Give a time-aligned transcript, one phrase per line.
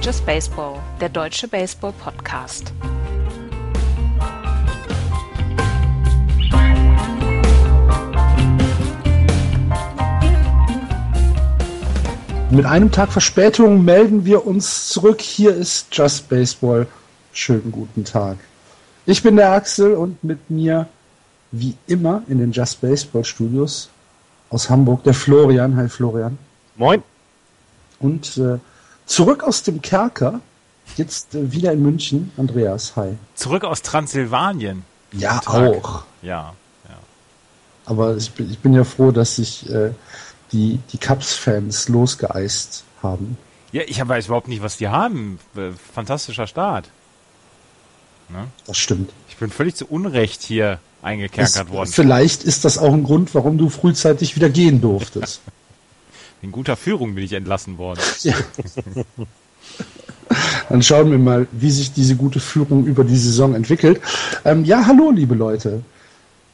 [0.00, 2.72] Ist Just Baseball, der deutsche Baseball-Podcast.
[12.50, 15.20] Mit einem Tag Verspätung melden wir uns zurück.
[15.20, 16.86] Hier ist Just Baseball.
[17.34, 18.38] Schönen guten Tag.
[19.04, 20.88] Ich bin der Axel und mit mir,
[21.52, 23.90] wie immer, in den Just Baseball Studios
[24.48, 25.76] aus Hamburg, der Florian.
[25.76, 26.38] Hi Florian.
[26.76, 27.02] Moin.
[27.98, 28.60] Und äh,
[29.10, 30.40] zurück aus dem Kerker,
[30.96, 32.94] jetzt äh, wieder in München, Andreas.
[32.96, 33.16] Hi.
[33.34, 34.84] Zurück aus Transsilvanien.
[35.12, 36.04] Ja, auch.
[36.22, 36.54] Ja,
[36.88, 36.98] ja.
[37.84, 39.90] Aber ich bin, ich bin ja froh, dass sich äh,
[40.52, 43.36] die, die Cubs-Fans losgeeist haben.
[43.72, 45.38] Ja, ich weiß überhaupt nicht, was die haben.
[45.56, 46.88] Äh, Fantastischer Start.
[48.28, 48.46] Ne?
[48.66, 49.12] Das stimmt.
[49.28, 51.90] Ich bin völlig zu Unrecht hier eingekerkert ist, worden.
[51.90, 55.40] Vielleicht ist das auch ein Grund, warum du frühzeitig wieder gehen durftest.
[56.42, 58.00] In guter Führung bin ich entlassen worden.
[58.22, 58.34] Ja.
[60.68, 64.00] Dann schauen wir mal, wie sich diese gute Führung über die Saison entwickelt.
[64.44, 65.82] Ähm, ja, hallo, liebe Leute.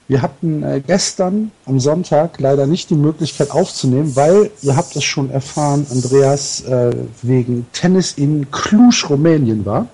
[0.09, 5.05] Wir hatten äh, gestern am Sonntag leider nicht die Möglichkeit aufzunehmen, weil ihr habt es
[5.05, 9.89] schon erfahren, Andreas äh, wegen Tennis in Cluj, Rumänien war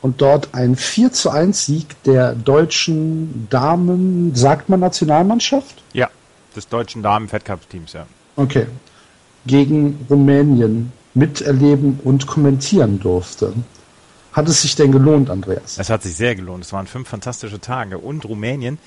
[0.00, 5.82] und dort ein 4 zu 1 Sieg der deutschen Damen, sagt man Nationalmannschaft?
[5.92, 6.08] Ja,
[6.56, 8.06] des deutschen Damen-Fed-Cup-Teams, ja.
[8.36, 8.66] Okay.
[9.46, 13.52] Gegen Rumänien miterleben und kommentieren durfte.
[14.32, 15.78] Hat es sich denn gelohnt, Andreas?
[15.78, 16.64] Es hat sich sehr gelohnt.
[16.64, 17.98] Es waren fünf fantastische Tage.
[17.98, 18.78] Und Rumänien,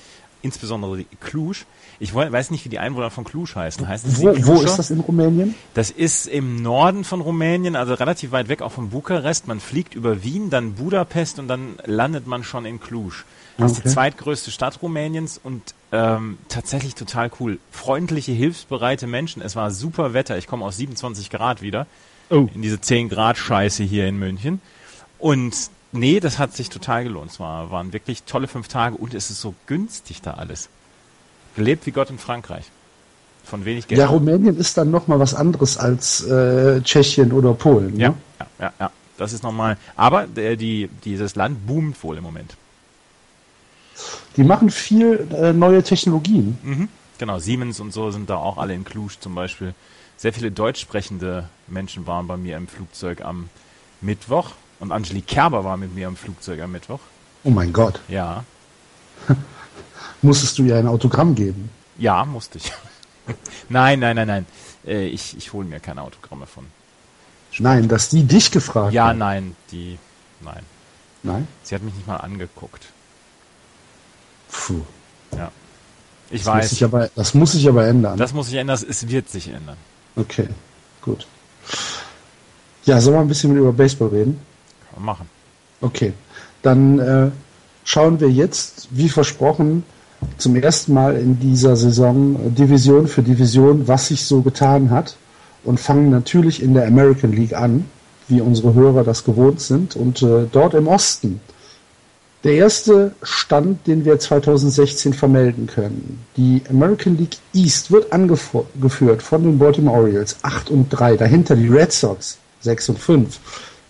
[0.42, 1.64] insbesondere Cluj,
[1.98, 3.86] ich weiß nicht, wie die Einwohner von Cluj heißen.
[3.86, 5.54] heißen wo, wo ist das in Rumänien?
[5.74, 9.46] Das ist im Norden von Rumänien, also relativ weit weg auch von Bukarest.
[9.46, 13.12] Man fliegt über Wien, dann Budapest und dann landet man schon in Cluj.
[13.58, 13.78] Das okay.
[13.78, 17.58] ist die zweitgrößte Stadt Rumäniens und ähm, tatsächlich total cool.
[17.70, 19.40] Freundliche, hilfsbereite Menschen.
[19.40, 20.36] Es war super Wetter.
[20.36, 21.86] Ich komme aus 27 Grad wieder.
[22.28, 22.48] Oh.
[22.54, 24.60] In diese 10 Grad Scheiße hier in München.
[25.18, 25.54] Und
[25.92, 27.30] nee, das hat sich total gelohnt.
[27.30, 30.68] Es war, waren wirklich tolle fünf Tage und es ist so günstig da alles.
[31.54, 32.64] Gelebt wie Gott in Frankreich.
[33.44, 34.00] Von wenig Geld.
[34.00, 37.94] Ja, Rumänien ist dann nochmal was anderes als äh, Tschechien oder Polen.
[37.94, 38.02] Ne?
[38.02, 38.90] Ja, ja, ja, ja.
[39.16, 39.78] Das ist nochmal.
[39.94, 42.56] Aber der, die, dieses Land boomt wohl im Moment.
[44.36, 46.58] Die machen viel äh, neue Technologien.
[46.62, 46.88] Mhm.
[47.18, 49.74] Genau, Siemens und so sind da auch alle in Cluj zum Beispiel.
[50.18, 53.48] Sehr viele deutsch sprechende Menschen waren bei mir im Flugzeug am
[54.00, 54.50] Mittwoch.
[54.80, 57.00] Und Angelique Kerber war mit mir im Flugzeug am Mittwoch.
[57.44, 58.00] Oh mein Gott.
[58.08, 58.44] Ja.
[60.22, 61.70] musstest du ihr ein Autogramm geben.
[61.98, 62.70] Ja, musste ich.
[63.68, 64.46] nein, nein, nein, nein.
[64.86, 66.66] Äh, ich ich hole mir keine Autogramme von.
[67.58, 69.16] Nein, dass die dich gefragt Ja, hat.
[69.16, 69.98] nein, die.
[70.42, 70.62] Nein.
[71.22, 71.48] Nein?
[71.62, 72.88] Sie hat mich nicht mal angeguckt.
[74.50, 74.80] Puh.
[75.36, 75.50] Ja.
[76.30, 76.72] Ich das weiß.
[76.72, 78.18] Muss aber, das muss sich aber ändern.
[78.18, 79.76] Das muss sich ändern, es wird sich ändern.
[80.16, 80.48] Okay,
[81.02, 81.26] gut.
[82.84, 84.40] Ja, sollen wir ein bisschen über Baseball reden?
[84.90, 85.28] Kann man machen.
[85.80, 86.12] Okay.
[86.62, 87.30] Dann äh,
[87.84, 89.84] schauen wir jetzt, wie versprochen,
[90.38, 95.16] zum ersten Mal in dieser Saison äh, Division für Division, was sich so getan hat
[95.64, 97.84] und fangen natürlich in der American League an,
[98.28, 99.96] wie unsere Hörer das gewohnt sind.
[99.96, 101.40] Und äh, dort im Osten,
[102.46, 106.24] der erste Stand, den wir 2016 vermelden können.
[106.36, 111.66] Die American League East wird angeführt von den Baltimore Orioles 8 und 3, dahinter die
[111.66, 113.40] Red Sox 6 und 5,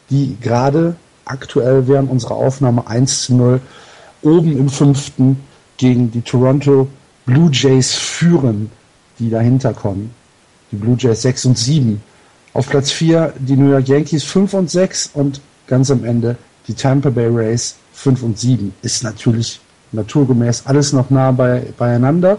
[0.09, 0.97] die gerade
[1.27, 3.61] aktuell während unserer Aufnahme 1 zu 0
[4.23, 5.39] oben im fünften
[5.77, 6.89] gegen die Toronto
[7.27, 8.71] Blue Jays führen,
[9.19, 10.15] die dahinter kommen.
[10.73, 12.03] Die Blue Jays 6 und 7.
[12.55, 16.37] Auf Platz 4 die New York Yankees 5 und 6 und ganz am Ende
[16.69, 18.75] die Tampa Bay Rays 5 und 7.
[18.83, 19.61] Ist natürlich
[19.93, 22.39] naturgemäß alles noch nah bei, beieinander.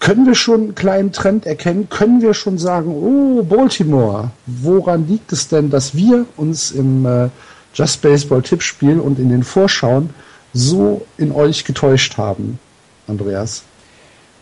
[0.00, 1.88] Können wir schon einen kleinen Trend erkennen?
[1.88, 7.28] Können wir schon sagen, oh, Baltimore, woran liegt es denn, dass wir uns im äh,
[7.74, 10.10] Just Baseball Tippspiel und in den Vorschauen
[10.52, 12.58] so in euch getäuscht haben,
[13.06, 13.62] Andreas?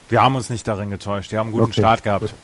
[0.08, 1.30] Wir haben uns nicht darin getäuscht.
[1.30, 1.80] Wir haben einen guten okay.
[1.80, 2.34] Start gehabt.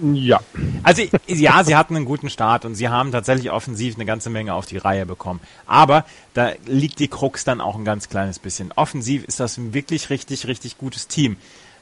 [0.00, 0.40] Ja.
[0.82, 4.54] Also ja, sie hatten einen guten Start und sie haben tatsächlich offensiv eine ganze Menge
[4.54, 5.40] auf die Reihe bekommen.
[5.66, 8.72] Aber da liegt die Krux dann auch ein ganz kleines bisschen.
[8.76, 11.36] Offensiv ist das ein wirklich richtig, richtig gutes Team.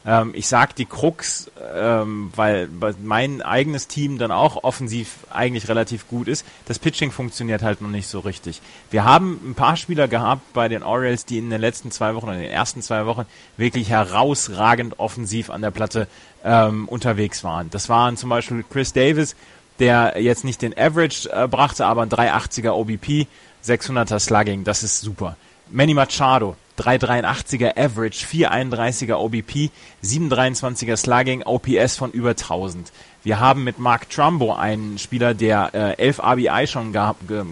[0.06, 2.69] Ähm, ich sag die Krux, ähm, weil
[3.02, 6.47] mein eigenes Team dann auch offensiv eigentlich relativ gut ist.
[6.67, 8.62] Das Pitching funktioniert halt noch nicht so richtig.
[8.91, 12.26] Wir haben ein paar Spieler gehabt bei den Orioles, die in den letzten zwei Wochen
[12.26, 13.26] oder in den ersten zwei Wochen
[13.58, 16.08] wirklich herausragend offensiv an der Platte
[16.44, 17.69] ähm, unterwegs waren.
[17.70, 19.37] Das waren zum Beispiel Chris Davis,
[19.81, 23.26] der jetzt nicht den Average äh, brachte, aber ein 380er OBP,
[23.64, 25.37] 600er Slugging, das ist super.
[25.70, 29.71] Manny Machado, 383er Average, 431er OBP,
[30.03, 32.93] 723er Slugging, OPS von über 1000.
[33.23, 37.44] Wir haben mit Mark Trumbo einen Spieler, der äh, 11 RBI schon geha ge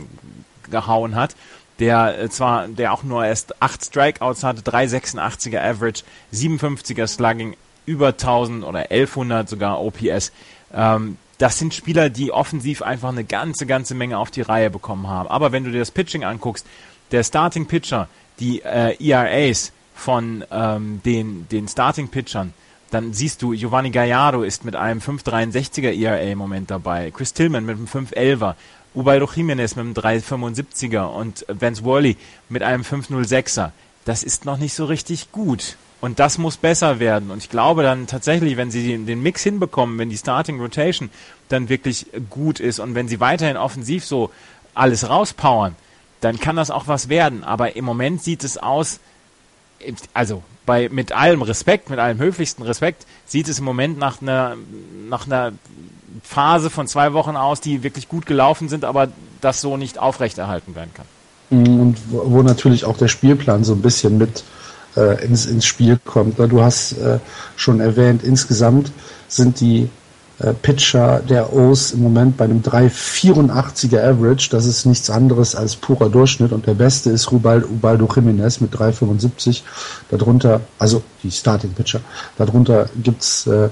[0.70, 1.34] gehauen hat,
[1.78, 6.02] der äh, zwar, der auch nur erst 8 Strikeouts hatte, 386er Average,
[6.32, 10.32] 57er Slugging, über 1000 oder 1100 sogar OPS.
[10.74, 15.06] Ähm, das sind Spieler, die offensiv einfach eine ganze, ganze Menge auf die Reihe bekommen
[15.06, 15.28] haben.
[15.28, 16.66] Aber wenn du dir das Pitching anguckst,
[17.12, 18.08] der Starting Pitcher,
[18.40, 22.52] die äh, ERAs von ähm, den, den Starting Pitchern,
[22.90, 27.66] dann siehst du, Giovanni Gallardo ist mit einem 5,63er ERA im Moment dabei, Chris Tillman
[27.66, 28.54] mit einem 5,11er,
[28.94, 32.16] Ubaldo Jimenez mit einem 3,75er und Vance Worley
[32.48, 33.70] mit einem 5,06er.
[34.04, 35.76] Das ist noch nicht so richtig gut.
[36.00, 37.30] Und das muss besser werden.
[37.30, 41.10] Und ich glaube dann tatsächlich, wenn sie den Mix hinbekommen, wenn die Starting Rotation
[41.48, 44.30] dann wirklich gut ist und wenn sie weiterhin offensiv so
[44.74, 45.74] alles rauspowern,
[46.20, 47.44] dann kann das auch was werden.
[47.44, 49.00] Aber im Moment sieht es aus,
[50.14, 54.56] also bei, mit allem Respekt, mit allem höflichsten Respekt, sieht es im Moment nach einer,
[55.08, 55.52] nach einer
[56.22, 59.08] Phase von zwei Wochen aus, die wirklich gut gelaufen sind, aber
[59.40, 61.06] das so nicht aufrechterhalten werden kann.
[61.50, 64.44] Und wo, wo natürlich auch der Spielplan so ein bisschen mit
[64.96, 66.38] äh, ins, ins Spiel kommt.
[66.38, 67.18] Du hast äh,
[67.56, 68.90] schon erwähnt, insgesamt
[69.28, 69.88] sind die
[70.40, 74.48] äh, Pitcher der O's im Moment bei einem 3,84er Average.
[74.50, 76.52] Das ist nichts anderes als purer Durchschnitt.
[76.52, 79.62] Und der beste ist Rubaldo, Ubaldo Jimenez mit 3,75.
[80.10, 82.00] Darunter, also die Starting Pitcher,
[82.36, 83.68] darunter gibt's äh,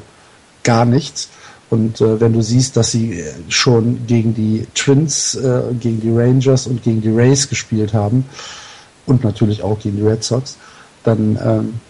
[0.62, 1.28] gar nichts.
[1.68, 6.10] Und äh, wenn du siehst, dass sie äh, schon gegen die Twins, äh, gegen die
[6.10, 8.24] Rangers und gegen die Rays gespielt haben
[9.06, 10.56] und natürlich auch gegen die Red Sox,
[11.02, 11.80] dann ähm,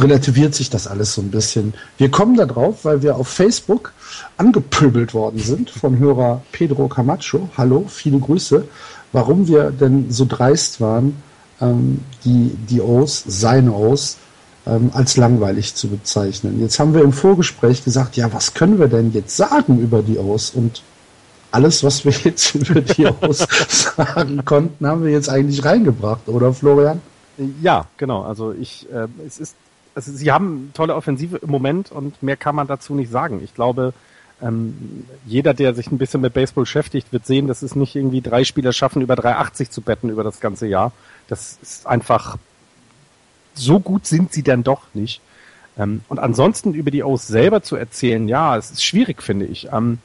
[0.00, 1.74] relativiert sich das alles so ein bisschen.
[1.96, 3.92] Wir kommen da drauf, weil wir auf Facebook
[4.36, 7.48] angepöbelt worden sind von Hörer Pedro Camacho.
[7.56, 8.64] Hallo, viele Grüße.
[9.12, 11.20] Warum wir denn so dreist waren,
[11.60, 14.18] ähm, die, die O's, seine O's,
[14.66, 16.60] ähm, als langweilig zu bezeichnen.
[16.60, 20.18] Jetzt haben wir im Vorgespräch gesagt, ja, was können wir denn jetzt sagen über die
[20.18, 20.50] O's?
[20.50, 20.82] Und
[21.50, 23.46] alles, was wir jetzt über die O's
[23.96, 27.00] sagen konnten, haben wir jetzt eigentlich reingebracht, oder Florian?
[27.62, 28.22] Ja, genau.
[28.22, 29.54] Also ich, äh, es ist,
[29.94, 33.40] also sie haben tolle Offensive im Moment und mehr kann man dazu nicht sagen.
[33.42, 33.92] Ich glaube,
[34.40, 38.20] ähm, jeder, der sich ein bisschen mit Baseball beschäftigt, wird sehen, dass es nicht irgendwie
[38.20, 40.92] drei Spieler schaffen, über 380 zu betten über das ganze Jahr.
[41.26, 42.36] Das ist einfach,
[43.54, 45.20] so gut sind sie dann doch nicht.
[45.76, 49.68] Ähm, und ansonsten über die O's selber zu erzählen, ja, es ist schwierig, finde ich.
[49.72, 49.98] Ähm,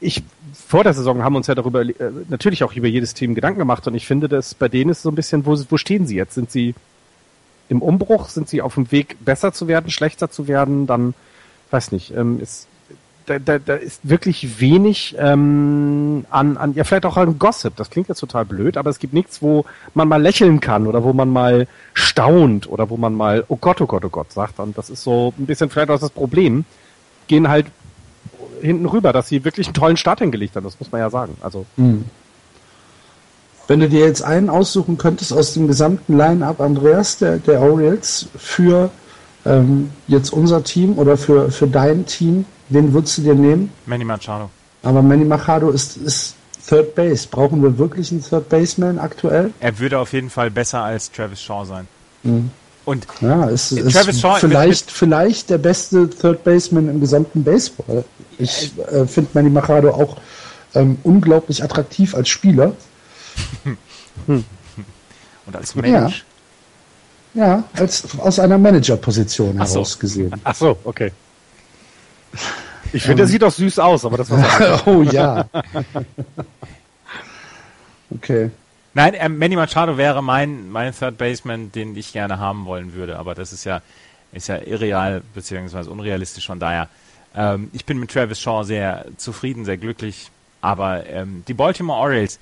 [0.00, 0.22] ich
[0.66, 1.94] vor der Saison haben wir uns ja darüber äh,
[2.28, 5.08] natürlich auch über jedes Team Gedanken gemacht und ich finde, dass bei denen ist so
[5.10, 6.34] ein bisschen, wo, wo stehen sie jetzt?
[6.34, 6.74] Sind sie
[7.68, 8.28] im Umbruch?
[8.28, 10.86] Sind sie auf dem Weg, besser zu werden, schlechter zu werden?
[10.86, 11.14] Dann,
[11.70, 12.66] weiß nicht, ähm, ist,
[13.26, 17.76] da, da, da ist wirklich wenig ähm, an, an, ja vielleicht auch an Gossip.
[17.76, 21.04] Das klingt jetzt total blöd, aber es gibt nichts, wo man mal lächeln kann oder
[21.04, 24.58] wo man mal staunt oder wo man mal, oh Gott, oh Gott, oh Gott sagt.
[24.58, 26.64] Und das ist so ein bisschen vielleicht auch das Problem.
[27.26, 27.66] Gehen halt
[28.62, 31.36] hinten rüber, dass sie wirklich einen tollen Start hingelegt haben, das muss man ja sagen.
[31.40, 31.66] Also.
[31.76, 32.04] Mhm.
[33.68, 38.26] Wenn du dir jetzt einen aussuchen könntest aus dem gesamten Line-Up, Andreas, der, der Orioles,
[38.36, 38.90] für
[39.44, 43.70] ähm, jetzt unser Team oder für, für dein Team, wen würdest du dir nehmen?
[43.84, 44.48] Manny Machado.
[44.82, 46.34] Aber Manny Machado ist, ist
[46.66, 47.28] Third Base.
[47.30, 49.52] Brauchen wir wirklich einen Third Baseman aktuell?
[49.60, 51.86] Er würde auf jeden Fall besser als Travis Shaw sein.
[52.22, 52.50] Mhm.
[52.86, 57.44] Und ja, es ist Travis Shaw vielleicht, mit, vielleicht der beste Third Baseman im gesamten
[57.44, 58.02] Baseball.
[58.38, 60.16] Ich äh, finde Manny Machado auch
[60.74, 62.72] ähm, unglaublich attraktiv als Spieler.
[64.26, 66.24] Und als Mensch?
[67.34, 69.98] Ja, ja als, aus einer Managerposition heraus so.
[69.98, 70.32] gesehen.
[70.44, 71.12] Ach so, okay.
[72.92, 75.48] Ich finde, er sieht doch süß aus, aber das war Oh ja.
[78.10, 78.50] okay.
[78.94, 83.18] Nein, äh, Manny Machado wäre mein, mein Third Baseman, den ich gerne haben wollen würde,
[83.18, 83.82] aber das ist ja,
[84.32, 86.88] ist ja irreal beziehungsweise unrealistisch, von daher.
[87.34, 90.30] Ähm, ich bin mit Travis Shaw sehr zufrieden, sehr glücklich,
[90.60, 92.38] aber ähm, die Baltimore Orioles,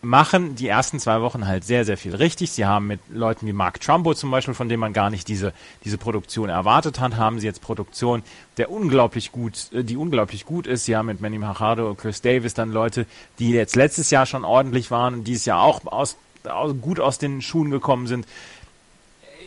[0.00, 2.52] machen die ersten zwei Wochen halt sehr, sehr viel richtig.
[2.52, 5.52] Sie haben mit Leuten wie Mark Trumbo zum Beispiel, von dem man gar nicht diese,
[5.84, 8.22] diese Produktion erwartet hat, haben sie jetzt Produktion,
[8.58, 10.84] der unglaublich gut, äh, die unglaublich gut ist.
[10.84, 13.06] Sie haben mit Manny Machado und Chris Davis dann Leute,
[13.38, 17.18] die jetzt letztes Jahr schon ordentlich waren und dieses Jahr auch aus, aus, gut aus
[17.18, 18.26] den Schuhen gekommen sind.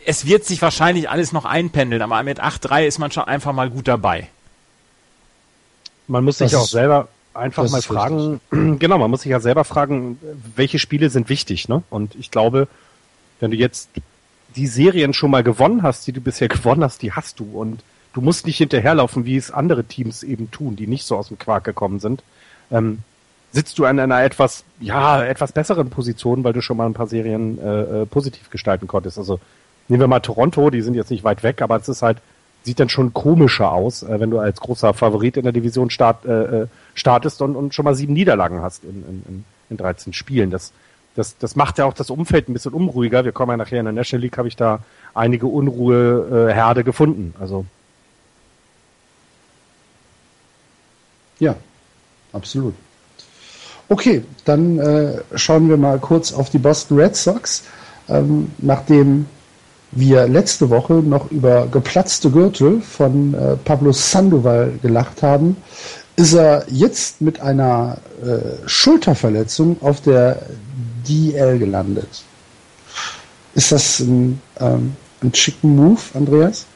[0.04, 3.70] Es wird sich wahrscheinlich alles noch einpendeln, aber mit 8-3 ist man schon einfach mal
[3.70, 4.28] gut dabei.
[6.08, 8.78] Man muss sich das auch selber einfach mal fragen, richtig.
[8.80, 10.18] genau, man muss sich ja selber fragen,
[10.56, 11.82] welche Spiele sind wichtig, ne?
[11.90, 12.68] Und ich glaube,
[13.40, 13.88] wenn du jetzt
[14.56, 17.82] die Serien schon mal gewonnen hast, die du bisher gewonnen hast, die hast du und
[18.12, 21.38] du musst nicht hinterherlaufen, wie es andere Teams eben tun, die nicht so aus dem
[21.38, 22.22] Quark gekommen sind.
[22.70, 22.98] Ähm,
[23.52, 27.06] sitzt du an einer etwas, ja, etwas besseren Position, weil du schon mal ein paar
[27.06, 29.18] Serien äh, äh, positiv gestalten konntest.
[29.18, 29.40] Also
[29.88, 32.18] nehmen wir mal Toronto, die sind jetzt nicht weit weg, aber es ist halt,
[32.64, 36.24] sieht dann schon komischer aus, äh, wenn du als großer Favorit in der Division start,
[36.24, 40.50] äh, äh startest und, und schon mal sieben Niederlagen hast in, in, in 13 Spielen.
[40.50, 40.72] Das,
[41.14, 43.24] das, das macht ja auch das Umfeld ein bisschen unruhiger.
[43.24, 44.80] Wir kommen ja nachher in der National League, habe ich da
[45.14, 47.34] einige Unruheherde äh, gefunden.
[47.38, 47.66] Also
[51.38, 51.56] ja,
[52.32, 52.74] absolut.
[53.88, 57.64] Okay, dann äh, schauen wir mal kurz auf die Boston Red Sox.
[58.08, 59.26] Ähm, nachdem
[59.90, 65.56] wir letzte Woche noch über geplatzte Gürtel von äh, Pablo Sandoval gelacht haben,
[66.16, 70.42] ist er jetzt mit einer äh, Schulterverletzung auf der
[71.08, 72.22] DL gelandet.
[73.54, 76.66] Ist das ein, ähm, ein chicken Move, Andreas?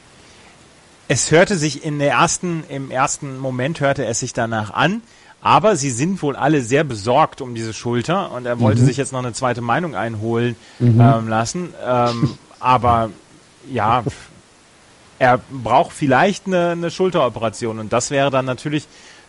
[1.07, 5.01] Es hörte sich in der ersten, im ersten Moment hörte es sich danach an,
[5.41, 8.85] aber sie sind wohl alle sehr besorgt um diese Schulter und er wollte mhm.
[8.85, 10.99] sich jetzt noch eine zweite Meinung einholen mhm.
[10.99, 11.73] ähm, lassen.
[11.85, 13.11] Ähm, aber
[13.71, 14.03] ja,
[15.19, 18.87] er braucht vielleicht eine, eine Schulteroperation und das wäre dann natürlich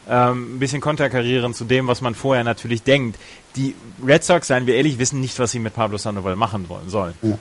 [0.09, 3.19] ähm, ein bisschen konterkarierend zu dem, was man vorher natürlich denkt.
[3.57, 3.75] Die
[4.05, 7.15] Red Sox, seien wir ehrlich, wissen nicht, was sie mit Pablo Sandoval machen wollen sollen.
[7.23, 7.39] Ja.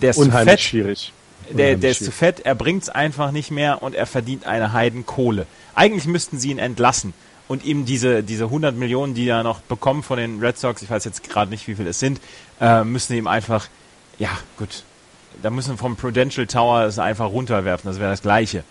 [0.00, 0.60] Der ist Unheimlich zu fett.
[0.60, 1.12] schwierig.
[1.50, 4.72] Der, der ist zu fett, er bringt es einfach nicht mehr und er verdient eine
[4.72, 5.46] Heidenkohle.
[5.74, 7.12] Eigentlich müssten sie ihn entlassen
[7.48, 10.90] und ihm diese, diese 100 Millionen, die er noch bekommt von den Red Sox, ich
[10.90, 12.20] weiß jetzt gerade nicht, wie viel es sind,
[12.60, 13.66] äh, müssen ihm einfach,
[14.20, 14.84] ja, gut,
[15.42, 18.62] da müssen vom Prudential Tower es einfach runterwerfen, das wäre das Gleiche.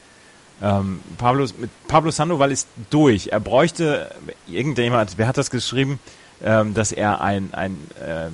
[0.62, 3.28] Ähm, Pablo, mit Pablo Sandoval ist durch.
[3.28, 4.12] Er bräuchte
[4.48, 6.00] irgendjemand, wer hat das geschrieben,
[6.44, 8.30] ähm, dass er ein, ein äh,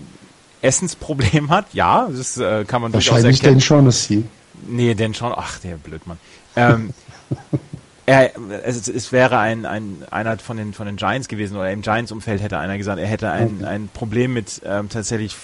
[0.66, 1.68] Essensproblem hat?
[1.74, 3.34] Ja, das äh, kann man durchaus erkennen.
[3.34, 4.24] Wahrscheinlich den Shaughnessy.
[4.68, 5.34] Nee, den schon.
[5.36, 6.18] Ach, der Blödmann.
[6.56, 6.94] Ähm,
[8.06, 8.32] er,
[8.64, 12.42] es, es wäre ein, ein einer von den von den Giants gewesen oder im Giants-Umfeld
[12.42, 13.66] hätte einer gesagt, er hätte ein, okay.
[13.66, 15.36] ein Problem mit ähm, tatsächlich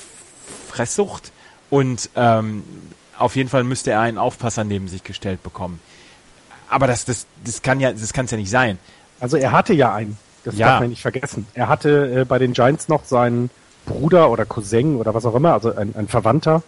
[0.69, 1.31] Fresssucht
[1.69, 2.63] und ähm,
[3.17, 5.79] auf jeden Fall müsste er einen Aufpasser neben sich gestellt bekommen.
[6.71, 8.79] Aber das, das, das kann ja, das kann es ja nicht sein.
[9.19, 10.17] Also er hatte ja einen.
[10.43, 10.69] Das ja.
[10.69, 11.45] darf man nicht vergessen.
[11.53, 13.51] Er hatte äh, bei den Giants noch seinen
[13.85, 16.63] Bruder oder Cousin oder was auch immer, also ein, ein Verwandter,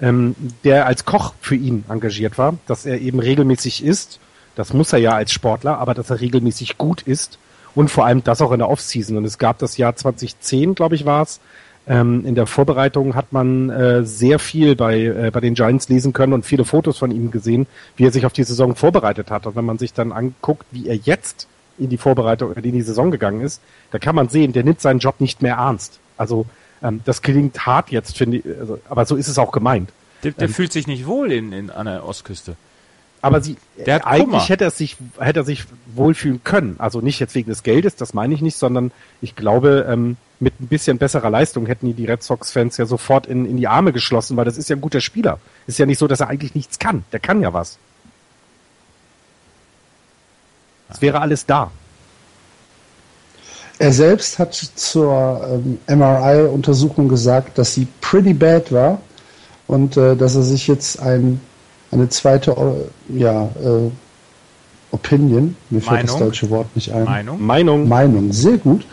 [0.00, 4.20] ähm, der als Koch für ihn engagiert war, dass er eben regelmäßig isst.
[4.54, 7.38] Das muss er ja als Sportler, aber dass er regelmäßig gut ist
[7.74, 9.16] und vor allem das auch in der Offseason.
[9.16, 11.40] Und es gab das Jahr 2010, glaube ich, war es,
[11.88, 16.12] ähm, in der Vorbereitung hat man äh, sehr viel bei, äh, bei den Giants lesen
[16.12, 17.66] können und viele Fotos von ihm gesehen,
[17.96, 19.46] wie er sich auf die Saison vorbereitet hat.
[19.46, 21.46] Und wenn man sich dann anguckt, wie er jetzt
[21.78, 23.60] in die Vorbereitung, in die Saison gegangen ist,
[23.92, 26.00] da kann man sehen, der nimmt seinen Job nicht mehr ernst.
[26.16, 26.46] Also
[26.82, 29.90] ähm, das klingt hart jetzt, finde ich, also, aber so ist es auch gemeint.
[30.24, 32.56] Der, der ähm, fühlt sich nicht wohl in, in, an der Ostküste.
[33.26, 35.64] Aber sie, der hat eigentlich hätte er sich, hätte er sich
[35.94, 36.76] wohlfühlen können.
[36.78, 40.60] Also nicht jetzt wegen des Geldes, das meine ich nicht, sondern ich glaube, ähm, mit
[40.60, 43.92] ein bisschen besserer Leistung hätten die, die Red Sox-Fans ja sofort in, in die Arme
[43.92, 45.38] geschlossen, weil das ist ja ein guter Spieler.
[45.66, 47.04] Ist ja nicht so, dass er eigentlich nichts kann.
[47.12, 47.78] Der kann ja was.
[50.88, 51.70] Es wäre alles da.
[53.78, 59.00] Er selbst hat zur ähm, MRI-Untersuchung gesagt, dass sie pretty bad war
[59.66, 61.40] und äh, dass er sich jetzt ein,
[61.90, 62.54] eine zweite
[63.08, 63.90] ja, äh,
[64.92, 66.06] Opinion, mir fällt Meinung.
[66.06, 67.04] das deutsche Wort nicht ein.
[67.04, 67.44] Meinung.
[67.44, 67.88] Meinung.
[67.88, 68.86] Meinung, sehr gut.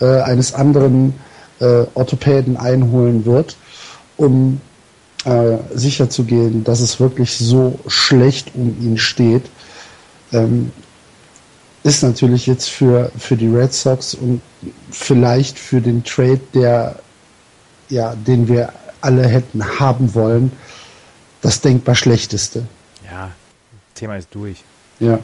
[0.00, 1.14] Äh, eines anderen
[1.60, 3.56] äh, Orthopäden einholen wird,
[4.16, 4.60] um
[5.24, 9.44] äh, sicherzugehen, dass es wirklich so schlecht um ihn steht.
[10.32, 10.72] Ähm,
[11.82, 14.40] ist natürlich jetzt für, für die Red Sox und
[14.90, 16.96] vielleicht für den Trade, der,
[17.90, 18.72] ja, den wir
[19.02, 20.50] alle hätten haben wollen,
[21.44, 22.64] das denkbar schlechteste.
[23.04, 23.30] Ja,
[23.94, 24.64] Thema ist durch.
[24.98, 25.18] Ja.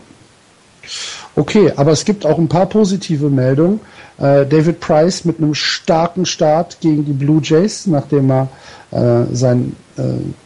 [1.35, 3.81] Okay, aber es gibt auch ein paar positive Meldungen.
[4.19, 8.49] Äh, David Price mit einem starken Start gegen die Blue Jays, nachdem er
[8.91, 10.03] äh, sein, äh,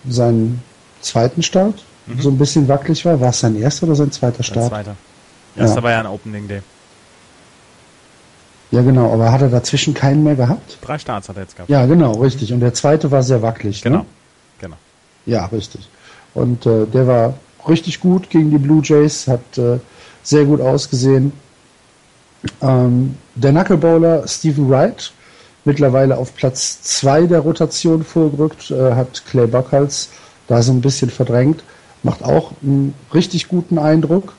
[0.09, 0.63] seinen
[1.01, 1.75] zweiten Start
[2.07, 2.21] mhm.
[2.21, 3.21] so ein bisschen wackelig war.
[3.21, 4.71] War es sein erster oder sein zweiter Start?
[4.71, 4.97] Sein zweiter.
[5.57, 5.83] Erster ja.
[5.83, 6.63] war ja ein Opening Day.
[8.71, 10.79] Ja, genau, aber hat er dazwischen keinen mehr gehabt?
[10.83, 11.71] Drei Starts hat er jetzt gehabt.
[11.71, 12.53] Ja, genau, richtig.
[12.53, 13.85] Und der zweite war sehr wackelig.
[13.85, 13.91] Ne?
[13.91, 14.07] Genau, ne?
[15.27, 15.89] Ja, richtig.
[16.35, 17.35] Und äh, der war
[17.69, 19.79] richtig gut gegen die Blue Jays, hat äh,
[20.23, 21.33] sehr gut ausgesehen.
[22.61, 25.13] Ähm, der Knucklebowler Stephen Wright,
[25.65, 30.11] mittlerweile auf Platz 2 der Rotation vorgerückt, äh, hat Clay Buckles
[30.47, 31.65] da so ein bisschen verdrängt,
[32.03, 34.35] macht auch einen richtig guten Eindruck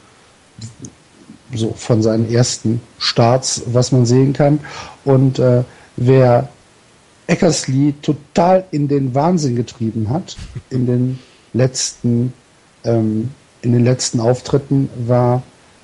[1.54, 4.60] so von seinen ersten Starts, was man sehen kann.
[5.04, 5.64] Und äh,
[5.96, 6.50] wer
[7.28, 10.38] Eckersley total in den Wahnsinn getrieben hat
[10.70, 11.20] in den
[11.54, 12.34] letzten
[12.84, 15.42] ähm, in den letzten Auftritten war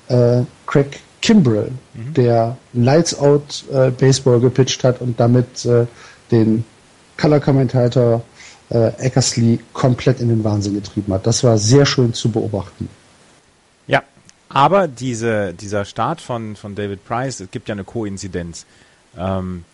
[0.08, 2.14] äh, Craig Kimbrell, mhm.
[2.14, 5.86] der Lights Out äh, Baseball gepitcht hat und damit äh,
[6.30, 6.64] den
[7.16, 8.22] Color Commentator
[8.70, 11.26] äh, Eckersley komplett in den Wahnsinn getrieben hat.
[11.26, 12.88] Das war sehr schön zu beobachten.
[13.86, 14.02] Ja,
[14.48, 18.66] aber diese, dieser Start von, von David Price, es gibt ja eine Koinzidenz.
[19.16, 19.64] Ähm,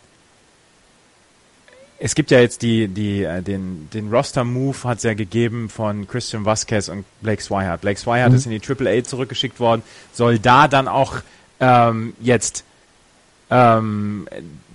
[2.00, 6.06] es gibt ja jetzt die, die, äh, den, den Roster-Move hat es ja gegeben von
[6.06, 7.80] Christian Vasquez und Blake Swihart.
[7.80, 8.36] Blake Swihart mhm.
[8.36, 11.16] ist in die AAA zurückgeschickt worden, soll da dann auch
[11.60, 12.64] ähm, jetzt
[13.50, 14.28] ähm,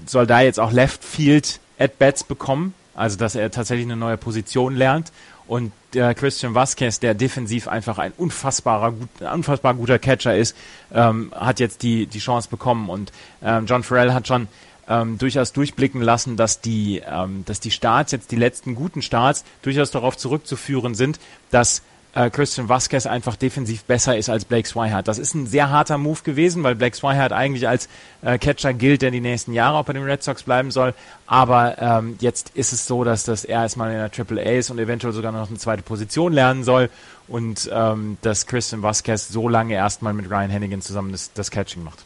[0.05, 4.17] soll da jetzt auch Left Field at Bats bekommen, also dass er tatsächlich eine neue
[4.17, 5.11] Position lernt.
[5.45, 10.55] Und der Christian Vasquez, der defensiv einfach ein unfassbarer, gut, unfassbar guter Catcher ist,
[10.93, 12.89] ähm, hat jetzt die, die Chance bekommen.
[12.89, 13.11] Und
[13.43, 14.47] ähm, John Farrell hat schon
[14.87, 19.43] ähm, durchaus durchblicken lassen, dass die, ähm, dass die Starts, jetzt die letzten guten Starts,
[19.61, 21.19] durchaus darauf zurückzuführen sind,
[21.51, 21.81] dass
[22.15, 25.07] äh, Christian Vasquez einfach defensiv besser ist als Blake Swihart.
[25.07, 27.89] Das ist ein sehr harter Move gewesen, weil Blake Swihart eigentlich als
[28.21, 30.93] äh, Catcher gilt, der die nächsten Jahre auch bei den Red Sox bleiben soll.
[31.25, 34.69] Aber ähm, jetzt ist es so, dass das er erstmal in der Triple A ist
[34.69, 36.89] und eventuell sogar noch eine zweite Position lernen soll
[37.27, 41.83] und ähm, dass Christian Vasquez so lange erstmal mit Ryan Hennigan zusammen das, das Catching
[41.83, 42.05] macht.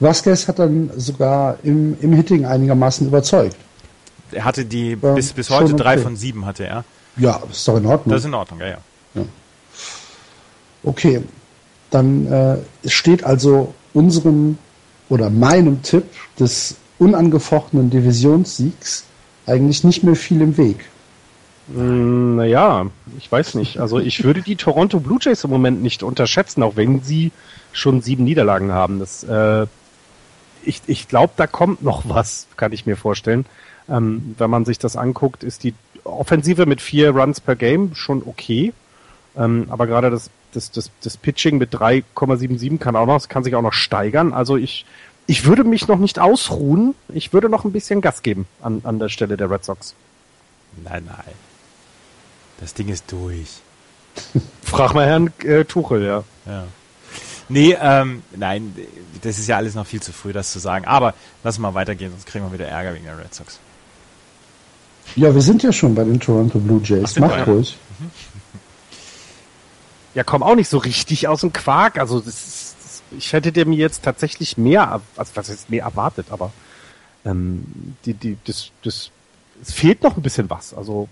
[0.00, 3.56] Vasquez hat dann sogar im, im Hitting einigermaßen überzeugt.
[4.32, 5.82] Er hatte die ähm, bis, bis heute okay.
[5.82, 6.84] drei von sieben hatte er.
[7.16, 8.12] Ja, ist doch in Ordnung.
[8.12, 8.78] Das ist in Ordnung, ja, ja.
[9.14, 9.22] ja.
[10.82, 11.22] Okay,
[11.90, 14.58] dann äh, steht also unserem
[15.08, 16.04] oder meinem Tipp
[16.38, 19.04] des unangefochtenen Divisionssiegs
[19.46, 20.84] eigentlich nicht mehr viel im Weg.
[21.72, 22.86] Hm, naja,
[23.18, 23.78] ich weiß nicht.
[23.78, 27.32] Also ich würde die Toronto Blue Jays im Moment nicht unterschätzen, auch wenn sie
[27.72, 28.98] schon sieben Niederlagen haben.
[28.98, 29.66] Das äh,
[30.66, 33.46] ich, ich glaube, da kommt noch was, kann ich mir vorstellen.
[33.88, 38.22] Ähm, wenn man sich das anguckt, ist die Offensive mit vier Runs per Game schon
[38.26, 38.72] okay.
[39.36, 43.54] Ähm, aber gerade das, das, das, das Pitching mit 3,77 kann auch noch, kann sich
[43.54, 44.32] auch noch steigern.
[44.32, 44.86] Also ich,
[45.26, 46.94] ich würde mich noch nicht ausruhen.
[47.08, 49.94] Ich würde noch ein bisschen Gas geben an, an der Stelle der Red Sox.
[50.84, 51.34] Nein, nein.
[52.60, 53.60] Das Ding ist durch.
[54.62, 56.24] Frag mal Herrn äh, Tuchel, ja.
[56.46, 56.64] Ja.
[57.48, 58.74] Nee, ähm, nein,
[59.22, 60.84] das ist ja alles noch viel zu früh, das zu sagen.
[60.84, 63.60] Aber lass mal weitergehen, sonst kriegen wir wieder Ärger wegen der Red Sox.
[65.14, 67.14] Ja, wir sind ja schon bei den Toronto Blue Jays.
[67.16, 67.76] Ach, Macht ruhig.
[70.14, 71.98] Ja, komm auch nicht so richtig aus dem Quark.
[71.98, 76.26] Also das ist, das, ich hätte dem jetzt tatsächlich mehr, also was ist mehr erwartet,
[76.30, 76.52] aber
[77.24, 79.10] ähm, die, die, das, das,
[79.62, 80.74] es fehlt noch ein bisschen was.
[80.74, 81.08] Also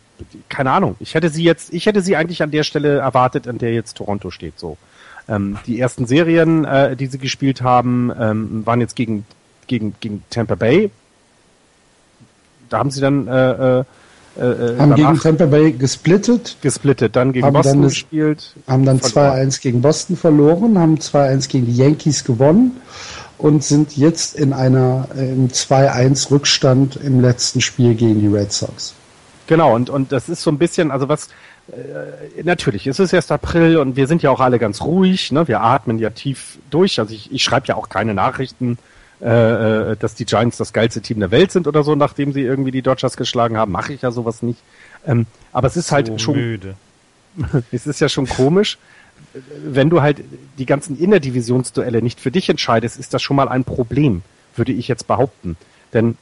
[0.49, 0.97] keine Ahnung.
[1.01, 3.97] Ich hätte sie jetzt, ich hätte sie eigentlich an der Stelle erwartet, an der jetzt
[3.97, 4.59] Toronto steht.
[4.59, 4.77] So.
[5.29, 9.25] Ähm, die ersten Serien, äh, die sie gespielt haben, ähm, waren jetzt gegen,
[9.67, 10.91] gegen, gegen Tampa Bay.
[12.69, 13.85] Da haben sie dann äh, äh,
[14.39, 16.57] äh, haben gegen Tampa Bay gesplittet.
[16.61, 18.55] Gesplittet, dann gegen Boston dann gespielt.
[18.67, 22.81] Haben dann 2-1 gegen Boston verloren, haben 2-1 gegen die Yankees gewonnen
[23.39, 28.53] und sind jetzt in einer äh, im 2-1 Rückstand im letzten Spiel gegen die Red
[28.53, 28.95] Sox.
[29.47, 31.29] Genau, und, und das ist so ein bisschen, also was,
[31.73, 35.49] äh, natürlich, es ist erst April und wir sind ja auch alle ganz ruhig, ne?
[35.49, 36.99] wir atmen ja tief durch.
[36.99, 38.79] Also ich, ich schreibe ja auch keine Nachrichten,
[39.23, 42.43] äh, äh, dass die Giants das geilste Team der Welt sind oder so, nachdem sie
[42.43, 43.73] irgendwie die Dodgers geschlagen haben.
[43.73, 44.59] Mache ich ja sowas nicht.
[45.07, 46.37] Ähm, aber es ist halt so schon.
[46.37, 46.75] Müde.
[47.73, 48.77] es ist ja schon komisch.
[49.65, 50.23] Wenn du halt
[50.59, 54.23] die ganzen Innerdivisionsduelle nicht für dich entscheidest, ist das schon mal ein Problem,
[54.57, 55.57] würde ich jetzt behaupten.
[55.93, 56.19] Denn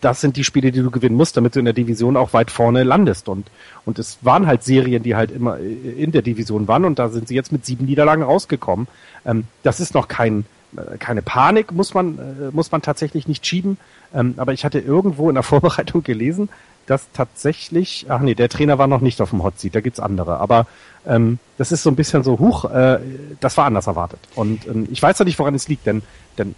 [0.00, 2.50] das sind die Spiele, die du gewinnen musst, damit du in der Division auch weit
[2.50, 3.28] vorne landest.
[3.28, 3.48] Und,
[3.84, 7.28] und es waren halt Serien, die halt immer in der Division waren und da sind
[7.28, 8.88] sie jetzt mit sieben Niederlagen rausgekommen.
[9.26, 10.44] Ähm, das ist noch kein,
[10.76, 13.76] äh, keine Panik, muss man, äh, muss man tatsächlich nicht schieben.
[14.14, 16.48] Ähm, aber ich hatte irgendwo in der Vorbereitung gelesen,
[16.86, 20.00] dass tatsächlich, ach nee, der Trainer war noch nicht auf dem Hot Seat, da gibt's
[20.00, 20.38] andere.
[20.38, 20.66] Aber
[21.06, 22.98] ähm, das ist so ein bisschen so, huch, äh,
[23.38, 24.20] das war anders erwartet.
[24.34, 26.02] Und ähm, ich weiß ja nicht, woran es liegt, denn,
[26.38, 26.54] denn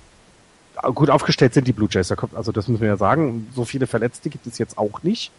[0.95, 2.13] gut aufgestellt sind die Blue Jays.
[2.35, 3.49] Also das müssen wir ja sagen.
[3.55, 5.31] So viele Verletzte gibt es jetzt auch nicht.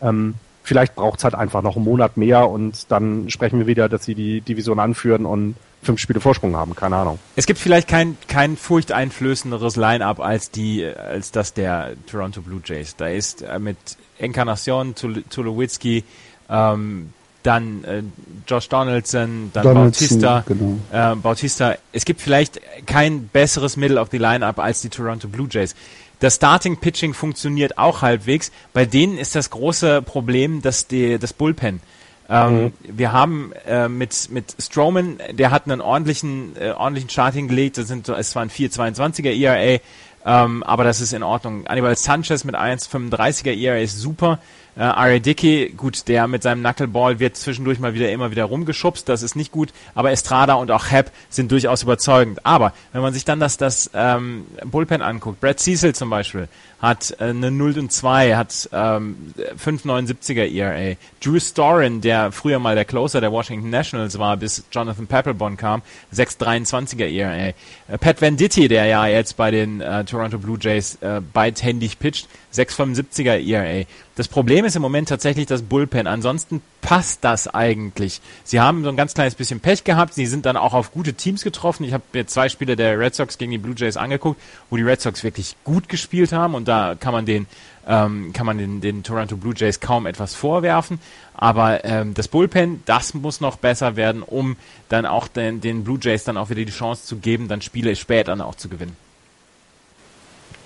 [0.00, 3.88] Ähm, vielleicht braucht es halt einfach noch einen Monat mehr und dann sprechen wir wieder,
[3.88, 6.74] dass sie die Division anführen und fünf Spiele Vorsprung haben.
[6.74, 7.18] Keine Ahnung.
[7.36, 12.96] Es gibt vielleicht kein, kein furchteinflößenderes Line-up als die, als das der Toronto Blue Jays.
[12.96, 13.76] Da ist äh, mit
[14.18, 16.04] Encarnacion, Tulowitzki,
[16.48, 17.12] ähm,
[17.42, 18.02] dann äh,
[18.46, 20.44] Josh Donaldson, dann Donaldson, Bautista.
[20.46, 20.78] Genau.
[20.92, 21.76] Äh, Bautista.
[21.92, 25.74] Es gibt vielleicht kein besseres Middle of the Lineup als die Toronto Blue Jays.
[26.20, 28.52] Das Starting Pitching funktioniert auch halbwegs.
[28.72, 31.80] Bei denen ist das große Problem, dass die, das Bullpen.
[32.28, 32.72] Ähm, mhm.
[32.82, 37.76] Wir haben äh, mit mit Strowman, der hat einen ordentlichen äh, ordentlichen Start hingelegt.
[37.76, 39.80] Das sind es war ein 4,22er ERA,
[40.24, 41.66] ähm, aber das ist in Ordnung.
[41.66, 44.38] Anibal Sanchez mit 1,35er ERA ist super.
[44.74, 45.18] Äh, R.A.
[45.18, 49.36] Dickey, gut, der mit seinem Knuckleball wird zwischendurch mal wieder immer wieder rumgeschubst, das ist
[49.36, 52.44] nicht gut, aber Estrada und auch Hep sind durchaus überzeugend.
[52.46, 56.48] Aber wenn man sich dann das, das ähm, Bullpen anguckt, Brad Cecil zum Beispiel,
[56.82, 59.16] hat äh, eine 0 und 2, hat ähm,
[59.56, 60.96] 5,79er ERA.
[61.22, 65.82] Drew Storin, der früher mal der Closer der Washington Nationals war, bis Jonathan Papelbon kam,
[66.12, 67.54] 6,23er ERA.
[67.88, 72.28] Äh, Pat Venditti, der ja jetzt bei den äh, Toronto Blue Jays äh, beidhändig pitcht,
[72.52, 73.86] 6,75er ERA.
[74.14, 76.06] Das Problem ist im Moment tatsächlich das Bullpen.
[76.06, 78.20] Ansonsten passt das eigentlich.
[78.44, 80.12] Sie haben so ein ganz kleines bisschen Pech gehabt.
[80.12, 81.84] Sie sind dann auch auf gute Teams getroffen.
[81.84, 84.82] Ich habe mir zwei Spiele der Red Sox gegen die Blue Jays angeguckt, wo die
[84.82, 87.46] Red Sox wirklich gut gespielt haben und da kann man den
[87.86, 91.00] ähm, kann man den, den Toronto Blue Jays kaum etwas vorwerfen.
[91.34, 94.56] Aber ähm, das Bullpen, das muss noch besser werden, um
[94.88, 97.96] dann auch den, den Blue Jays dann auch wieder die Chance zu geben, dann Spiele
[97.96, 98.96] später auch zu gewinnen.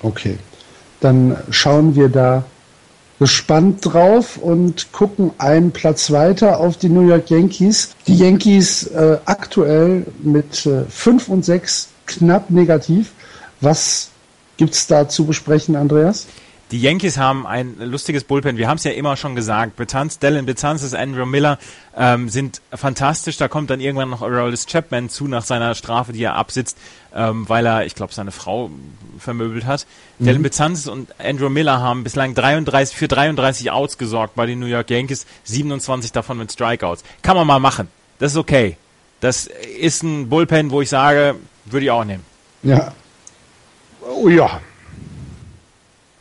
[0.03, 0.38] Okay,
[1.01, 2.45] dann schauen wir da
[3.19, 7.95] gespannt drauf und gucken einen Platz weiter auf die New York Yankees.
[8.07, 13.12] Die Yankees äh, aktuell mit äh, 5 und 6 knapp negativ.
[13.62, 14.11] Was
[14.57, 16.27] gibt's da zu besprechen, Andreas?
[16.73, 18.57] Die Yankees haben ein lustiges Bullpen.
[18.57, 19.77] Wir haben es ja immer schon gesagt.
[19.77, 21.59] Betanz, Dylan Betances, Andrew Miller
[21.97, 23.37] ähm, sind fantastisch.
[23.37, 26.77] Da kommt dann irgendwann noch Aroldis Chapman zu nach seiner Strafe, die er absitzt,
[27.14, 28.73] ähm, weil er, ich glaube, seine Frau
[29.21, 29.87] vermöbelt hat.
[30.19, 30.27] Mhm.
[30.27, 34.66] Dylan Betances und Andrew Miller haben bislang 33 für 33 Outs gesorgt bei den New
[34.66, 37.05] York Yankees, 27 davon mit Strikeouts.
[37.23, 37.87] Kann man mal machen.
[38.19, 38.77] Das ist okay.
[39.21, 42.25] Das ist ein Bullpen, wo ich sage, würde ich auch nehmen.
[42.64, 42.92] Ja.
[44.09, 44.61] Oh ja,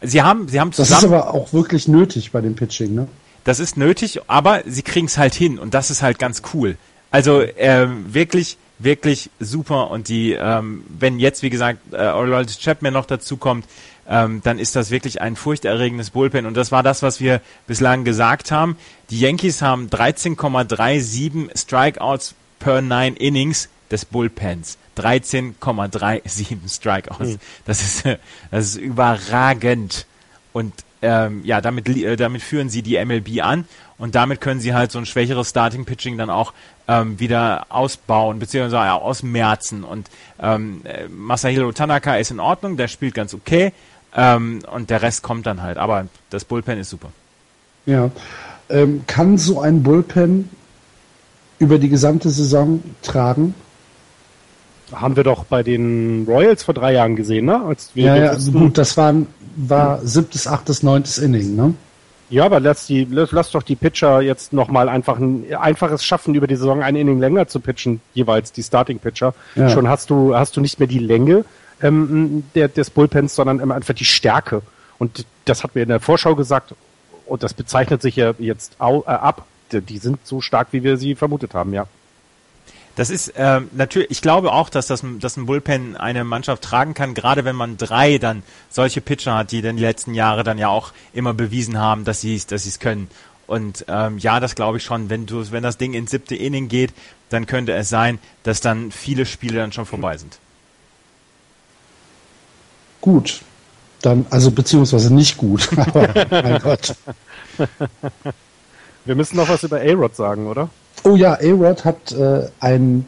[0.05, 1.01] Sie haben, sie haben zusammen.
[1.01, 3.07] Das ist aber auch wirklich nötig bei dem Pitching, ne?
[3.43, 6.77] Das ist nötig, aber sie kriegen es halt hin und das ist halt ganz cool.
[7.11, 12.93] Also ähm, wirklich, wirklich super und die, ähm, wenn jetzt wie gesagt äh, Orlando Chapman
[12.93, 13.65] noch dazu kommt,
[14.07, 18.03] ähm, dann ist das wirklich ein furchterregendes Bullpen und das war das, was wir bislang
[18.03, 18.77] gesagt haben.
[19.11, 24.77] Die Yankees haben 13,37 Strikeouts per nine Innings des Bullpens.
[24.97, 27.31] 13,37 Strikeouts.
[27.31, 27.39] Mhm.
[27.65, 28.05] Das ist,
[28.51, 30.05] das ist überragend.
[30.53, 33.65] Und ähm, ja, damit, äh, damit führen sie die MLB an
[33.97, 36.53] und damit können sie halt so ein schwächeres Starting Pitching dann auch
[36.87, 39.83] ähm, wieder ausbauen beziehungsweise ausmerzen.
[39.83, 40.09] Und
[40.41, 43.71] ähm, äh, Masahiro Tanaka ist in Ordnung, der spielt ganz okay
[44.15, 45.77] ähm, und der Rest kommt dann halt.
[45.77, 47.11] Aber das Bullpen ist super.
[47.85, 48.09] Ja,
[48.69, 50.49] ähm, kann so ein Bullpen
[51.59, 53.53] über die gesamte Saison tragen?
[54.93, 57.63] Haben wir doch bei den Royals vor drei Jahren gesehen, ne?
[57.65, 59.13] Als wir ja, ja gut, das war,
[59.55, 61.73] war siebtes, achtes, neuntes Inning, ne?
[62.29, 66.47] Ja, aber lass die, lass doch die Pitcher jetzt nochmal einfach ein einfaches schaffen, über
[66.47, 69.35] die Saison ein Inning länger zu pitchen, jeweils die Starting Pitcher.
[69.55, 69.69] Ja.
[69.69, 71.45] Schon hast du, hast du nicht mehr die Länge
[71.81, 74.63] ähm, der, des Bullpens, sondern einfach die Stärke.
[74.97, 76.73] Und das hat mir in der Vorschau gesagt,
[77.27, 79.45] und das bezeichnet sich ja jetzt äh, ab.
[79.71, 81.85] Die sind so stark, wie wir sie vermutet haben, ja.
[82.95, 86.93] Das ist ähm, natürlich, ich glaube auch, dass das dass ein Bullpen eine Mannschaft tragen
[86.93, 90.57] kann, gerade wenn man drei dann solche Pitcher hat, die dann die letzten Jahre dann
[90.57, 93.09] ja auch immer bewiesen haben, dass sie dass sie es können.
[93.47, 95.09] Und ähm, ja, das glaube ich schon.
[95.09, 96.93] Wenn du, wenn das Ding ins siebte Inning geht,
[97.29, 100.39] dann könnte es sein, dass dann viele Spiele dann schon vorbei sind.
[103.01, 103.41] Gut,
[104.01, 105.69] dann also beziehungsweise nicht gut.
[105.77, 106.95] Aber mein Gott.
[109.03, 110.69] Wir müssen noch was über A-Rod sagen, oder?
[111.07, 113.05] Oh ja, A-Rod hat äh, einen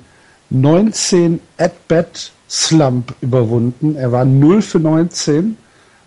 [0.51, 3.95] 19 At-Bat Slump überwunden.
[3.95, 5.57] Er war 0 für 19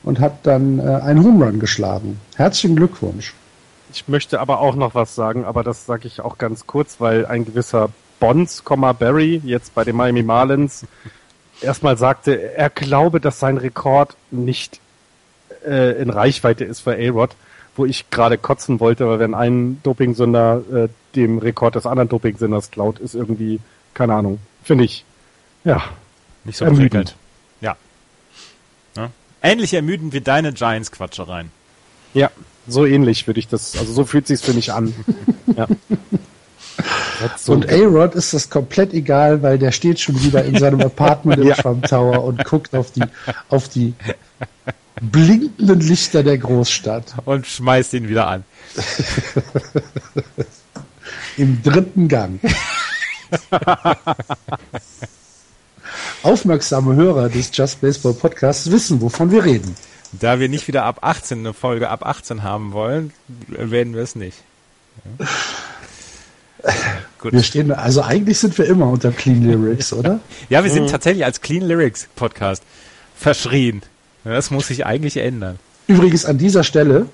[0.04, 2.20] und hat dann äh, einen Home Run geschlagen.
[2.36, 3.34] Herzlichen Glückwunsch.
[3.92, 7.26] Ich möchte aber auch noch was sagen, aber das sage ich auch ganz kurz, weil
[7.26, 7.88] ein gewisser
[8.20, 10.86] Bonds, Barry, jetzt bei den Miami Marlins,
[11.60, 14.78] erstmal sagte, er glaube, dass sein Rekord nicht
[15.66, 17.30] äh, in Reichweite ist für A-Rod
[17.80, 22.70] wo ich gerade kotzen wollte, weil wenn ein Dopingsünder äh, dem Rekord des anderen Dopingsünders
[22.70, 23.58] klaut, ist irgendwie,
[23.94, 25.06] keine Ahnung, finde ich,
[25.64, 25.82] ja,
[26.44, 27.16] nicht so ermüdend.
[27.62, 27.74] Ja.
[28.98, 29.10] ja.
[29.42, 31.50] Ähnlich ermüdend wie deine Giants-Quatschereien.
[32.12, 32.30] Ja,
[32.68, 34.94] so ähnlich würde ich das, also so fühlt sich's für mich an.
[35.56, 35.66] ja.
[37.38, 41.40] So und A-Rod ist das komplett egal, weil der steht schon wieder in seinem Apartment
[41.40, 41.54] im ja.
[41.54, 43.04] Trump Tower und guckt auf die,
[43.48, 43.94] auf die
[45.00, 47.14] blinkenden Lichter der Großstadt.
[47.24, 48.44] Und schmeißt ihn wieder an.
[51.36, 52.40] Im dritten Gang.
[56.22, 59.74] Aufmerksame Hörer des Just Baseball Podcasts wissen, wovon wir reden.
[60.12, 63.12] Da wir nicht wieder ab 18 eine Folge ab 18 haben wollen,
[63.48, 64.38] werden wir es nicht.
[65.18, 65.26] Ja.
[67.18, 67.32] Gut.
[67.32, 70.20] Wir stehen, also eigentlich sind wir immer unter Clean Lyrics, oder?
[70.48, 72.62] ja, wir sind tatsächlich als Clean Lyrics Podcast
[73.16, 73.82] verschrien.
[74.24, 75.58] Das muss sich eigentlich ändern.
[75.86, 77.06] Übrigens an dieser Stelle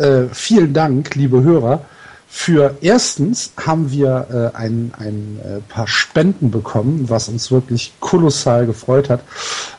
[0.00, 1.84] äh, vielen Dank, liebe Hörer.
[2.26, 8.66] Für erstens haben wir äh, ein, ein äh, paar Spenden bekommen, was uns wirklich kolossal
[8.66, 9.20] gefreut hat.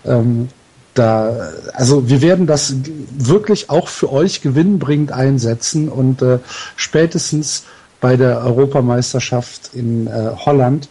[0.05, 0.49] Ähm,
[0.93, 2.75] da, also wir werden das
[3.17, 6.39] wirklich auch für euch gewinnbringend einsetzen und äh,
[6.75, 7.63] spätestens
[8.01, 10.89] bei der Europameisterschaft in äh, Holland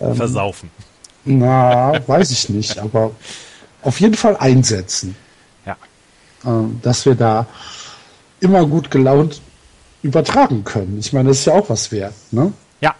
[0.00, 0.70] ähm, versaufen.
[1.26, 3.10] Na, weiß ich nicht, aber
[3.84, 5.14] auf jeden Fall einsetzen.
[5.64, 5.76] Ja.
[6.44, 7.46] Äh, dass wir da
[8.40, 9.40] immer gut gelaunt
[10.02, 10.98] übertragen können.
[10.98, 12.52] Ich meine, das ist ja auch was wert, ne?
[12.80, 12.94] Ja.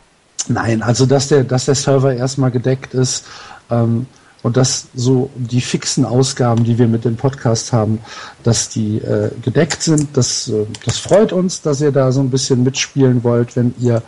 [0.48, 3.26] Nein, also dass der, dass der Server erstmal gedeckt ist
[3.70, 4.06] ähm,
[4.42, 8.00] und dass so die fixen Ausgaben, die wir mit dem Podcast haben,
[8.42, 12.30] dass die äh, gedeckt sind, das, äh, das freut uns, dass ihr da so ein
[12.30, 13.54] bisschen mitspielen wollt.
[13.54, 14.02] Wenn ihr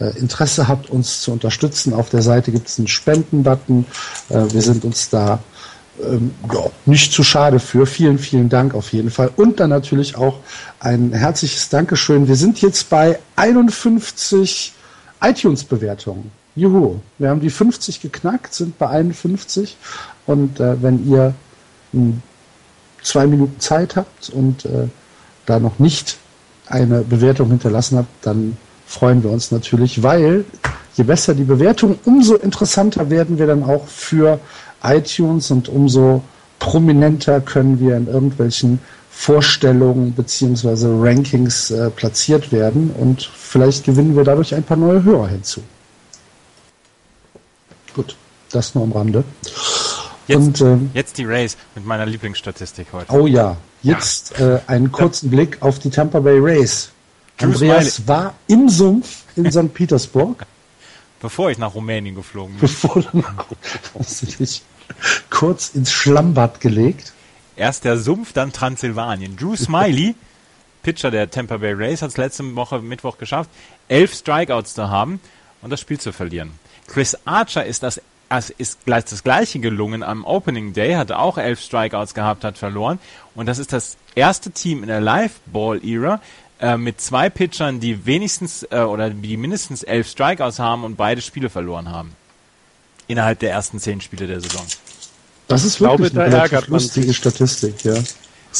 [0.00, 3.84] äh, Interesse habt, uns zu unterstützen, auf der Seite gibt es einen Spenden-Button.
[4.30, 5.40] Äh, wir sind uns da
[6.02, 7.86] ähm, ja, nicht zu schade für.
[7.86, 9.30] Vielen, vielen Dank auf jeden Fall.
[9.36, 10.40] Und dann natürlich auch
[10.80, 12.28] ein herzliches Dankeschön.
[12.28, 14.72] Wir sind jetzt bei 51
[15.20, 16.30] iTunes-Bewertungen.
[16.54, 19.76] Juhu, wir haben die 50 geknackt, sind bei 51.
[20.26, 21.34] Und äh, wenn ihr
[21.92, 22.22] mh, hm,
[23.02, 24.88] zwei Minuten Zeit habt und äh,
[25.46, 26.18] da noch nicht
[26.66, 28.56] eine Bewertung hinterlassen habt, dann
[28.86, 30.44] freuen wir uns natürlich, weil
[30.96, 34.40] je besser die Bewertung, umso interessanter werden wir dann auch für
[34.82, 36.22] iTunes und umso
[36.58, 44.24] prominenter können wir in irgendwelchen Vorstellungen beziehungsweise Rankings äh, platziert werden und vielleicht gewinnen wir
[44.24, 45.60] dadurch ein paar neue Hörer hinzu.
[47.94, 48.16] Gut,
[48.52, 49.24] das nur am Rande.
[50.28, 53.12] Jetzt, und, ähm, jetzt die Race mit meiner Lieblingsstatistik heute.
[53.12, 54.56] Oh ja, jetzt ja.
[54.56, 55.36] Äh, einen kurzen ja.
[55.36, 56.90] Blick auf die Tampa Bay Race.
[57.40, 59.72] Andreas war im Sumpf in St.
[59.72, 60.44] Petersburg.
[61.20, 62.60] Bevor ich nach Rumänien geflogen bin.
[62.60, 63.46] Bevor du nach,
[63.98, 64.62] hast du dich
[65.30, 67.12] kurz ins Schlammbad gelegt.
[67.56, 69.36] Erst der Sumpf, dann Transsilvanien.
[69.36, 70.14] Drew Smiley,
[70.82, 73.50] Pitcher der Tampa Bay Rays, hat es letzte Woche Mittwoch geschafft,
[73.88, 75.20] elf Strikeouts zu haben
[75.60, 76.52] und das Spiel zu verlieren.
[76.86, 78.00] Chris Archer ist das
[78.30, 82.58] es ist gleich das gleiche gelungen am Opening Day, hat auch elf Strikeouts gehabt, hat
[82.58, 82.98] verloren.
[83.34, 86.20] Und das ist das erste Team in der Live-Ball-Ära,
[86.60, 91.20] äh, mit zwei Pitchern, die wenigstens äh, oder die mindestens elf Strikeouts haben und beide
[91.20, 92.12] Spiele verloren haben.
[93.06, 94.66] Innerhalb der ersten zehn Spiele der Saison.
[95.46, 97.94] Das ist wirklich glaube, eine relativ lustige Statistik, ja.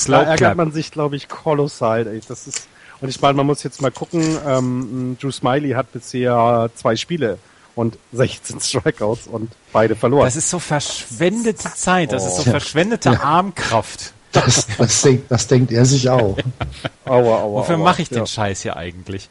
[0.07, 2.07] Da ärgert man sich, glaube ich, kolossal.
[2.07, 2.21] Ey.
[2.27, 2.69] Das ist,
[3.01, 7.39] und ich meine, man muss jetzt mal gucken, ähm, Drew Smiley hat bisher zwei Spiele
[7.75, 10.25] und 16 Strikeouts und beide verloren.
[10.25, 12.29] Das ist so verschwendete Zeit, das oh.
[12.29, 13.21] ist so verschwendete ja.
[13.21, 14.13] Armkraft.
[14.45, 16.37] Das, das, denkt, das denkt er sich auch.
[17.05, 18.27] aua, aua, Wofür mache ich den ja.
[18.27, 19.29] Scheiß hier eigentlich?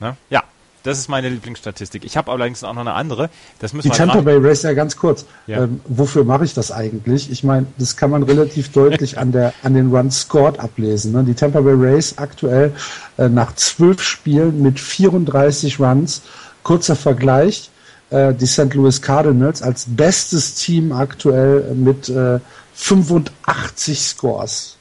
[0.00, 0.16] Ne?
[0.30, 0.42] Ja,
[0.86, 2.04] das ist meine Lieblingsstatistik.
[2.04, 3.28] Ich habe allerdings auch noch eine andere.
[3.58, 5.26] Das müssen Die Tampa Bay Race, ja ganz kurz.
[5.48, 5.64] Ja.
[5.64, 7.28] Ähm, wofür mache ich das eigentlich?
[7.28, 11.10] Ich meine, das kann man relativ deutlich an, der, an den Runs scored ablesen.
[11.10, 11.24] Ne?
[11.24, 12.72] Die Tampa Bay Race aktuell
[13.18, 16.22] äh, nach zwölf Spielen mit 34 Runs.
[16.62, 17.70] Kurzer Vergleich.
[18.10, 18.72] Äh, die St.
[18.74, 22.38] Louis Cardinals als bestes Team aktuell mit äh,
[22.76, 24.76] 85 Scores.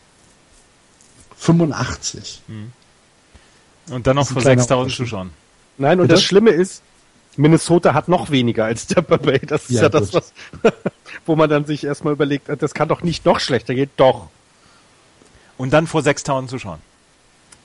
[1.38, 2.42] 85.
[2.48, 2.72] Hm.
[3.92, 5.32] Und dann noch vor 6000 Zuschauern.
[5.78, 6.16] Nein, und Bitte?
[6.16, 6.82] das Schlimme ist,
[7.38, 9.40] Minnesota hat noch weniger als Tampa Bay.
[9.40, 10.34] Das ist ja, ja das, was,
[11.26, 13.90] wo man dann sich erstmal überlegt, das kann doch nicht noch schlechter gehen.
[13.98, 14.30] Doch.
[15.58, 16.82] Und dann vor 6000 Zuschauern.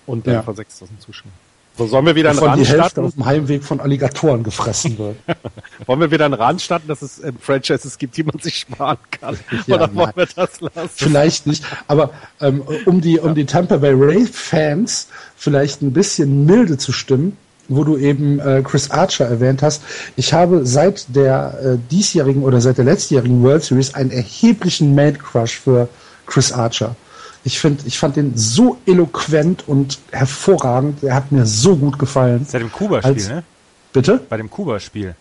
[0.07, 0.43] Und dann ja.
[0.43, 1.33] vor 6000 Zuschauern.
[1.78, 3.04] So, sollen wir wieder einen Rand starten?
[3.04, 5.16] auf dem Heimweg von Alligatoren gefressen wird.
[5.87, 8.98] wollen wir wieder einen Rand starten, dass es äh, Franchises gibt, die man sich sparen
[9.11, 9.38] kann?
[9.66, 10.90] Ja, Oder wollen wir das lassen?
[10.94, 11.64] Vielleicht nicht.
[11.88, 16.92] Aber ähm, um die, um die Tampa Bay Ray Fans vielleicht ein bisschen milde zu
[16.92, 17.37] stimmen,
[17.68, 19.83] wo du eben äh, Chris Archer erwähnt hast.
[20.16, 25.16] Ich habe seit der äh, diesjährigen oder seit der letztjährigen World Series einen erheblichen Man
[25.16, 25.88] Crush für
[26.26, 26.96] Chris Archer.
[27.42, 31.03] Ich finde, ich fand den so eloquent und hervorragend.
[31.03, 32.44] Er hat mir so gut gefallen.
[32.46, 33.44] Seit dem Kuba-Spiel, ne?
[33.92, 34.20] Bitte?
[34.29, 35.14] Bei dem Kuba-Spiel.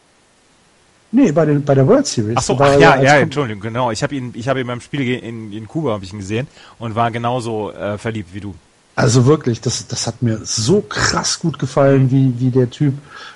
[1.12, 2.36] Nee, bei, den, bei der World Series.
[2.38, 3.90] Ach so, ach, ja, ja, Entschuldigung, genau.
[3.90, 6.48] Ich habe ihn, ich habe ihn beim Spiel in, in Kuba habe ich ihn gesehen
[6.78, 8.54] und war genauso äh, verliebt wie du.
[8.96, 12.94] Also wirklich, das, das hat mir so krass gut gefallen, wie, wie der Typ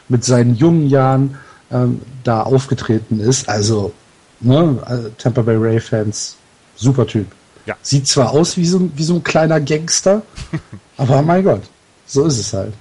[0.09, 1.37] mit seinen jungen Jahren
[1.71, 3.49] ähm, da aufgetreten ist.
[3.49, 3.93] Also,
[4.41, 6.35] ne, äh, Tampa Bay Ray Fans,
[6.75, 7.27] super Typ.
[7.65, 7.75] Ja.
[7.81, 10.21] Sieht zwar aus wie so, wie so ein kleiner Gangster,
[10.97, 11.61] aber mein Gott,
[12.05, 12.73] so ist es halt.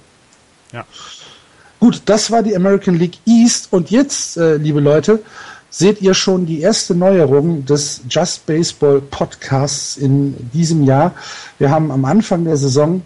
[0.71, 0.85] Ja.
[1.79, 5.21] Gut, das war die American League East und jetzt, äh, liebe Leute,
[5.69, 11.13] seht ihr schon die erste Neuerung des Just Baseball Podcasts in diesem Jahr.
[11.57, 13.01] Wir haben am Anfang der Saison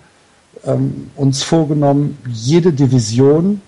[0.66, 3.62] ähm, uns vorgenommen, jede Division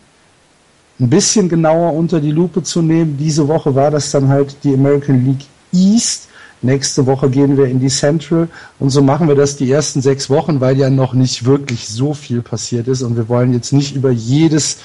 [1.00, 3.17] ein bisschen genauer unter die Lupe zu nehmen.
[3.17, 6.28] Diese Woche war das dann halt die American League East
[6.62, 8.50] Nächste Woche gehen wir in die Central.
[8.80, 12.13] Und so machen wir das die ersten sechs Wochen, weil ja noch nicht wirklich so
[12.13, 13.02] viel passiert ist.
[13.02, 14.78] Und wir wollen jetzt nicht über jedes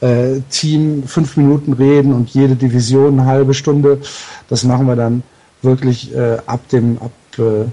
[0.00, 4.00] äh, Team fünf Minuten reden und jede Division eine halbe Stunde.
[4.48, 5.22] Das machen wir dann
[5.62, 7.66] wirklich äh, ab dem ab äh,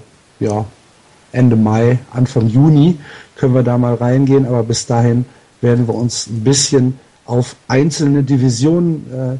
[0.43, 0.65] ja,
[1.31, 2.97] Ende Mai, Anfang Juni
[3.37, 5.25] können wir da mal reingehen, aber bis dahin
[5.61, 9.37] werden wir uns ein bisschen auf einzelne Divisionen äh,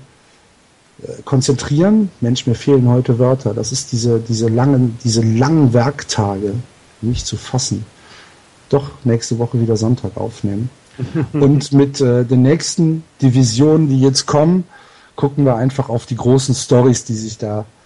[1.26, 2.10] konzentrieren.
[2.22, 3.54] Mensch, mir fehlen heute Wörter.
[3.54, 6.54] Das ist diese, diese langen, diese langen Werktage,
[7.02, 7.86] nicht zu fassen.
[8.70, 10.70] Doch nächste Woche wieder Sonntag aufnehmen.
[11.34, 14.64] Und mit äh, den nächsten Divisionen, die jetzt kommen,
[15.16, 17.77] gucken wir einfach auf die großen Stories, die sich da äh,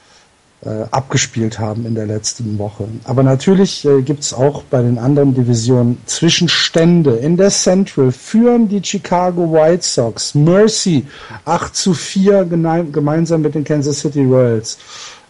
[0.92, 2.88] abgespielt haben in der letzten Woche.
[3.06, 7.16] Aber natürlich äh, gibt es auch bei den anderen Divisionen Zwischenstände.
[7.16, 11.08] In der Central führen die Chicago White Sox Mercy
[11.46, 14.78] 8 zu 4 gemeinsam mit den Kansas City Royals.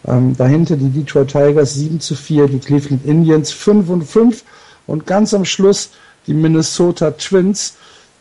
[0.06, 4.44] Ähm, dahinter die Detroit Tigers 7 zu 4, die Cleveland Indians 5 und 5
[4.86, 5.90] und ganz am Schluss
[6.26, 7.74] die Minnesota Twins,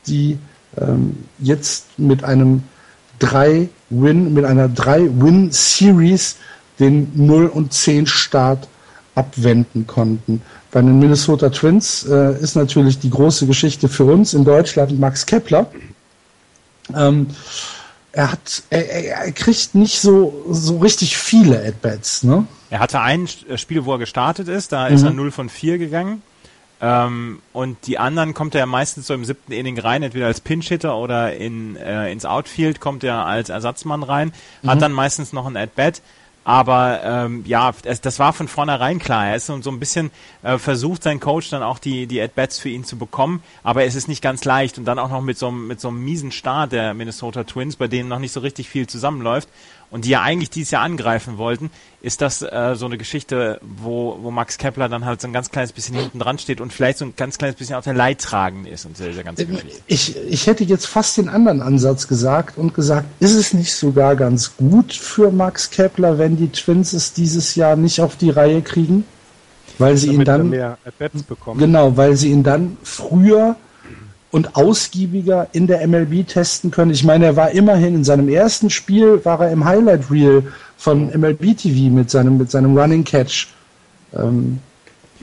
[0.08, 0.38] die
[0.80, 2.64] ähm, jetzt mit einem
[3.20, 6.38] 3 Win, mit einer 3 Win Series
[6.82, 8.68] den 0 und 10 Start
[9.16, 10.42] abwenden konnten.
[10.72, 15.26] Bei den Minnesota Twins äh, ist natürlich die große Geschichte für uns in Deutschland Max
[15.26, 15.68] Kepler.
[16.96, 17.28] Ähm,
[18.14, 22.46] er hat, er, er, kriegt nicht so, so richtig viele At-Bats, ne?
[22.70, 25.08] Er hatte ein Spiel, wo er gestartet ist, da ist mhm.
[25.08, 26.22] er 0 von 4 gegangen.
[26.82, 30.98] Ähm, und die anderen kommt er meistens so im siebten Inning rein, entweder als Pinch-Hitter
[30.98, 34.70] oder in, äh, ins Outfield kommt er als Ersatzmann rein, mhm.
[34.70, 36.02] hat dann meistens noch ein At-Bat.
[36.44, 39.28] Aber ähm, ja, das, das war von vornherein klar.
[39.28, 40.10] Er ist so, so ein bisschen
[40.42, 43.94] äh, versucht, sein Coach dann auch die, die At-Bats für ihn zu bekommen, aber es
[43.94, 44.78] ist nicht ganz leicht.
[44.78, 47.88] Und dann auch noch mit so, mit so einem miesen Start der Minnesota Twins, bei
[47.88, 49.50] denen noch nicht so richtig viel zusammenläuft
[49.92, 51.70] und die ja eigentlich dieses Jahr angreifen wollten,
[52.02, 55.52] ist das äh, so eine Geschichte, wo, wo Max Kepler dann halt so ein ganz
[55.52, 58.70] kleines bisschen hinten dran steht und vielleicht so ein ganz kleines bisschen auch der Leidtragende
[58.70, 59.82] ist und dieser ganze Geschichte.
[59.88, 64.16] Ich, ich hätte jetzt fast den anderen Ansatz gesagt und gesagt, ist es nicht sogar
[64.16, 68.62] ganz gut für Max Kepler, wenn die Twins es dieses Jahr nicht auf die Reihe
[68.62, 69.06] kriegen?
[69.78, 70.78] Weil sie ihn dann mehr
[71.28, 71.60] bekommen.
[71.60, 73.56] Genau, weil sie ihn dann früher
[74.32, 76.92] und ausgiebiger in der MLB testen können.
[76.92, 80.44] Ich meine, er war immerhin in seinem ersten Spiel, war er im Highlight Reel
[80.78, 83.48] von MLB TV mit seinem, mit seinem Running Catch.
[84.14, 84.60] Ähm,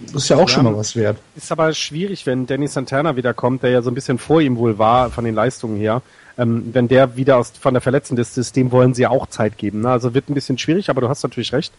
[0.07, 1.19] das ist ja auch ja, schon mal was wert.
[1.37, 4.79] Ist aber schwierig, wenn Danny Santana wiederkommt, der ja so ein bisschen vor ihm wohl
[4.79, 6.03] war von den Leistungen her.
[6.37, 9.81] Ähm, wenn der wieder aus, von der Verletztenliste ist, dem wollen sie auch Zeit geben.
[9.81, 9.91] Ne?
[9.91, 11.73] Also wird ein bisschen schwierig, aber du hast natürlich recht.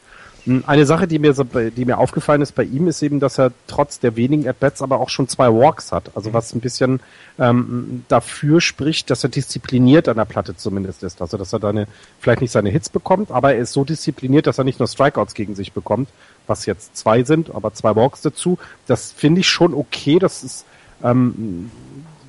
[0.45, 3.37] Hm, eine Sache, die mir, so, die mir aufgefallen ist bei ihm, ist eben, dass
[3.37, 6.11] er trotz der wenigen At-Bats aber auch schon zwei Walks hat.
[6.15, 6.33] Also mhm.
[6.33, 6.99] was ein bisschen
[7.37, 11.21] ähm, dafür spricht, dass er diszipliniert an der Platte zumindest ist.
[11.21, 11.85] Also dass er dann
[12.19, 15.33] vielleicht nicht seine Hits bekommt, aber er ist so diszipliniert, dass er nicht nur Strikeouts
[15.33, 16.09] gegen sich bekommt,
[16.49, 18.57] was jetzt zwei sind, aber zwei Walks dazu.
[18.87, 20.19] Das finde ich schon okay.
[20.19, 20.65] Das ist
[21.03, 21.71] ähm,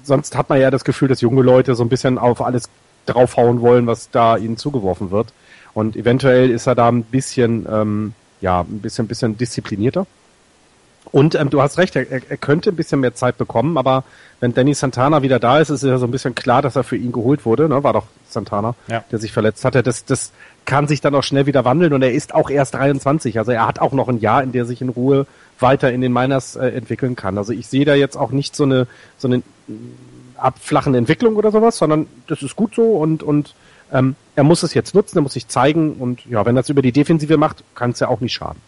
[0.02, 2.68] sonst hat man ja das Gefühl, dass junge Leute so ein bisschen auf alles
[3.06, 5.33] draufhauen wollen, was da ihnen zugeworfen wird.
[5.72, 10.06] Und eventuell ist er da ein bisschen, ähm, ja, ein bisschen, bisschen disziplinierter.
[11.12, 14.04] Und ähm, du hast recht, er, er könnte ein bisschen mehr Zeit bekommen, aber
[14.38, 16.96] wenn Danny Santana wieder da ist, ist ja so ein bisschen klar, dass er für
[16.96, 17.68] ihn geholt wurde.
[17.68, 17.83] Ne?
[17.83, 19.04] War doch Santana, ja.
[19.11, 19.83] der sich verletzt hatte.
[19.83, 20.33] Das, das
[20.70, 23.40] kann sich dann auch schnell wieder wandeln und er ist auch erst 23.
[23.40, 25.26] Also er hat auch noch ein Jahr, in der sich in Ruhe
[25.59, 27.37] weiter in den Miners äh, entwickeln kann.
[27.38, 28.87] Also ich sehe da jetzt auch nicht so eine
[29.18, 29.42] so eine
[30.37, 33.56] abflachende Entwicklung oder sowas, sondern das ist gut so und und
[33.92, 36.68] ähm, er muss es jetzt nutzen, er muss sich zeigen und ja, wenn er es
[36.68, 38.62] über die Defensive macht, kann es ja auch nicht schaden.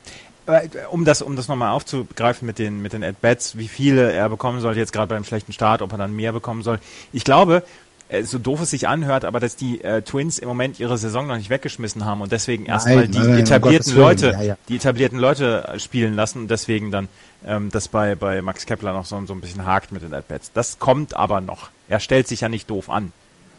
[0.47, 4.29] Äh, um das, um das nochmal aufzugreifen mit den, mit den At-Bats, wie viele er
[4.29, 6.81] bekommen sollte, jetzt gerade beim schlechten Start, ob er dann mehr bekommen soll.
[7.13, 7.63] Ich glaube,
[8.13, 11.27] äh, so doof es sich anhört, aber dass die äh, Twins im Moment ihre Saison
[11.27, 14.57] noch nicht weggeschmissen haben und deswegen erstmal die nein, etablierten Leute, ja, ja.
[14.69, 17.09] die etablierten Leute spielen lassen und deswegen dann
[17.47, 20.53] ähm, das bei, bei Max Kepler noch so, so ein bisschen hakt mit den At-Bats.
[20.53, 21.71] Das kommt aber noch.
[21.89, 23.13] Er stellt sich ja nicht doof an.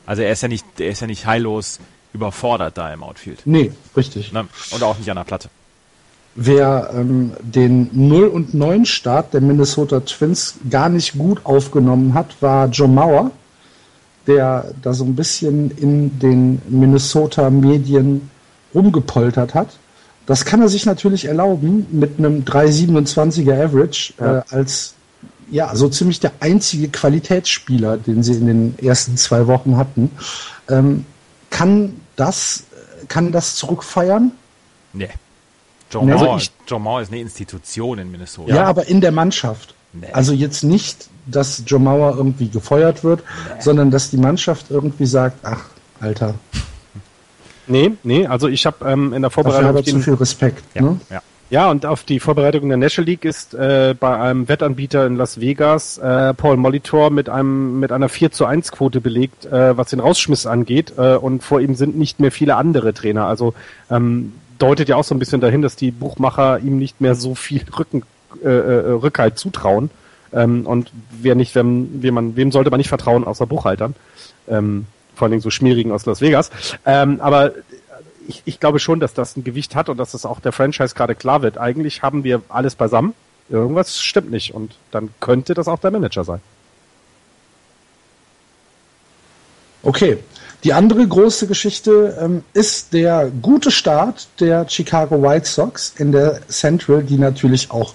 [0.05, 1.79] Also er ist ja nicht, er ist ja nicht heillos
[2.13, 3.41] überfordert da im Outfield.
[3.45, 4.33] Nee, richtig.
[4.33, 4.47] Ne?
[4.71, 5.49] Und auch nicht an der Platte.
[6.35, 12.35] Wer ähm, den 0 und 9 Start der Minnesota Twins gar nicht gut aufgenommen hat,
[12.41, 13.31] war Joe Mauer,
[14.27, 18.29] der da so ein bisschen in den Minnesota Medien
[18.73, 19.77] rumgepoltert hat.
[20.25, 24.39] Das kann er sich natürlich erlauben mit einem 3,27er Average ja.
[24.39, 24.95] äh, als
[25.51, 30.11] ja, so ziemlich der einzige Qualitätsspieler, den sie in den ersten zwei Wochen hatten.
[30.69, 31.05] Ähm,
[31.49, 32.63] kann das,
[33.07, 34.31] kann das zurückfeiern?
[34.93, 35.09] Nee.
[35.91, 38.53] John, also John Mauer ist eine Institution in Minnesota.
[38.53, 39.75] Ja, aber in der Mannschaft.
[39.93, 40.07] Nee.
[40.11, 43.23] Also jetzt nicht, dass John Mauer irgendwie gefeuert wird,
[43.59, 45.65] sondern dass die Mannschaft irgendwie sagt, ach,
[45.99, 46.35] Alter.
[47.67, 50.63] Nee, nee, also ich habe ähm, in der Dafür Vorbereitung er den, zu viel Respekt.
[50.75, 50.99] Ja, Ne?
[51.09, 51.21] ja.
[51.49, 55.39] Ja, und auf die Vorbereitung der National League ist äh, bei einem Wettanbieter in Las
[55.39, 59.91] Vegas äh, Paul Molitor mit einem mit einer 4 zu 1 Quote belegt, äh, was
[59.91, 60.93] den Rausschmiss angeht.
[60.97, 63.27] Äh, und vor ihm sind nicht mehr viele andere Trainer.
[63.27, 63.53] Also
[63.91, 67.35] ähm, deutet ja auch so ein bisschen dahin, dass die Buchmacher ihm nicht mehr so
[67.35, 68.01] viel Rücken,
[68.43, 69.91] äh, äh, Rückhalt zutrauen.
[70.33, 73.95] Ähm, und wer nicht, wem, wem, man, wem sollte man nicht vertrauen, außer Buchhaltern.
[74.47, 76.49] Ähm, vor allen Dingen so schmierigen aus Las Vegas.
[76.85, 77.51] Ähm, aber
[78.27, 80.95] ich, ich glaube schon, dass das ein Gewicht hat und dass das auch der Franchise
[80.95, 81.57] gerade klar wird.
[81.57, 83.13] Eigentlich haben wir alles beisammen.
[83.49, 86.41] Irgendwas stimmt nicht und dann könnte das auch der Manager sein.
[89.83, 90.17] Okay.
[90.63, 96.39] Die andere große Geschichte ähm, ist der gute Start der Chicago White Sox in der
[96.47, 97.93] Central, die natürlich auch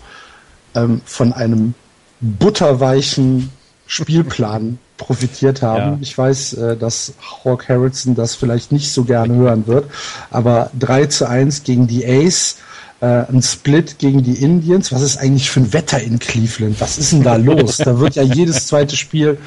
[0.74, 1.72] ähm, von einem
[2.20, 3.50] butterweichen
[3.86, 5.92] Spielplan profitiert haben.
[5.92, 5.98] Ja.
[6.00, 7.14] Ich weiß, äh, dass
[7.44, 9.90] Hawk Harrelson das vielleicht nicht so gerne hören wird,
[10.30, 12.56] aber 3 zu 1 gegen die Ace,
[13.00, 14.92] äh, ein Split gegen die Indians.
[14.92, 16.80] Was ist eigentlich für ein Wetter in Cleveland?
[16.80, 17.76] Was ist denn da los?
[17.76, 19.38] Da wird ja jedes zweite Spiel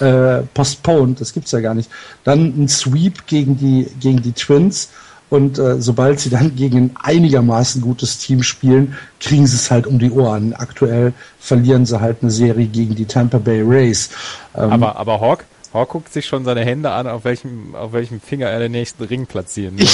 [0.00, 1.20] äh, postponed.
[1.20, 1.90] Das gibt's ja gar nicht.
[2.24, 4.90] Dann ein Sweep gegen die, gegen die Twins.
[5.30, 9.86] Und äh, sobald sie dann gegen ein einigermaßen gutes Team spielen, kriegen sie es halt
[9.86, 10.54] um die Ohren.
[10.54, 14.10] Aktuell verlieren sie halt eine Serie gegen die Tampa Bay Rays.
[14.56, 18.22] Ähm, Aber, aber Hawk, Hawk guckt sich schon seine Hände an, auf welchem, auf welchem
[18.22, 19.86] Finger er den nächsten Ring platzieren will.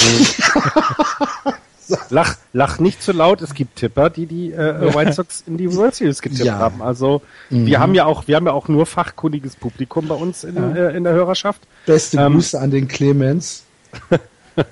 [2.09, 3.41] Lach, lach nicht zu laut.
[3.41, 6.57] Es gibt Tipper, die die äh, White Sox in die World Series getippt Ja.
[6.57, 6.81] haben.
[6.81, 10.55] Also wir haben ja auch, wir haben ja auch nur fachkundiges Publikum bei uns in,
[10.75, 11.61] äh, in der Hörerschaft.
[11.85, 13.63] beste ähm, Grüße an den Clemens.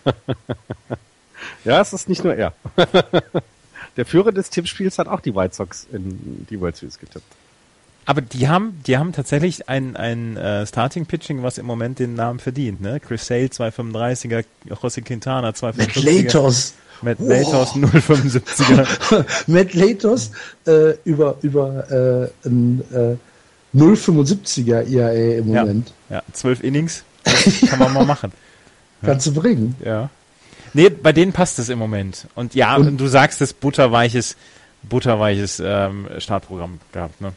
[1.65, 2.53] Ja, es ist nicht nur er.
[3.97, 7.25] der Führer des Tippspiels hat auch die White Sox in die World Series getippt.
[8.05, 12.15] Aber die haben, die haben tatsächlich ein, ein äh, Starting Pitching, was im Moment den
[12.15, 12.99] Namen verdient, ne?
[12.99, 16.73] Chris Sale 235er, José Quintana Matt 255er, Latos.
[17.01, 19.25] Matt Latos 075er.
[19.47, 20.31] Matt Latos
[20.67, 25.93] äh, über, über äh, ein äh, 075er IAA im ja, Moment.
[26.09, 27.03] ja, zwölf Innings,
[27.69, 28.33] kann man mal machen.
[29.03, 29.75] Kannst du bringen.
[29.83, 30.09] Ja.
[30.73, 32.27] Nee, bei denen passt es im Moment.
[32.35, 34.35] Und ja, Und- du sagst es butterweiches,
[34.83, 37.33] butterweiches ähm, Startprogramm gehabt, ne?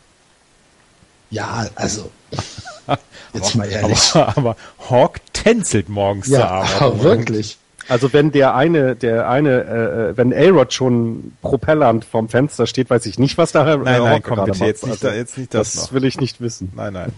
[1.31, 2.11] Ja, also.
[3.35, 4.15] Jetzt mal ehrlich.
[4.15, 4.57] Aber, aber
[4.89, 6.83] Hawk tänzelt morgens zur ja, Arbeit.
[6.83, 7.59] aber wirklich.
[7.89, 12.91] Also wenn der eine, der eine, äh, äh, wenn A-Rod schon propellernd vorm Fenster steht,
[12.91, 14.69] weiß ich nicht, was da Nein, nein, Hawk komm gerade bitte, macht.
[14.69, 15.93] jetzt nicht, da, jetzt nicht das, Das noch.
[15.93, 16.73] will ich nicht wissen.
[16.75, 17.13] Nein, nein.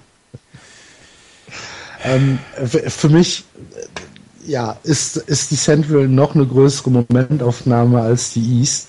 [2.04, 3.44] Ähm, für mich,
[3.74, 3.86] äh,
[4.48, 8.88] ja, ist, ist die Central noch eine größere Momentaufnahme als die East.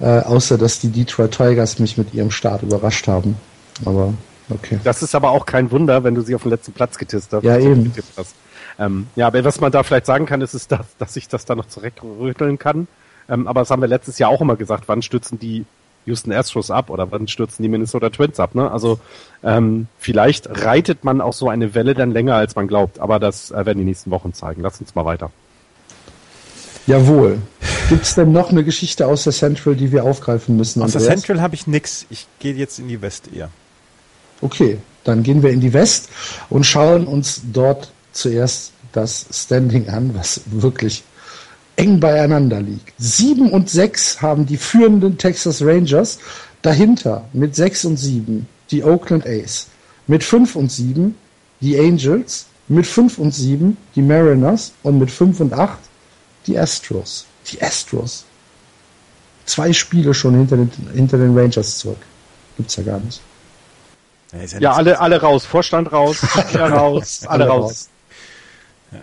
[0.00, 3.36] Äh, außer, dass die Detroit Tigers mich mit ihrem Start überrascht haben.
[3.84, 4.14] Aber,
[4.50, 4.80] okay.
[4.82, 7.44] Das ist aber auch kein Wunder, wenn du sie auf den letzten Platz getippt hast.
[7.44, 7.84] Ja, eben.
[7.84, 8.34] Getippt hast.
[8.78, 11.44] Ähm, ja, aber was man da vielleicht sagen kann, ist, ist das, dass ich das
[11.44, 12.88] da noch zurückrütteln kann.
[13.28, 15.64] Ähm, aber das haben wir letztes Jahr auch immer gesagt, wann stürzen die
[16.06, 18.54] Houston Astros ab oder wann stürzen die Minnesota Twins ab.
[18.54, 18.70] Ne?
[18.70, 18.98] Also
[19.42, 22.98] ähm, vielleicht reitet man auch so eine Welle dann länger, als man glaubt.
[22.98, 24.62] Aber das äh, werden die nächsten Wochen zeigen.
[24.62, 25.30] Lass uns mal weiter.
[26.86, 27.38] Jawohl.
[27.88, 30.82] Gibt es denn noch eine Geschichte aus der Central, die wir aufgreifen müssen?
[30.82, 31.00] Aus der?
[31.00, 32.06] Central habe ich nix.
[32.10, 33.50] Ich gehe jetzt in die West eher.
[34.40, 36.08] Okay, dann gehen wir in die West
[36.50, 41.04] und schauen uns dort zuerst das Standing an, was wirklich
[41.76, 42.92] eng beieinander liegt.
[42.98, 46.18] Sieben und sechs haben die führenden Texas Rangers,
[46.62, 49.66] dahinter mit sechs und sieben die Oakland A's,
[50.06, 51.16] mit fünf und sieben
[51.60, 55.78] die Angels, mit fünf und sieben die Mariners und mit fünf und acht
[56.46, 57.26] die Astros.
[57.50, 58.24] Die Astros.
[59.46, 61.98] Zwei Spiele schon hinter den, hinter den Rangers zurück.
[62.56, 63.20] Gibt's ja gar nicht.
[64.32, 65.44] Ja, nicht- alle, alle raus.
[65.44, 66.16] Vorstand raus,
[66.48, 67.62] Spieler raus, alle Alle raus.
[67.70, 67.88] raus.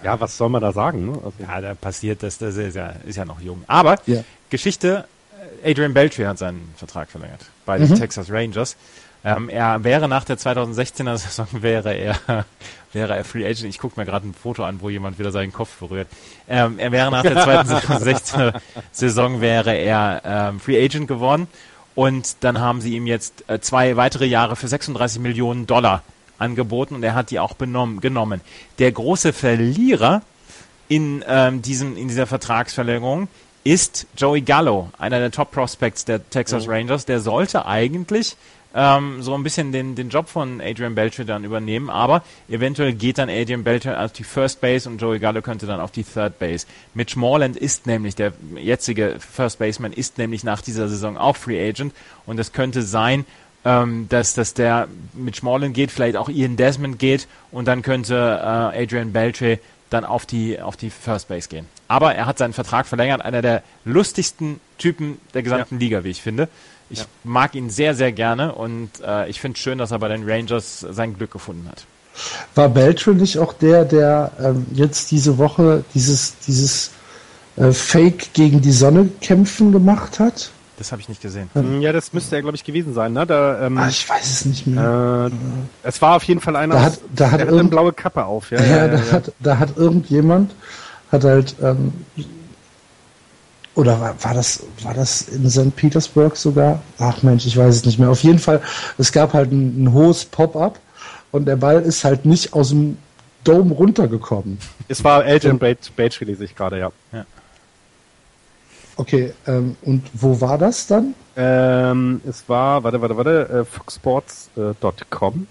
[0.04, 1.06] Ja, was soll man da sagen?
[1.12, 1.14] Ne?
[1.14, 3.64] Also, Ja, da passiert das, das ist ja, ist ja noch jung.
[3.68, 4.24] Aber Ja.
[4.50, 5.06] Geschichte,
[5.64, 7.88] äh, Adrian Beltre hat seinen Vertrag verlängert bei Mhm.
[7.88, 8.76] den Texas Rangers.
[9.24, 12.16] Ähm, er wäre nach der 2016er Saison wäre er
[12.92, 13.66] wäre er Free Agent.
[13.70, 16.08] Ich gucke mir gerade ein Foto an, wo jemand wieder seinen Kopf berührt.
[16.50, 18.54] Ähm, er wäre nach der 2016er
[18.92, 21.48] Saison wäre er ähm, Free Agent geworden
[21.94, 26.02] und dann haben sie ihm jetzt äh, zwei weitere Jahre für 36 Millionen Dollar
[26.42, 28.42] angeboten und er hat die auch benommen, genommen.
[28.80, 30.22] Der große Verlierer
[30.88, 33.30] in, ähm, diesem, in dieser Vertragsverlängerung
[33.64, 37.06] ist Joey Gallo, einer der Top Prospects der Texas Rangers.
[37.06, 38.36] Der sollte eigentlich
[38.74, 43.18] ähm, so ein bisschen den, den Job von Adrian Beltre dann übernehmen, aber eventuell geht
[43.18, 46.40] dann Adrian Beltre auf die First Base und Joey Gallo könnte dann auf die Third
[46.40, 46.66] Base.
[46.94, 51.70] Mitch Moreland ist nämlich, der jetzige First Baseman ist nämlich nach dieser Saison auch Free
[51.70, 51.94] Agent
[52.26, 53.26] und es könnte sein,
[53.66, 58.16] ähm, dass, dass der Mitch Moreland geht, vielleicht auch Ian Desmond geht und dann könnte
[58.16, 59.60] äh, Adrian Beltre
[59.90, 61.68] dann auf die, auf die First Base gehen.
[61.88, 65.80] Aber er hat seinen Vertrag verlängert, einer der lustigsten Typen der gesamten ja.
[65.80, 66.48] Liga, wie ich finde.
[66.90, 67.06] Ich ja.
[67.24, 70.30] mag ihn sehr, sehr gerne und äh, ich finde es schön, dass er bei den
[70.30, 71.86] Rangers sein Glück gefunden hat.
[72.56, 76.92] War Beltran nicht auch der, der ähm, jetzt diese Woche dieses, dieses
[77.56, 80.52] äh, Fake gegen die Sonne kämpfen gemacht hat?
[80.82, 81.48] Das habe ich nicht gesehen.
[81.80, 83.14] Ja, das müsste er, glaube ich, gewesen sein.
[83.14, 83.28] Ne?
[83.28, 85.30] Da, ähm, ah, ich weiß es nicht mehr.
[85.32, 88.50] Äh, es war auf jeden Fall einer, da hat, da hat, eine blaue Kappe auf.
[88.50, 89.12] Ja, ja, ja, da, ja.
[89.12, 90.56] Hat, da hat irgendjemand,
[91.12, 91.94] hat halt, ähm,
[93.76, 95.76] oder war, war, das, war das in St.
[95.76, 96.82] Petersburg sogar?
[96.98, 98.10] Ach Mensch, ich weiß es nicht mehr.
[98.10, 98.60] Auf jeden Fall,
[98.98, 100.80] es gab halt ein, ein hohes Pop-up
[101.30, 102.98] und der Ball ist halt nicht aus dem
[103.44, 104.58] Dome runtergekommen.
[104.88, 106.92] Es war Elton Page, lese ich gerade, ja.
[107.14, 107.26] ja.
[109.02, 111.16] Okay, ähm, und wo war das dann?
[111.36, 115.48] Ähm, es war, warte, warte, warte, äh, foxsports.com.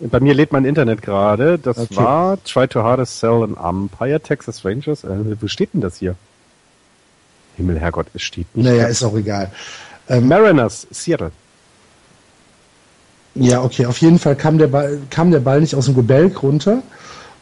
[0.00, 1.56] Bei mir lädt mein Internet gerade.
[1.56, 1.96] Das okay.
[1.96, 5.04] war Try to Hardest Sell an Umpire, Texas Rangers.
[5.04, 6.16] Äh, wo steht denn das hier?
[7.56, 8.66] Himmel, Herrgott, es steht nicht.
[8.66, 9.52] Naja, ist auch egal.
[10.08, 11.30] Ähm, Mariners, Seattle.
[13.36, 16.42] Ja, okay, auf jeden Fall kam der Ball, kam der Ball nicht aus dem Gebälk
[16.42, 16.82] runter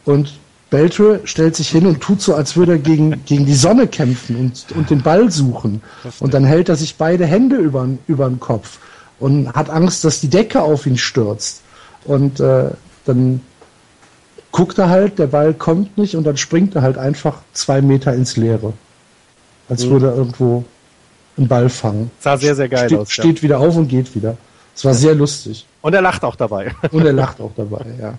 [0.05, 0.37] und
[0.69, 4.35] Beltre stellt sich hin und tut so, als würde er gegen, gegen die Sonne kämpfen
[4.35, 5.81] und, und den Ball suchen.
[6.19, 8.79] Und dann hält er sich beide Hände über, über den Kopf
[9.19, 11.61] und hat Angst, dass die Decke auf ihn stürzt.
[12.03, 12.69] Und äh,
[13.05, 13.41] dann
[14.51, 18.13] guckt er halt, der Ball kommt nicht und dann springt er halt einfach zwei Meter
[18.13, 18.73] ins Leere.
[19.69, 19.91] Als mhm.
[19.91, 20.65] würde er irgendwo
[21.37, 22.11] einen Ball fangen.
[22.19, 23.11] Sah sehr, sehr geil Ste aus.
[23.11, 23.43] Steht ja.
[23.43, 24.37] wieder auf und geht wieder.
[24.75, 25.65] Es war sehr lustig.
[25.81, 26.75] Und er lacht auch dabei.
[26.91, 28.13] Und er lacht auch dabei, ja.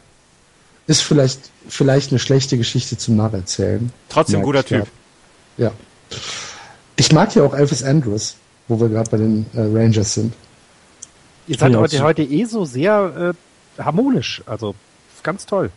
[0.88, 3.92] Ist vielleicht, vielleicht eine schlechte Geschichte zum Nacherzählen.
[4.08, 4.86] Trotzdem guter Typ.
[5.58, 5.70] Ja.
[6.96, 8.36] Ich mag ja auch Elvis Andrews,
[8.68, 10.32] wo wir gerade bei den äh, Rangers sind.
[11.46, 13.34] Ihr seid heute, heute eh so sehr
[13.78, 14.42] äh, harmonisch.
[14.46, 14.74] Also,
[15.22, 15.70] ganz toll.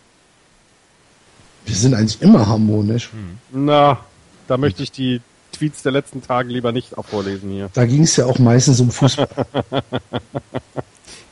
[1.66, 3.12] Wir sind eigentlich immer harmonisch.
[3.12, 3.66] Hm.
[3.66, 4.00] Na,
[4.48, 5.20] da möchte ich die
[5.52, 7.70] Tweets der letzten Tage lieber nicht vorlesen hier.
[7.74, 9.28] Da ging es ja auch meistens um Fußball.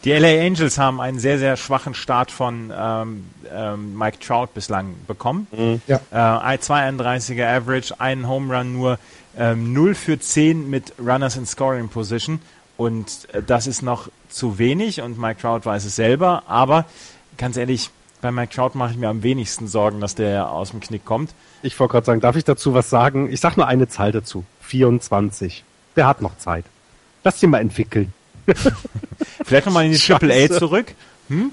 [0.05, 4.95] Die LA Angels haben einen sehr, sehr schwachen Start von ähm, ähm, Mike Trout bislang
[5.07, 5.47] bekommen.
[5.51, 5.81] Mhm.
[5.87, 5.99] Ja.
[6.11, 8.97] Äh, 2,31er Average, einen Home Run nur,
[9.37, 12.39] ähm, 0 für 10 mit Runners in Scoring Position.
[12.77, 16.43] Und äh, das ist noch zu wenig und Mike Trout weiß es selber.
[16.47, 16.85] Aber
[17.37, 17.89] ganz ehrlich,
[18.21, 21.31] bei Mike Trout mache ich mir am wenigsten Sorgen, dass der aus dem Knick kommt.
[21.61, 23.29] Ich wollte gerade sagen, darf ich dazu was sagen?
[23.31, 24.45] Ich sage nur eine Zahl dazu.
[24.61, 25.65] 24.
[25.97, 26.63] Der hat noch Zeit.
[27.23, 28.13] Lass ihn mal entwickeln.
[29.45, 30.93] Vielleicht nochmal in die Triple A zurück.
[31.29, 31.51] Hm?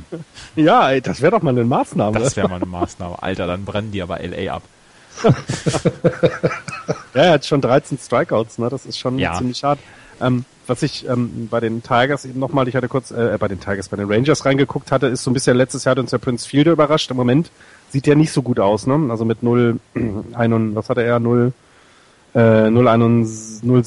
[0.57, 2.19] Ja, ey, das wäre doch mal eine Maßnahme.
[2.19, 3.23] Das wäre mal eine Maßnahme.
[3.23, 4.63] Alter, dann brennen die aber LA ab.
[7.15, 8.69] ja, er hat schon 13 Strikeouts, ne?
[8.69, 9.35] Das ist schon ja.
[9.35, 9.79] ziemlich hart.
[10.21, 13.61] Ähm, was ich ähm, bei den Tigers eben nochmal, ich hatte kurz äh, bei den
[13.61, 16.19] Tigers, bei den Rangers reingeguckt hatte, ist so ein bisschen letztes Jahr hat uns der
[16.19, 17.11] Prince Fielder überrascht.
[17.11, 17.51] Im Moment
[17.91, 19.09] sieht der nicht so gut aus, ne?
[19.11, 20.15] Also mit 0, 1,
[20.75, 21.21] was hatte er?
[21.21, 21.53] 0,
[22.35, 23.83] äh, 0, 1, 0,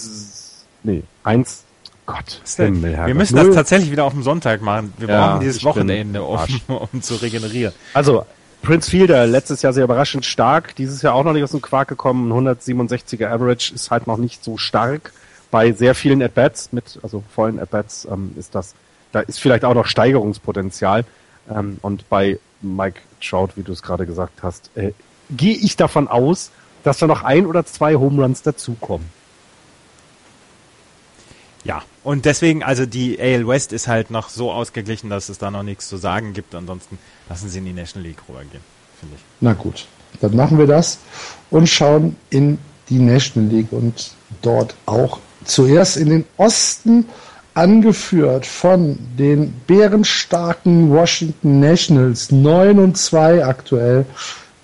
[0.84, 1.64] nee, 1,
[2.10, 3.48] Gott, Himmel, Wir müssen Null.
[3.48, 4.94] das tatsächlich wieder auf dem Sonntag machen.
[4.98, 6.40] Wir ja, brauchen dieses Wochenende, um,
[6.92, 7.72] um zu regenerieren.
[7.94, 8.26] Also,
[8.64, 11.88] Prince Fielder, letztes Jahr sehr überraschend stark, dieses Jahr auch noch nicht aus dem Quark
[11.88, 12.32] gekommen.
[12.32, 15.14] 167er Average ist halt noch nicht so stark.
[15.52, 18.74] Bei sehr vielen At-Bats, mit, also vollen At-Bats, ähm, ist das,
[19.12, 21.06] da ist vielleicht auch noch Steigerungspotenzial.
[21.50, 24.94] Ähm, und bei Mike Trout, wie du es gerade gesagt hast, äh,
[25.30, 26.50] gehe ich davon aus,
[26.84, 29.19] dass da noch ein oder zwei Home Runs dazukommen.
[31.64, 35.52] Ja, und deswegen, also die AL West ist halt noch so ausgeglichen, dass es da
[35.52, 36.56] noch nichts zu sagen gibt.
[36.56, 36.98] Ansonsten
[37.28, 38.64] lassen sie in die National League rübergehen,
[39.00, 39.22] finde ich.
[39.42, 39.86] Na gut,
[40.22, 41.00] dann machen wir das
[41.50, 42.58] und schauen in
[42.90, 47.06] die National League und dort auch zuerst in den Osten
[47.54, 54.06] angeführt von den bärenstarken Washington Nationals 9 und 2 aktuell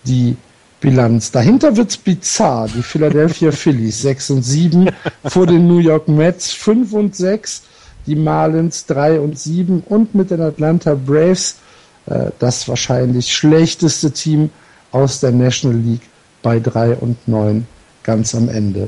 [0.05, 0.37] die
[0.85, 1.31] Bilanz.
[1.31, 2.67] Dahinter wird's bizarr.
[2.67, 4.91] Die Philadelphia Phillies 6 und 7
[5.25, 7.63] vor den New York Mets 5 und 6,
[8.05, 11.55] die Marlins 3 und 7 und mit den Atlanta Braves
[12.05, 14.51] äh, das wahrscheinlich schlechteste Team
[14.91, 16.07] aus der National League
[16.43, 17.65] bei 3 und 9
[18.03, 18.87] ganz am Ende.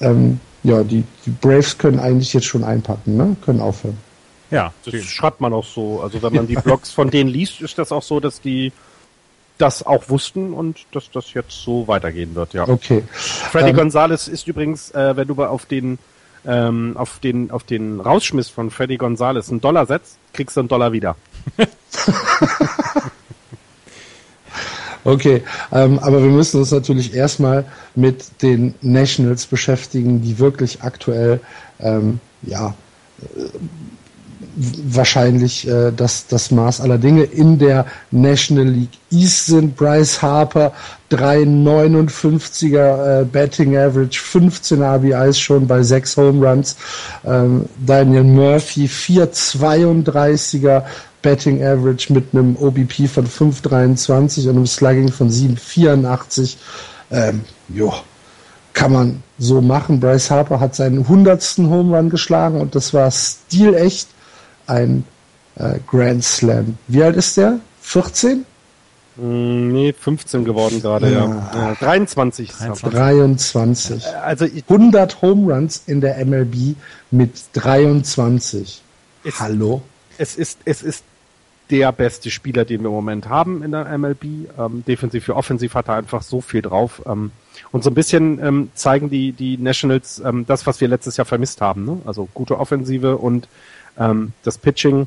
[0.00, 3.36] Ähm, ja, die, die Braves können eigentlich jetzt schon einpacken, ne?
[3.44, 3.98] Können aufhören.
[4.52, 6.02] Ja, das schreibt man auch so.
[6.02, 8.72] Also wenn man die Blogs von denen liest, ist das auch so, dass die
[9.58, 12.68] das auch wussten und dass das jetzt so weitergehen wird, ja.
[12.68, 13.02] Okay.
[13.10, 15.98] Freddy ähm, Gonzalez ist übrigens, äh, wenn du auf den
[16.46, 20.68] ähm, auf den auf den Rausschmiss von Freddy Gonzalez einen Dollar setzt, kriegst du einen
[20.68, 21.16] Dollar wieder.
[25.04, 25.42] okay,
[25.72, 31.40] ähm, aber wir müssen uns natürlich erstmal mit den Nationals beschäftigen, die wirklich aktuell
[31.80, 32.74] ähm, ja
[34.56, 37.24] wahrscheinlich äh, das, das Maß aller Dinge.
[37.24, 40.72] In der National League East sind Bryce Harper
[41.10, 46.76] 3,59er äh, Betting Average, 15 RBIs schon bei 6 Home Runs.
[47.24, 50.82] Ähm, Daniel Murphy 4,32er
[51.22, 56.56] Betting Average mit einem OBP von 5,23 und einem Slugging von 7,84.
[57.10, 57.92] Ähm, jo,
[58.72, 60.00] kann man so machen.
[60.00, 61.58] Bryce Harper hat seinen 100.
[61.58, 64.08] Home Run geschlagen und das war stilecht
[64.66, 65.04] ein
[65.56, 66.78] äh, Grand Slam.
[66.88, 67.60] Wie alt ist der?
[67.82, 68.44] 14?
[69.16, 71.26] Mm, nee, 15 geworden gerade, ja.
[71.26, 71.68] ja.
[71.68, 72.52] ja 23.
[72.52, 72.90] 23.
[72.90, 74.06] 23.
[74.22, 76.76] Also 100 Home Runs in der MLB
[77.10, 78.82] mit 23.
[79.24, 79.82] Es, Hallo?
[80.18, 81.04] Es ist, es ist
[81.70, 84.24] der beste Spieler, den wir im Moment haben in der MLB.
[84.58, 87.02] Ähm, defensiv wie offensiv hat er einfach so viel drauf.
[87.06, 87.32] Ähm,
[87.72, 91.24] und so ein bisschen ähm, zeigen die, die Nationals ähm, das, was wir letztes Jahr
[91.24, 91.84] vermisst haben.
[91.84, 92.00] Ne?
[92.04, 93.48] Also gute Offensive und
[93.98, 95.06] ähm, das Pitching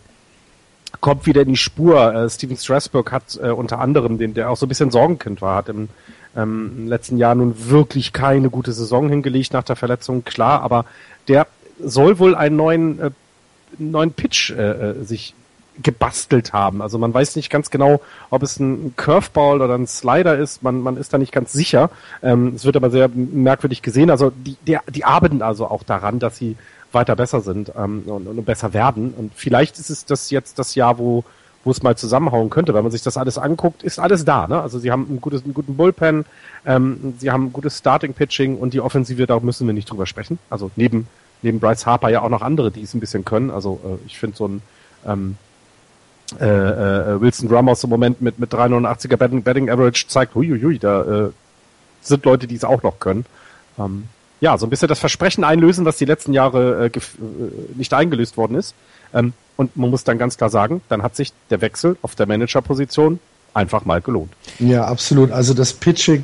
[1.02, 2.14] kommt wieder in die Spur.
[2.14, 5.56] Äh, Steven Strasburg hat äh, unter anderem, den, der auch so ein bisschen Sorgenkind war,
[5.58, 5.90] hat im,
[6.36, 10.86] ähm, im letzten Jahr nun wirklich keine gute Saison hingelegt nach der Verletzung, klar, aber
[11.28, 11.48] der
[11.82, 13.12] soll wohl einen neuen, äh,
[13.78, 15.34] neuen Pitch äh, äh sich
[15.82, 16.82] gebastelt haben.
[16.82, 20.64] Also man weiß nicht ganz genau, ob es ein Curveball oder ein Slider ist.
[20.64, 21.90] Man, man ist da nicht ganz sicher.
[22.22, 24.10] Ähm, es wird aber sehr merkwürdig gesehen.
[24.10, 26.58] Also die, die, die arbeiten also auch daran, dass sie
[26.92, 29.14] weiter besser sind ähm, und, und besser werden.
[29.16, 31.24] Und vielleicht ist es das jetzt das Jahr, wo
[31.64, 32.74] wo es mal zusammenhauen könnte.
[32.74, 34.48] Wenn man sich das alles anguckt, ist alles da.
[34.48, 34.62] Ne?
[34.62, 36.26] Also sie haben ein gutes, einen guten Bullpen,
[36.66, 40.40] ähm, sie haben ein gutes Starting-Pitching und die Offensive, da müssen wir nicht drüber sprechen.
[40.50, 41.08] Also neben,
[41.42, 43.52] neben Bryce Harper ja auch noch andere, die es ein bisschen können.
[43.52, 44.62] Also äh, ich finde so ein
[45.06, 45.36] ähm,
[46.40, 51.28] äh, äh, Wilson Ramos im Moment mit, mit 389er Betting, Betting Average zeigt, huiuiui, da
[51.28, 51.30] äh,
[52.02, 53.26] sind Leute, die es auch noch können.
[53.78, 54.06] Ähm,
[54.42, 57.02] ja, so ein bisschen das Versprechen einlösen, was die letzten Jahre äh, äh,
[57.76, 58.74] nicht eingelöst worden ist.
[59.14, 62.26] Ähm, und man muss dann ganz klar sagen, dann hat sich der Wechsel auf der
[62.28, 63.20] Managerposition
[63.54, 64.32] einfach mal gelohnt.
[64.60, 65.32] Ja, absolut.
[65.32, 66.24] Also das Pitching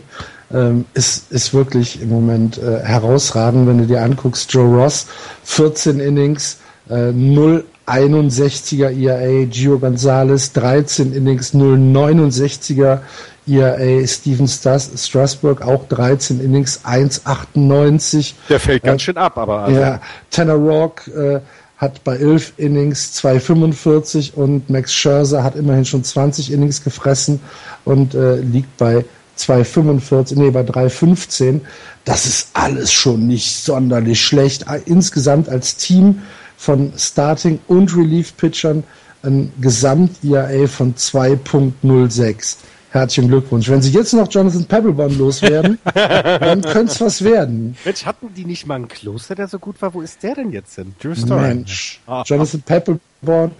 [0.53, 5.07] ähm, ist, ist wirklich im Moment äh, herausragend, wenn du dir anguckst, Joe Ross,
[5.43, 12.99] 14 Innings, äh, 0 61er ERA, Gio Gonzalez, 13 Innings, 069er
[13.47, 18.33] ERA Steven Strasburg auch 13 Innings 1,98.
[18.49, 19.59] Der fällt ganz äh, schön ab, aber.
[19.63, 19.79] Also.
[19.79, 21.39] Ja, Tanner Rock äh,
[21.77, 27.39] hat bei 11 Innings 2,45 und Max Scherzer hat immerhin schon 20 Innings gefressen
[27.83, 29.05] und äh, liegt bei
[29.37, 31.61] 2,45, nee, bei 3,15.
[32.05, 34.65] Das ist alles schon nicht sonderlich schlecht.
[34.85, 36.21] Insgesamt als Team
[36.57, 38.83] von Starting- und Relief-Pitchern
[39.23, 42.57] ein Gesamt-ERA von 2,06.
[42.91, 43.67] Herzlichen Glückwunsch.
[43.67, 47.75] Wenn Sie jetzt noch Jonathan Pebbleborn loswerden, dann könnte es was werden.
[47.83, 49.93] Mensch, hatten die nicht mal einen Kloster, der so gut war?
[49.93, 50.95] Wo ist der denn jetzt hin?
[51.27, 53.51] Mensch, Jonathan Peppelborn.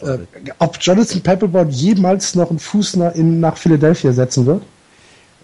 [0.00, 0.18] Äh,
[0.58, 4.62] ob Jonathan Peppelborn jemals noch einen Fuß nach, in, nach Philadelphia setzen wird?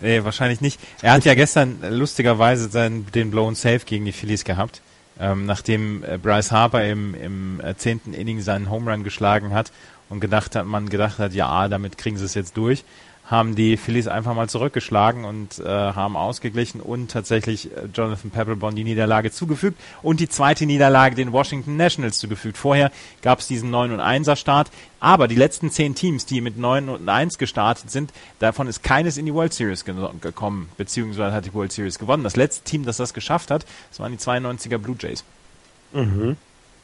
[0.00, 0.80] Nee, wahrscheinlich nicht.
[1.02, 4.80] Er hat ja gestern lustigerweise seinen, den Blown Safe gegen die Phillies gehabt.
[5.18, 9.70] Ähm, nachdem äh, Bryce Harper im, im äh, zehnten Inning seinen Home Run geschlagen hat
[10.08, 12.84] und gedacht hat, man gedacht hat, ja, damit kriegen sie es jetzt durch,
[13.26, 18.76] haben die Phillies einfach mal zurückgeschlagen und äh, haben ausgeglichen und tatsächlich äh, Jonathan Pepperborn
[18.76, 22.58] die Niederlage zugefügt und die zweite Niederlage den Washington Nationals zugefügt.
[22.58, 22.90] Vorher
[23.22, 24.70] gab es diesen 9 und 1er Start,
[25.00, 29.16] aber die letzten zehn Teams, die mit 9 und 1 gestartet sind, davon ist keines
[29.16, 32.24] in die World Series ge gekommen, beziehungsweise hat die World Series gewonnen.
[32.24, 35.24] Das letzte Team, das das geschafft hat, das waren die 92er Blue Jays.
[35.92, 36.36] Mhm.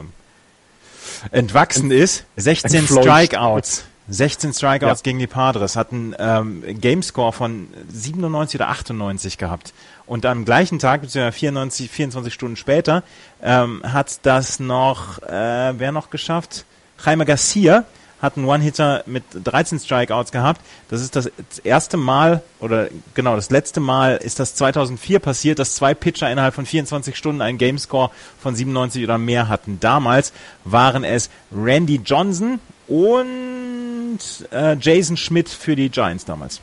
[1.31, 2.25] entwachsen ent, ist.
[2.35, 3.85] 16 Strikeouts.
[4.11, 5.03] 16 Strikeouts ja.
[5.03, 9.73] gegen die Padres, hatten ähm, Gamescore von 97 oder 98 gehabt.
[10.07, 13.03] Und am gleichen Tag, beziehungsweise 94, 24 Stunden später,
[13.43, 16.65] ähm, hat das noch, äh, wer noch geschafft?
[17.03, 17.85] Jaime Garcia
[18.21, 20.61] hat einen One-Hitter mit 13 Strikeouts gehabt.
[20.89, 21.29] Das ist das
[21.63, 26.53] erste Mal, oder genau, das letzte Mal ist das 2004 passiert, dass zwei Pitcher innerhalb
[26.53, 28.11] von 24 Stunden einen Gamescore
[28.41, 29.79] von 97 oder mehr hatten.
[29.79, 30.33] Damals
[30.65, 34.19] waren es Randy Johnson und
[34.51, 36.59] äh, Jason Schmidt für die Giants damals.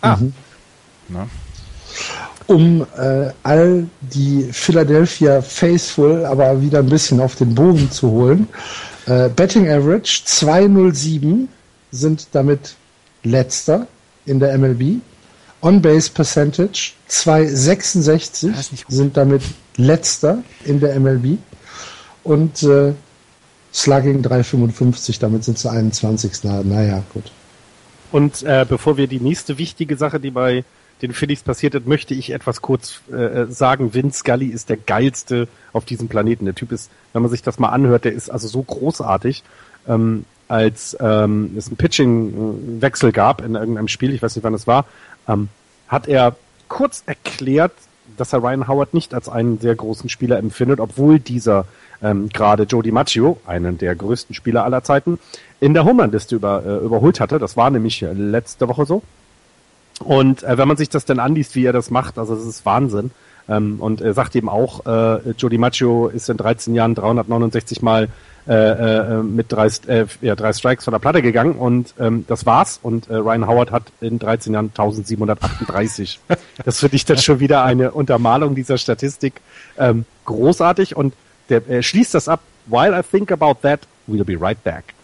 [0.00, 0.16] Ah.
[0.16, 0.32] Mhm.
[2.46, 8.48] Um äh, all die Philadelphia Faithful aber wieder ein bisschen auf den Boden zu holen.
[9.08, 11.48] Äh, Betting Average 207
[11.90, 12.76] sind damit
[13.22, 13.86] letzter
[14.26, 15.00] in der MLB.
[15.62, 18.54] On-Base Percentage 266
[18.86, 19.42] sind damit
[19.76, 21.38] letzter in der MLB.
[22.22, 22.92] Und äh,
[23.72, 26.32] Slugging 355, damit sind sie 21.
[26.42, 27.32] Na, naja, gut.
[28.12, 30.64] Und äh, bevor wir die nächste wichtige Sache, die bei
[31.02, 33.94] den Phillies passiert ist, möchte ich etwas kurz äh, sagen.
[33.94, 36.44] Vince Scully ist der geilste auf diesem Planeten.
[36.44, 39.42] Der Typ ist, wenn man sich das mal anhört, der ist also so großartig.
[39.86, 44.66] Ähm, als ähm, es einen Pitching-Wechsel gab in irgendeinem Spiel, ich weiß nicht wann es
[44.66, 44.86] war,
[45.28, 45.48] ähm,
[45.88, 46.36] hat er
[46.68, 47.72] kurz erklärt,
[48.16, 51.66] dass er Ryan Howard nicht als einen sehr großen Spieler empfindet, obwohl dieser
[52.02, 55.18] ähm, gerade Joe DiMaggio, einen der größten Spieler aller Zeiten,
[55.60, 57.38] in der Homerun-Liste über, äh, überholt hatte.
[57.38, 59.02] Das war nämlich letzte Woche so.
[60.00, 62.64] Und äh, wenn man sich das dann anliest, wie er das macht, also das ist
[62.64, 63.10] Wahnsinn.
[63.48, 68.08] Ähm, und er sagt eben auch, äh, Joe DiMaggio ist in 13 Jahren 369 Mal
[68.48, 72.46] äh, äh, mit drei, äh, ja, drei Strikes von der Platte gegangen und ähm, das
[72.46, 72.80] war's.
[72.82, 76.18] Und äh, Ryan Howard hat in 13 Jahren 1738.
[76.64, 79.42] das finde ich dann schon wieder eine Untermalung dieser Statistik.
[79.76, 81.12] Ähm, großartig und
[81.50, 82.40] der äh, schließt das ab.
[82.66, 84.94] While I think about that, we'll be right back.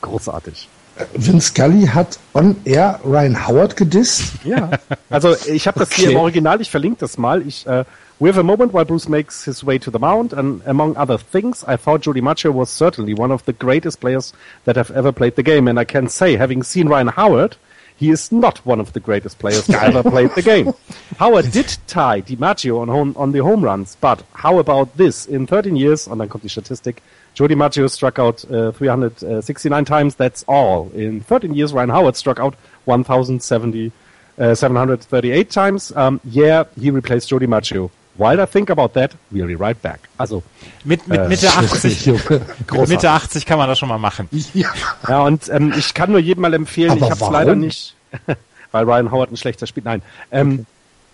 [0.00, 0.68] Großartig.
[1.14, 4.44] Vince Scully hat on air Ryan Howard gedisst.
[4.44, 4.70] Ja,
[5.10, 6.02] also ich habe das okay.
[6.02, 7.42] hier im Original, ich verlinke das mal.
[7.46, 7.84] Ich, uh,
[8.20, 11.18] we have a moment while Bruce makes his way to the mound, and among other
[11.18, 14.32] things, I thought Jody Macho was certainly one of the greatest players
[14.64, 17.56] that have ever played the game, and I can say, having seen Ryan Howard,
[17.96, 20.72] he is not one of the greatest players that ever played the game.
[21.18, 25.26] Howard did tie DiMaggio on, home, on the home runs, but how about this?
[25.26, 27.02] In 13 years, und dann kommt die Statistik,
[27.40, 30.14] Joe DiMaggio struck out uh, 369 times.
[30.16, 30.90] That's all.
[30.94, 33.92] In 13 years, Ryan Howard struck out 1,070,
[34.38, 35.90] uh, 738 times.
[35.96, 37.90] Um, yeah, he replaced Joe DiMaggio.
[38.18, 40.00] While I think about that, we'll be right back.
[40.18, 40.42] Also
[40.84, 42.06] mit, mit äh, Mitte 80.
[42.88, 44.28] Mitte 80 kann man das schon mal machen.
[44.52, 44.68] Ja,
[45.08, 46.90] ja und ähm, ich kann nur jedem mal empfehlen.
[46.90, 47.94] Aber ich habe es leider nicht,
[48.70, 49.86] weil Ryan Howard ein schlechter spielt.
[49.86, 50.02] Nein.
[50.30, 50.66] Ähm, okay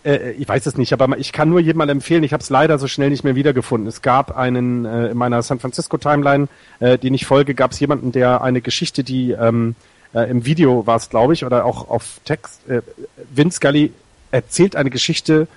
[0.07, 2.79] äh, ich weiß es nicht, aber ich kann nur mal empfehlen, ich habe es leider
[2.79, 3.89] so schnell nicht mehr wiedergefunden.
[3.89, 6.49] Es gab einen, äh, in meiner San Francisco Timeline,
[6.79, 9.75] äh, den ich folge, gab es jemanden, der eine Geschichte, die ähm,
[10.15, 12.83] äh, im Video war es, glaube ich, oder auch auf Text, äh,
[13.35, 13.93] Vince Scully
[14.31, 15.49] erzählt eine Geschichte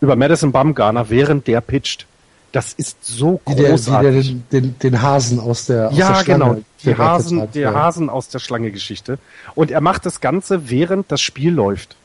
[0.00, 2.06] über Madison Bumgarner, während der pitcht.
[2.52, 4.36] Das ist so großartig.
[4.50, 6.62] Der, den, den, den, Hasen aus der aus Ja, der Schlange, genau.
[6.84, 7.74] Die Hasen, der.
[7.74, 9.18] Hasen aus der Schlange-Geschichte.
[9.56, 11.96] Und er macht das Ganze, während das Spiel läuft.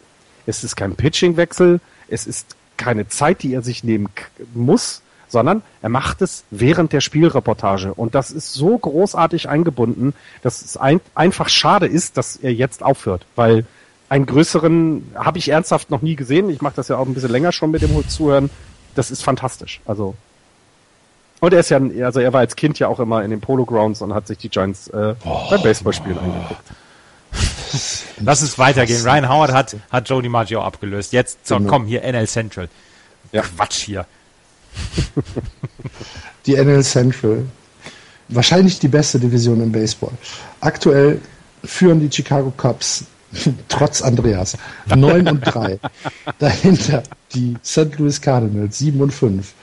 [0.49, 4.09] Es ist kein Pitching-Wechsel, es ist keine Zeit, die er sich nehmen
[4.55, 7.93] muss, sondern er macht es während der Spielreportage.
[7.93, 12.81] Und das ist so großartig eingebunden, dass es ein, einfach schade ist, dass er jetzt
[12.81, 13.65] aufhört, weil
[14.09, 16.49] einen größeren habe ich ernsthaft noch nie gesehen.
[16.49, 18.49] Ich mache das ja auch ein bisschen länger schon mit dem Zuhören.
[18.95, 19.81] Das ist fantastisch.
[19.85, 20.15] Also
[21.41, 23.65] und er ist ja, also er war als Kind ja auch immer in den Polo
[23.65, 26.23] Grounds und hat sich die Giants äh, oh, beim Baseballspielen oh.
[26.23, 26.63] angeguckt.
[28.23, 29.01] Lass es weitergehen.
[29.03, 31.13] Ryan Howard hat, hat Joe DiMaggio abgelöst.
[31.13, 31.69] Jetzt, so, genau.
[31.69, 32.69] komm, hier NL Central.
[33.31, 33.41] Ja.
[33.41, 34.05] Quatsch hier.
[36.45, 37.45] Die NL Central.
[38.29, 40.11] Wahrscheinlich die beste Division im Baseball.
[40.61, 41.19] Aktuell
[41.63, 43.05] führen die Chicago Cubs,
[43.67, 44.55] trotz Andreas,
[44.95, 45.79] 9 und 3.
[46.37, 47.03] Dahinter
[47.33, 47.97] die St.
[47.97, 49.53] Louis Cardinals, 7 und 5.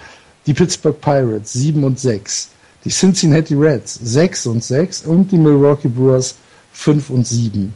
[0.47, 2.51] Die Pittsburgh Pirates, 7 und 6.
[2.85, 5.03] Die Cincinnati Reds, 6 und 6.
[5.03, 6.35] Und die Milwaukee Brewers,
[6.73, 7.73] 5 und 7.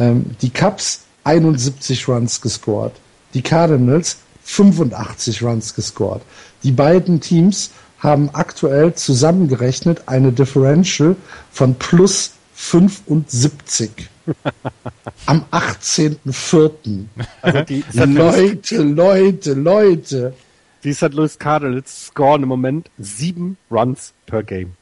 [0.00, 2.92] Ähm, die Cubs 71 Runs gescored.
[3.34, 6.22] Die Cardinals 85 Runs gescored.
[6.64, 7.70] Die beiden Teams
[8.00, 11.14] haben aktuell zusammengerechnet eine Differential
[11.52, 13.90] von plus 75.
[15.26, 17.04] Am 18.04.
[17.42, 20.34] Also Leute, Leute, Leute.
[20.82, 21.12] Die St.
[21.12, 24.72] Louis Cardinals scoren im Moment sieben Runs per Game.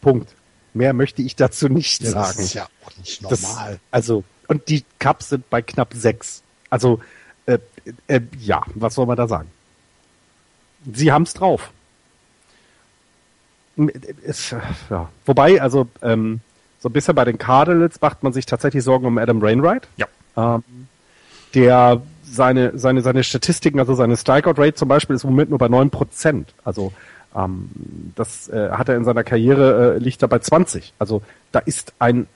[0.00, 0.34] Punkt.
[0.74, 2.34] Mehr möchte ich dazu nicht ja, sagen.
[2.36, 3.38] Das ist ja auch nicht normal.
[3.38, 6.42] Das, also, und die Cups sind bei knapp sechs.
[6.68, 7.00] Also,
[7.46, 7.58] äh,
[8.08, 9.50] äh, ja, was soll man da sagen?
[10.92, 11.70] Sie haben's drauf.
[14.24, 14.54] Es,
[14.90, 15.10] ja.
[15.24, 16.40] Wobei, also, ähm,
[16.80, 19.88] so ein bisschen bei den Cardinals macht man sich tatsächlich Sorgen um Adam Rainwright.
[19.96, 20.06] Ja.
[20.36, 20.64] Ähm,
[21.54, 25.68] der seine, seine, seine Statistiken, also seine Strikeout-Rate zum Beispiel ist im Moment nur bei
[25.68, 26.52] neun Prozent.
[26.64, 26.92] Also
[27.36, 27.70] ähm,
[28.14, 30.94] das äh, hat er in seiner Karriere, äh, liegt er bei 20.
[30.98, 31.22] Also
[31.52, 32.26] da ist ein,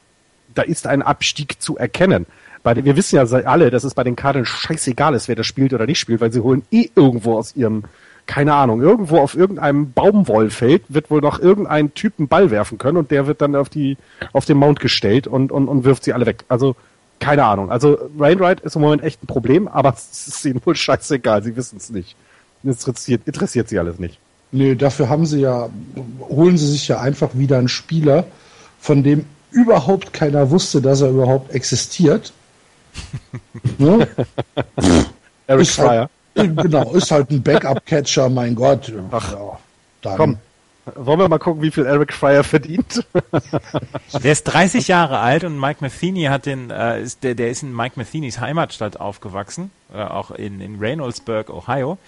[0.55, 2.27] da ist ein Abstieg zu erkennen.
[2.63, 5.73] Bei, wir wissen ja alle, dass es bei den Cardinals scheißegal ist, wer das spielt
[5.73, 7.85] oder nicht spielt, weil sie holen eh irgendwo aus ihrem,
[8.27, 12.97] keine Ahnung, irgendwo auf irgendeinem Baumwollfeld wird wohl noch irgendein Typ einen Ball werfen können
[12.97, 13.97] und der wird dann auf die,
[14.33, 16.45] auf den Mount gestellt und, und, und wirft sie alle weg.
[16.49, 16.75] Also,
[17.21, 17.71] keine Ahnung.
[17.71, 21.43] Also, Rainwright ist im Moment echt ein Problem, aber es ist ihnen wohl scheißegal.
[21.43, 22.17] Sie wissen es nicht.
[22.65, 24.19] Interessiert, interessiert sie alles nicht.
[24.51, 25.69] Nee, dafür haben sie ja,
[26.21, 28.25] holen sie sich ja einfach wieder einen Spieler,
[28.81, 32.33] von dem überhaupt keiner wusste, dass er überhaupt existiert.
[33.79, 34.09] ne?
[35.47, 38.93] Eric Ist halt, genau, ist halt ein Backup-Catcher, mein Gott.
[39.11, 39.59] Ach, ja,
[40.03, 40.39] dann, Komm,
[40.95, 43.05] wollen wir mal gucken, wie viel Eric Fryer verdient?
[44.23, 47.63] Der ist 30 Jahre alt und Mike Matheny hat den, äh, ist, der, der ist
[47.63, 51.99] in Mike Mathenys Heimatstadt aufgewachsen, äh, auch in, in Reynoldsburg, Ohio,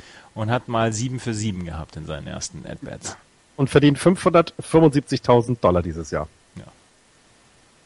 [0.41, 3.17] und hat mal 7 für 7 gehabt in seinen ersten At-Bats.
[3.57, 6.29] Und verdient 575.000 Dollar dieses Jahr.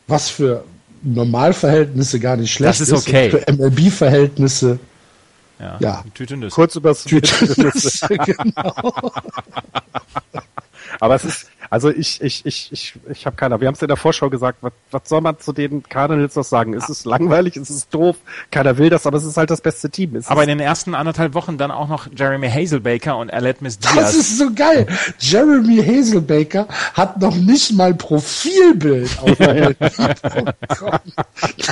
[0.07, 0.64] Was für
[1.02, 3.32] Normalverhältnisse gar nicht schlecht Das ist okay.
[3.32, 4.78] und Für MLB-Verhältnisse,
[5.59, 6.05] Ja, Ja.
[6.14, 6.55] Tüte Nüsse.
[6.55, 7.05] Kurz übers
[8.09, 9.12] genau.
[11.00, 13.61] Aber es ist, also ich, ich, ich, ich, ich habe keiner.
[13.61, 16.45] Wir haben es in der Vorschau gesagt, was, was soll man zu den Cardinals noch
[16.45, 16.72] sagen?
[16.72, 18.14] Es ist langweilig, es ist doof,
[18.53, 20.14] keiner will das, aber es ist halt das beste Team.
[20.14, 23.61] Es Aber ist, in den ersten anderthalb Wochen dann auch noch Jeremy Hazelbaker und Alet
[23.61, 24.14] Miss Das Diaz.
[24.14, 24.87] ist so geil.
[25.18, 30.99] Jeremy Hazelbaker hat noch nicht mal Profilbild auf MLB.com.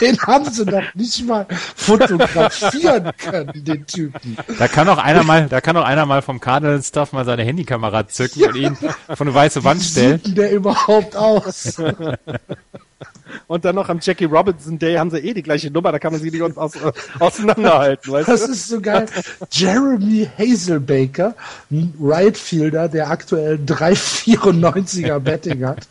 [0.00, 1.46] Den haben sie noch nicht mal
[1.76, 4.36] fotografieren können, den Typen.
[4.58, 7.44] Da kann auch einer mal, da kann auch einer mal vom Cardinals Stuff mal seine
[7.44, 10.16] Handykamera zücken und ihn vor eine weiße Wand Wie stellen.
[10.18, 11.76] sieht denn der überhaupt aus?
[13.46, 16.12] und dann noch am Jackie Robinson Day haben sie eh die gleiche Nummer, da kann
[16.12, 18.52] man sie nicht aus, äh, auseinanderhalten, weißt Das du?
[18.52, 19.06] ist so geil.
[19.50, 21.34] Jeremy Hazelbaker,
[21.70, 25.86] ein Rightfielder, der aktuell 3,94er Betting hat,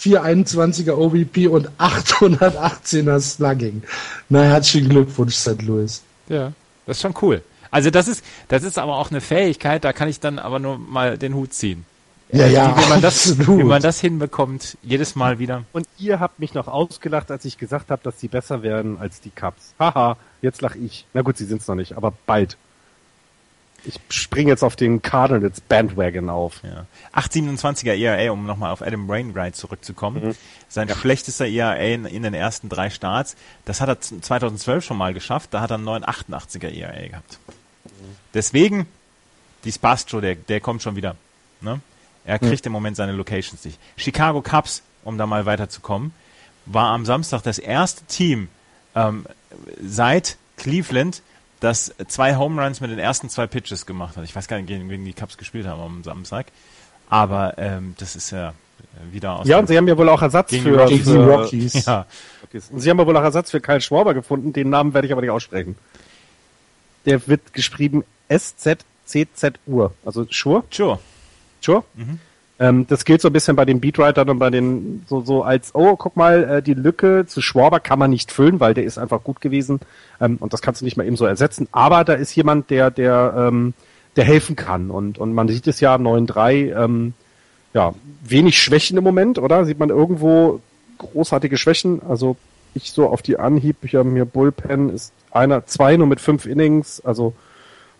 [0.00, 3.82] 421er OBP und 818er Slugging.
[4.28, 5.62] Na, herzlichen Glückwunsch, St.
[5.62, 6.02] Louis.
[6.28, 6.52] Ja,
[6.86, 7.42] das ist schon cool.
[7.70, 10.78] Also das ist, das ist aber auch eine Fähigkeit, da kann ich dann aber nur
[10.78, 11.84] mal den Hut ziehen.
[12.32, 13.60] Ja, ja, wie, man das, absolut.
[13.60, 15.62] wie man das hinbekommt, jedes Mal wieder.
[15.72, 19.20] Und ihr habt mich noch ausgelacht, als ich gesagt habe, dass sie besser werden als
[19.20, 19.74] die Cubs.
[19.78, 21.06] Haha, jetzt lach ich.
[21.14, 22.56] Na gut, sie sind's noch nicht, aber bald.
[23.84, 26.60] Ich springe jetzt auf den Cardinals Bandwagon auf.
[26.64, 26.86] Ja.
[27.14, 30.24] 8,27er ERA, um nochmal auf Adam Wainwright zurückzukommen.
[30.28, 30.34] Mhm.
[30.68, 33.36] Sein schlechtester ERA in, in den ersten drei Starts.
[33.64, 35.54] Das hat er z- 2012 schon mal geschafft.
[35.54, 37.38] Da hat er einen 9,88er ERA gehabt.
[38.34, 38.88] Deswegen,
[39.62, 41.14] die Spastro, der, der kommt schon wieder.
[41.60, 41.78] Ne?
[42.26, 43.78] Er kriegt im Moment seine Locations nicht.
[43.96, 46.12] Chicago Cubs, um da mal weiterzukommen,
[46.66, 48.48] war am Samstag das erste Team
[48.94, 49.26] ähm,
[49.80, 51.22] seit Cleveland,
[51.60, 54.24] das zwei Home Runs mit den ersten zwei Pitches gemacht hat.
[54.24, 56.46] Ich weiß gar nicht, gegen wen die Cubs gespielt haben am Samstag.
[57.08, 58.52] Aber ähm, das ist ja
[59.12, 60.86] wieder aus Ja, und sie haben ja wohl auch Ersatz Gegen für.
[60.86, 61.84] Gegen die Rockies.
[61.86, 62.06] ja.
[62.70, 64.52] Und sie haben ja wohl auch Ersatz für Kyle Schwarber gefunden.
[64.52, 65.76] Den Namen werde ich aber nicht aussprechen.
[67.04, 69.92] Der wird geschrieben S-Z-C-Z-Ur.
[70.04, 70.64] Also Schur?
[70.70, 70.98] sure.
[70.98, 70.98] Sure?
[72.58, 75.74] Ähm, das gilt so ein bisschen bei den Beatwritern und bei den so, so als,
[75.74, 78.96] oh, guck mal, äh, die Lücke zu Schwarber kann man nicht füllen, weil der ist
[78.96, 79.80] einfach gut gewesen
[80.20, 81.68] ähm, und das kannst du nicht mal eben so ersetzen.
[81.72, 83.74] Aber da ist jemand, der, der, ähm,
[84.16, 87.12] der helfen kann und, und man sieht es ja am 9-3, ähm,
[87.74, 87.94] ja,
[88.24, 89.66] wenig Schwächen im Moment, oder?
[89.66, 90.60] Sieht man irgendwo
[90.96, 92.00] großartige Schwächen?
[92.08, 92.36] Also
[92.72, 96.46] ich so auf die Anhieb, ich habe mir Bullpen ist einer, zwei nur mit fünf
[96.46, 97.34] Innings, also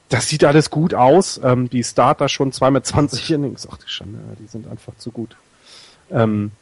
[0.09, 1.41] das sieht alles gut aus.
[1.43, 3.69] Ähm, die Starter schon zwei mit 20 Innings.
[3.71, 5.37] Ach die Schande, die sind einfach zu gut.
[6.11, 6.53] Ähm,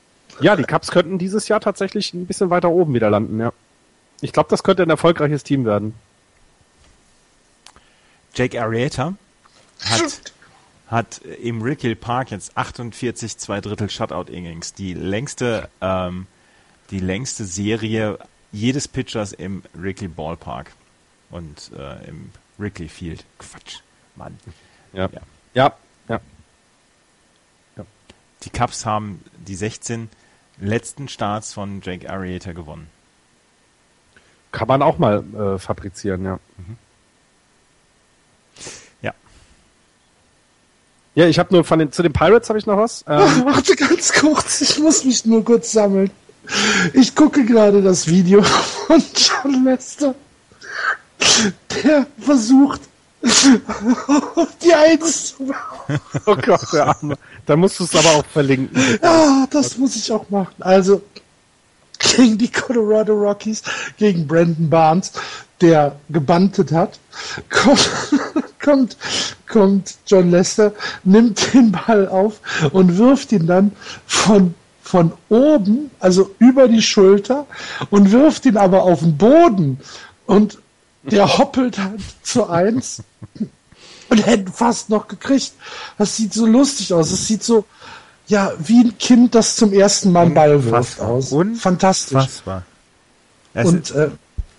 [0.40, 3.53] ja, die Cubs könnten dieses Jahr tatsächlich ein bisschen weiter oben wieder landen, ja.
[4.20, 5.95] Ich glaube, das könnte ein erfolgreiches Team werden.
[8.34, 9.14] Jake Arrieta
[9.84, 10.32] hat,
[10.88, 14.72] hat im Rickle Park jetzt 48 zwei Drittel Shutout Innings.
[14.72, 16.26] Die längste, ähm,
[16.90, 18.18] die längste Serie
[18.51, 20.72] jedes Pitchers im Rickle Ballpark
[21.30, 23.24] und äh, im Wrigley Field.
[23.38, 23.80] Quatsch,
[24.16, 24.38] Mann.
[24.92, 25.09] Ja.
[25.12, 25.20] Ja.
[25.55, 25.72] Ja,
[26.09, 26.20] ja.
[28.42, 30.09] Die Cubs haben die 16
[30.61, 32.88] letzten Starts von Jake Arrieta gewonnen.
[34.52, 36.38] Kann man auch mal äh, fabrizieren, ja.
[39.02, 39.14] Ja.
[41.14, 43.05] Ja, ich habe nur von den, zu den Pirates habe ich noch was.
[43.09, 46.11] Ähm, Warte ganz kurz, ich muss mich nur kurz sammeln.
[46.92, 48.42] Ich gucke gerade das Video
[48.86, 50.14] von John Lester.
[51.82, 52.80] Der versucht,
[53.24, 56.00] auf die Eins zu machen.
[56.26, 57.16] oh Gott, der Arme.
[57.46, 58.98] Da musst du es aber auch verlinken.
[59.02, 60.54] Ja, das muss ich auch machen.
[60.60, 61.02] Also,
[61.98, 63.62] gegen die Colorado Rockies,
[63.96, 65.12] gegen Brandon Barnes,
[65.60, 66.98] der gebantet hat,
[67.48, 67.90] kommt,
[68.62, 68.96] kommt,
[69.48, 70.72] kommt John Lester,
[71.04, 72.40] nimmt den Ball auf
[72.72, 73.72] und wirft ihn dann
[74.06, 77.46] von von oben, also über die Schulter
[77.88, 79.80] und wirft ihn aber auf den Boden
[80.26, 80.58] und
[81.11, 83.02] der hoppelt halt zu eins
[84.09, 85.52] und hätte fast noch gekriegt.
[85.98, 87.11] Das sieht so lustig aus.
[87.11, 87.64] Es sieht so,
[88.26, 91.34] ja, wie ein Kind, das zum ersten Mal einen Ball wirft aus.
[91.59, 92.14] Fantastisch.
[92.14, 92.62] Unfassbar.
[93.55, 94.11] Und äh,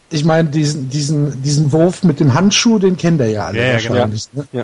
[0.10, 3.74] ich meine, diesen, diesen, diesen Wurf mit dem Handschuh, den kennt er ja alle ja,
[3.74, 4.30] wahrscheinlich.
[4.32, 4.46] Genau.
[4.54, 4.64] Ne?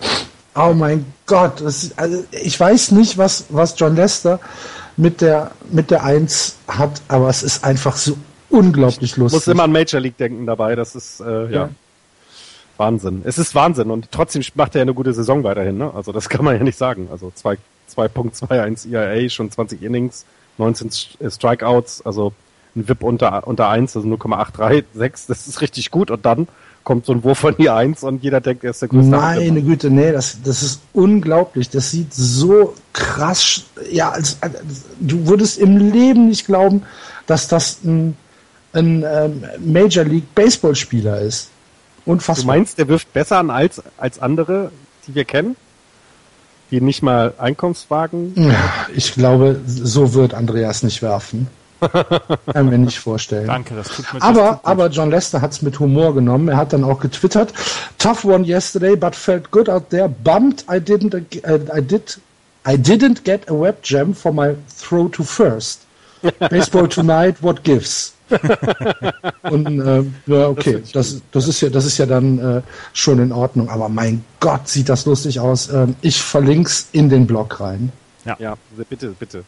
[0.54, 4.38] Oh mein Gott, ist, also ich weiß nicht, was, was John Lester
[4.96, 8.16] mit der, mit der Eins hat, aber es ist einfach so
[8.52, 9.36] unglaublich lustig.
[9.36, 11.50] Muss immer an Major League denken dabei, das ist, äh, ja.
[11.50, 11.70] ja.
[12.76, 13.22] Wahnsinn.
[13.24, 15.92] Es ist Wahnsinn und trotzdem macht er ja eine gute Saison weiterhin, ne?
[15.94, 17.08] Also das kann man ja nicht sagen.
[17.10, 20.24] Also 2.21 ERA, schon 20 Innings,
[20.58, 20.90] 19
[21.30, 22.32] Strikeouts, also
[22.74, 26.48] ein VIP unter, unter 1, also 0,836, das ist richtig gut und dann
[26.84, 29.10] kommt so ein Wurf von die 1 und jeder denkt, er ist der größte.
[29.10, 29.62] Meine Handel.
[29.62, 31.70] Güte, nee, das, das ist unglaublich.
[31.70, 34.54] Das sieht so krass, ja, als, als,
[34.98, 36.82] du würdest im Leben nicht glauben,
[37.26, 38.16] dass das ein,
[38.72, 41.50] ein ähm, Major League Baseball Spieler ist.
[42.04, 42.54] Unfassbar.
[42.54, 44.72] Du meinst, der wirft besser an als, als andere,
[45.06, 45.56] die wir kennen?
[46.70, 48.32] Die nicht mal Einkommenswagen?
[48.34, 51.48] Ja, ich glaube, so wird Andreas nicht werfen.
[52.52, 53.46] Kann mir nicht vorstellen.
[53.46, 56.48] Danke, das tut mir Aber, aber John Lester hat es mit Humor genommen.
[56.48, 57.52] Er hat dann auch getwittert:
[57.98, 60.08] Tough one yesterday, but felt good out there.
[60.08, 62.20] Bummed I didn't, uh, I did,
[62.66, 65.80] I didn't get a web jam for my throw to first.
[66.38, 68.14] Baseball tonight, what gives?
[69.42, 72.62] Und äh, ja, okay, das, das ist ja, das ist ja dann äh,
[72.92, 73.68] schon in Ordnung.
[73.68, 75.68] Aber mein Gott, sieht das lustig aus.
[75.68, 77.92] Ähm, ich verlink's in den Blog rein.
[78.24, 78.54] Ja, ja
[78.88, 79.44] bitte, bitte.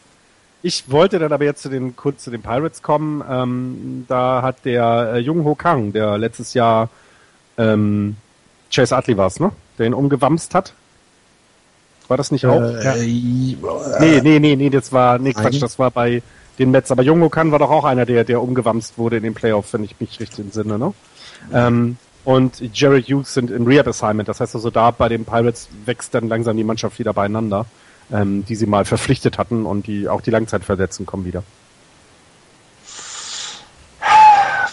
[0.61, 3.23] Ich wollte dann aber jetzt zu den kurz zu den Pirates kommen.
[3.29, 6.89] Ähm, da hat der äh, Jung Ho Kang, der letztes Jahr
[7.57, 8.15] ähm,
[8.73, 9.51] Chase Utley war ne?
[9.77, 10.73] Der ihn umgewamst hat.
[12.07, 12.61] War das nicht auch?
[12.61, 12.95] Äh, ja.
[12.95, 16.21] äh, nee, nee, nee, nee, das war, nee, Quatsch, das war bei
[16.59, 16.91] den Mets.
[16.91, 19.83] Aber Jungo Kan war doch auch einer, der, der umgewamst wurde in den Playoffs, wenn
[19.83, 20.93] ich mich richtig entsinne, ne?
[21.53, 24.27] Ähm, und Jared Hughes sind im Rehab Assignment.
[24.27, 27.67] Das heißt also, da bei den Pirates wächst dann langsam die Mannschaft wieder beieinander,
[28.11, 31.43] ähm, die sie mal verpflichtet hatten und die auch die Langzeitverletzten kommen wieder.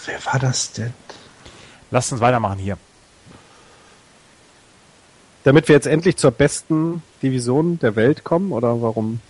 [0.06, 0.94] Wer war das denn?
[1.90, 2.78] Lasst uns weitermachen hier.
[5.44, 9.20] Damit wir jetzt endlich zur besten Division der Welt kommen, oder warum?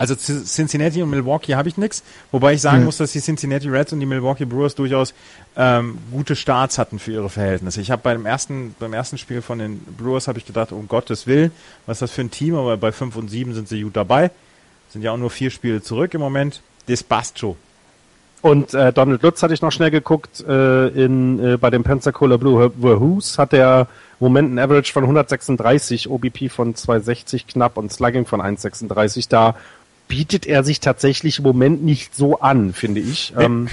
[0.00, 2.84] Also Cincinnati und Milwaukee habe ich nichts, wobei ich sagen hm.
[2.86, 5.12] muss, dass die Cincinnati Reds und die Milwaukee Brewers durchaus
[5.58, 7.82] ähm, gute Starts hatten für ihre Verhältnisse.
[7.82, 11.26] Ich habe beim ersten beim ersten Spiel von den Brewers habe ich gedacht, um Gottes
[11.26, 11.52] Willen,
[11.84, 14.30] was ist das für ein Team, aber bei 5 und 7 sind sie gut dabei.
[14.88, 16.62] Sind ja auch nur vier Spiele zurück im Moment.
[16.88, 17.58] Despacho.
[18.40, 22.38] Und äh, Donald Lutz hatte ich noch schnell geguckt, äh, in, äh, bei dem Pensacola
[22.38, 23.86] Blue Who's hat der
[24.18, 29.28] Moment ein Average von 136, OBP von 260 knapp und Slugging von 136.
[29.28, 29.56] Da
[30.10, 33.32] bietet er sich tatsächlich im Moment nicht so an, finde ich.
[33.38, 33.68] Ähm,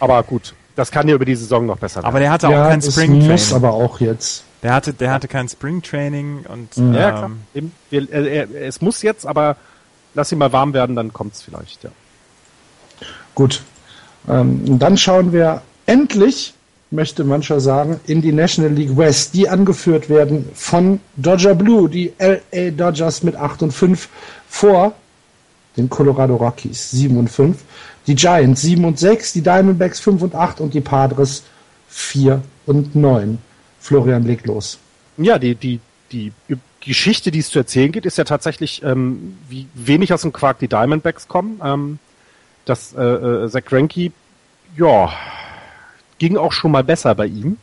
[0.00, 2.06] aber gut, das kann ja über die Saison noch besser werden.
[2.06, 3.30] Aber der hatte ja, auch kein Spring Training.
[3.30, 4.42] muss aber auch jetzt.
[4.62, 6.94] Der hatte, der hatte kein Spring Training und mhm.
[6.94, 7.30] ja, klar.
[7.54, 9.56] Ähm, wir, äh, es muss jetzt, aber
[10.14, 11.84] lass ihn mal warm werden, dann kommt's vielleicht.
[11.84, 11.90] Ja.
[13.34, 13.62] Gut,
[14.28, 16.54] ähm, dann schauen wir endlich,
[16.90, 22.14] möchte mancher sagen, in die National League West, die angeführt werden von Dodger Blue, die
[22.18, 24.08] LA Dodgers mit 8 und 5
[24.48, 24.94] vor
[25.76, 27.56] den Colorado Rockies 7 und 5,
[28.06, 31.44] die Giants 7 und 6, die Diamondbacks 5 und 8 und die Padres
[31.88, 33.38] 4 und 9.
[33.80, 34.78] Florian, leg los.
[35.16, 35.80] Ja, die, die,
[36.12, 36.32] die
[36.80, 40.58] Geschichte, die es zu erzählen geht, ist ja tatsächlich, ähm, wie wenig aus dem Quark
[40.58, 41.60] die Diamondbacks kommen.
[41.64, 41.98] Ähm,
[42.66, 44.12] dass äh, äh, Zach Greinke,
[44.76, 45.12] ja,
[46.18, 47.56] ging auch schon mal besser bei ihm.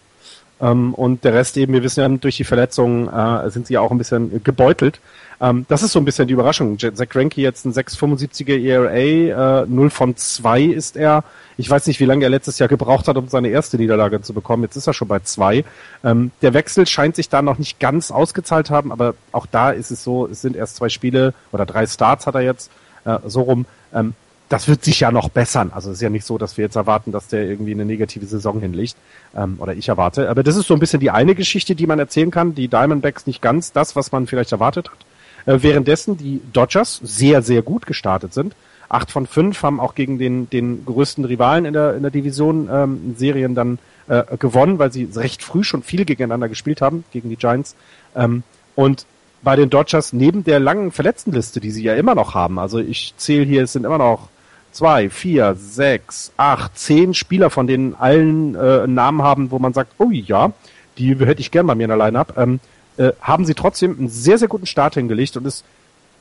[0.64, 3.82] Ähm, und der Rest eben, wir wissen ja, durch die Verletzungen äh, sind sie ja
[3.82, 5.01] auch ein bisschen gebeutelt.
[5.41, 6.80] Ähm, das ist so ein bisschen die Überraschung.
[6.80, 11.26] Zach Greinke jetzt ein 6,75er ERA, äh, 0 von 2 ist er.
[11.57, 14.34] Ich weiß nicht, wie lange er letztes Jahr gebraucht hat, um seine erste Niederlage zu
[14.34, 14.64] bekommen.
[14.64, 15.66] Jetzt ist er schon bei 2.
[16.05, 19.91] Ähm, der Wechsel scheint sich da noch nicht ganz ausgezahlt haben, aber auch da ist
[19.91, 22.72] es so, es sind erst zwei Spiele oder drei Starts hat er jetzt,
[23.03, 23.66] äh, so rum.
[23.93, 24.14] Ähm,
[24.54, 25.72] das wird sich ja noch bessern.
[25.74, 28.28] Also es ist ja nicht so, dass wir jetzt erwarten, dass der irgendwie eine negative
[28.28, 28.95] Saison hinlegt.
[29.36, 30.30] Ähm, oder ich erwarte.
[30.30, 32.54] Aber das ist so ein bisschen die eine Geschichte, die man erzählen kann.
[32.54, 35.51] Die Diamondbacks nicht ganz das, was man vielleicht erwartet hat.
[35.51, 38.56] Äh, währenddessen die Dodgers sehr, sehr gut gestartet sind.
[38.89, 42.70] Acht von fünf haben auch gegen den, den größten Rivalen in der, in der Division
[42.72, 47.28] ähm, Serien dann äh, gewonnen, weil sie recht früh schon viel gegeneinander gespielt haben, gegen
[47.28, 47.76] die Giants.
[48.16, 48.43] Ähm,
[48.76, 49.08] und
[49.41, 53.16] bei den Dodgers neben der langen Verletztenliste, die sie ja immer noch haben, also ich
[53.18, 54.30] zähle hier, es sind immer noch
[54.74, 59.94] zwei, vier, sechs, acht, zehn Spieler, von denen allen äh, Namen haben, wo man sagt,
[60.00, 60.52] oh ja,
[60.98, 62.60] die hätte ich gern bei mir in der Line-Up, ähm,
[62.98, 65.64] äh, haben sie trotzdem einen sehr, sehr guten Start hingelegt und es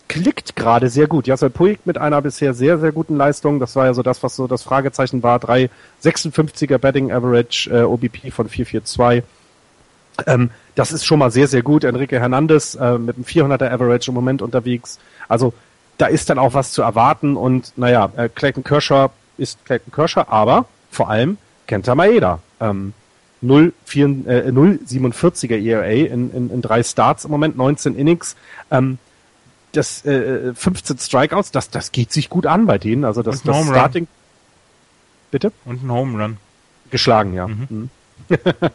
[0.08, 1.26] klickt gerade sehr gut.
[1.26, 3.60] Jasser Puig mit einer bisher sehr, sehr guten Leistung.
[3.60, 5.38] Das war ja so das, was so das Fragezeichen war.
[5.38, 9.22] 3,56er Betting Average, äh, OBP von 4,42.
[10.26, 11.84] Ähm, das ist schon mal sehr, sehr gut.
[11.84, 14.98] Enrique Hernandez äh, mit einem 400er Average im Moment unterwegs.
[15.28, 15.54] Also
[15.98, 20.24] da ist dann auch was zu erwarten und naja, äh, Clayton Kershaw ist Clayton Kershaw,
[20.28, 22.40] aber vor allem Kenta Maeda.
[22.60, 22.92] Ähm,
[23.42, 28.36] 0,47er äh, ERA in, in, in drei Starts im Moment, 19 Innings.
[28.70, 28.98] Ähm,
[29.72, 33.04] das äh, 15 Strikeouts, das, das geht sich gut an bei denen.
[33.04, 34.06] Also das, das Starting.
[35.30, 35.50] Bitte?
[35.64, 36.36] Und ein Home Run.
[36.90, 37.48] Geschlagen, ja.
[37.48, 37.88] Mhm.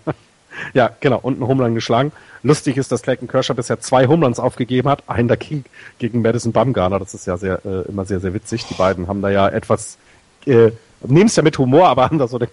[0.74, 2.12] ja, genau, und ein Home Run geschlagen.
[2.44, 5.66] Lustig ist, dass Clayton Kershaw bisher zwei Home Runs aufgegeben hat, einen dagegen
[6.00, 7.00] gegen Madison Bumgarner.
[7.00, 8.66] Das ist ja sehr, äh, immer sehr, sehr witzig.
[8.66, 9.98] Die beiden haben da ja etwas,
[10.46, 12.48] äh, nehmen es ja mit Humor, aber haben da so eine,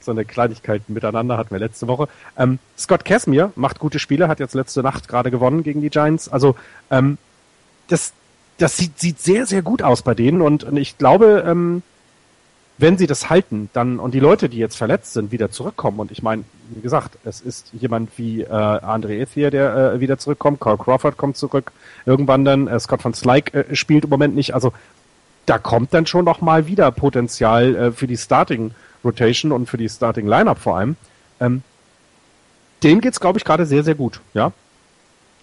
[0.00, 2.08] so eine Kleinigkeit miteinander, hatten wir letzte Woche.
[2.38, 6.28] Ähm, Scott Casimir macht gute Spiele, hat jetzt letzte Nacht gerade gewonnen gegen die Giants.
[6.28, 6.56] Also
[6.90, 7.18] ähm,
[7.88, 8.12] das,
[8.58, 11.82] das sieht, sieht sehr, sehr gut aus bei denen und, und ich glaube, ähm,
[12.78, 15.98] wenn sie das halten, dann und die Leute, die jetzt verletzt sind, wieder zurückkommen.
[15.98, 20.18] Und ich meine, wie gesagt, es ist jemand wie äh, Andre Ethier, der äh, wieder
[20.18, 21.72] zurückkommt, Carl Crawford kommt zurück,
[22.04, 24.54] irgendwann dann, äh, Scott van Slyke äh, spielt im Moment nicht.
[24.54, 24.72] Also
[25.46, 28.72] da kommt dann schon noch mal wieder Potenzial äh, für die Starting
[29.04, 30.96] Rotation und für die Starting Lineup vor allem.
[31.40, 31.62] Ähm,
[32.82, 34.20] dem geht's, glaube ich, gerade sehr, sehr gut.
[34.34, 34.52] Ja,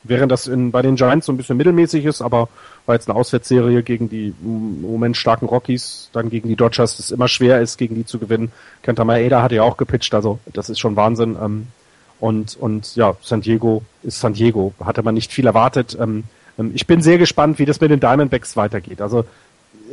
[0.04, 2.50] Während das in, bei den Giants so ein bisschen mittelmäßig ist, aber
[2.86, 7.12] war jetzt eine Auswärtsserie gegen die im Moment starken Rockies, dann gegen die Dodgers, das
[7.12, 8.52] immer schwer ist, gegen die zu gewinnen.
[8.82, 11.38] Kenta Maeda hat ja auch gepitcht, also das ist schon Wahnsinn.
[11.42, 11.68] Ähm,
[12.20, 14.74] und, und ja, San Diego ist San Diego.
[14.84, 15.98] Hatte man nicht viel erwartet.
[16.00, 16.24] Ähm,
[16.58, 19.02] ähm, ich bin sehr gespannt, wie das mit den Diamondbacks weitergeht.
[19.02, 19.26] Also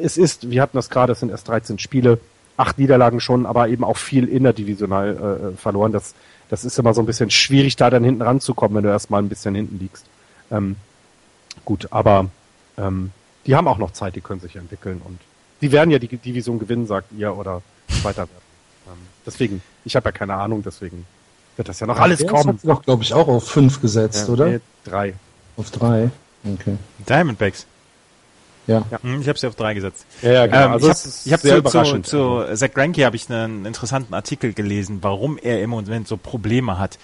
[0.01, 2.19] es ist, wir hatten das gerade, es sind erst 13 Spiele,
[2.57, 5.93] acht Niederlagen schon, aber eben auch viel innerdivisional äh, äh verloren.
[5.93, 6.15] Das
[6.51, 9.29] das ist immer so ein bisschen schwierig, da dann hinten ranzukommen, wenn du erstmal ein
[9.29, 10.05] bisschen hinten liegst.
[10.51, 10.77] Ähm,
[11.65, 12.29] gut, aber
[12.77, 13.13] ähm,
[13.47, 15.19] die haben auch noch Zeit, die können sich entwickeln und
[15.61, 17.63] die werden ja die Division gewinnen, sagt ihr, oder
[18.03, 18.43] weiter werden.
[18.89, 21.07] Ähm, deswegen, ich habe ja keine Ahnung, deswegen
[21.57, 22.59] wird das ja noch alles kommen.
[22.61, 24.47] Das hat doch, glaube ich, auch auf fünf gesetzt, ja, oder?
[24.47, 25.15] Nee, drei.
[25.57, 26.11] Auf drei.
[26.45, 26.77] Okay.
[27.09, 27.67] Diamondbacks.
[28.71, 28.83] Ja.
[28.91, 29.03] ja.
[29.03, 30.07] Hm, ich habe sie auf drei gesetzt.
[30.23, 30.67] Ja, ja genau.
[30.67, 30.91] Ähm, also
[31.25, 35.39] ich habe hab zu, zu, zu Zach Greinke habe ich einen interessanten Artikel gelesen, warum
[35.39, 36.99] er im Moment so Probleme hat.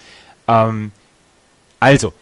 [0.47, 0.91] Ähm,
[1.79, 2.13] also,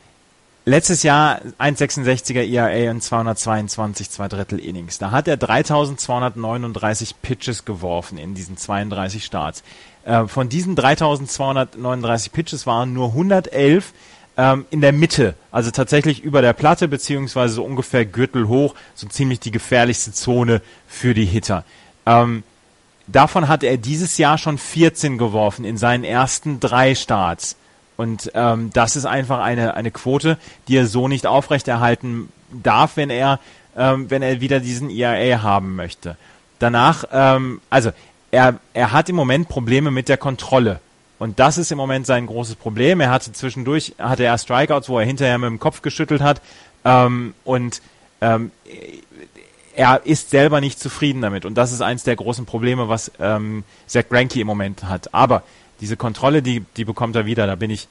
[0.65, 4.97] letztes Jahr 1,66er ERA und 222 zwei Drittel Innings.
[4.97, 9.63] Da hat er 3239 Pitches geworfen in diesen 32 Starts.
[10.05, 13.93] Äh, von diesen 3239 Pitches waren nur 111
[14.38, 19.07] ähm, in der Mitte, also tatsächlich über der Platte, beziehungsweise so ungefähr Gürtel hoch, so
[19.07, 21.63] ziemlich die gefährlichste Zone für die Hitter.
[22.05, 22.43] Ähm,
[23.07, 27.55] davon hat er dieses Jahr schon 14 geworfen in seinen ersten drei Starts.
[27.97, 33.09] Und ähm, das ist einfach eine, eine Quote, die er so nicht aufrechterhalten darf, wenn
[33.09, 33.39] er,
[33.77, 36.17] ähm, wenn er wieder diesen ERA haben möchte.
[36.59, 37.91] Danach, ähm, also
[38.31, 40.81] er, er hat im Moment Probleme mit der Kontrolle.
[41.18, 42.99] Und das ist im Moment sein großes Problem.
[42.99, 46.41] Er hatte zwischendurch, hatte er Strikeouts, wo er hinterher mit dem Kopf geschüttelt hat.
[46.84, 47.82] Ähm, und
[48.22, 48.51] ähm,
[49.76, 51.45] er ist selber nicht zufrieden damit.
[51.45, 55.13] Und das ist eins der großen Probleme, was ähm, Zach Greinke im Moment hat.
[55.13, 55.43] Aber
[55.82, 57.47] diese Kontrolle, die, die bekommt er wieder.
[57.47, 57.88] Da bin ich,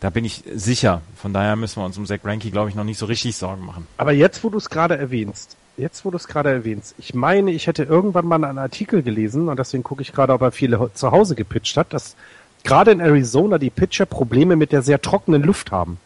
[0.00, 1.02] da bin ich sicher.
[1.16, 3.64] Von daher müssen wir uns um Zach Greinke, glaube ich, noch nicht so richtig Sorgen
[3.64, 3.86] machen.
[3.96, 7.50] Aber jetzt, wo du es gerade erwähnst, jetzt, wo du es gerade erwähnst, ich meine,
[7.50, 10.90] ich hätte irgendwann mal einen Artikel gelesen und deswegen gucke ich gerade, ob er viele
[10.94, 12.16] zu Hause gepitcht hat, dass
[12.64, 15.98] gerade in Arizona die Pitcher Probleme mit der sehr trockenen Luft haben.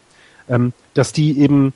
[0.47, 1.73] Ähm, dass die eben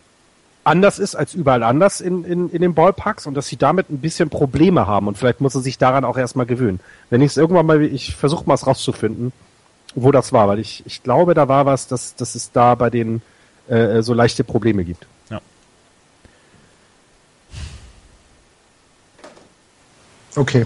[0.63, 3.99] anders ist als überall anders in, in, in den Ballparks und dass sie damit ein
[3.99, 6.79] bisschen Probleme haben und vielleicht muss er sich daran auch erstmal gewöhnen.
[7.09, 9.31] Wenn ich es irgendwann mal, ich versuche mal es rauszufinden,
[9.95, 12.89] wo das war, weil ich, ich glaube, da war was, dass, dass es da bei
[12.89, 13.21] denen
[13.67, 15.07] äh, so leichte Probleme gibt.
[15.29, 15.41] Ja.
[20.35, 20.65] Okay.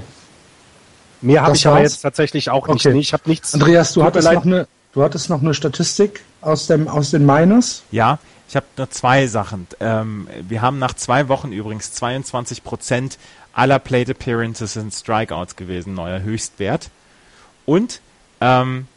[1.24, 2.86] Mehr habe ich aber jetzt tatsächlich auch nicht.
[2.86, 3.00] Okay.
[3.00, 3.54] Ich habe nichts.
[3.54, 7.84] Andreas, du hattest, noch eine, du hattest noch eine Statistik aus, dem, aus den Miners?
[7.92, 8.20] Ja,
[8.50, 9.68] ich habe nur zwei Sachen.
[9.80, 13.18] Ähm, wir haben nach zwei Wochen übrigens 22 Prozent
[13.54, 16.90] aller Plate Appearances sind Strikeouts gewesen, neuer Höchstwert.
[17.66, 18.02] Und
[18.42, 18.88] ähm,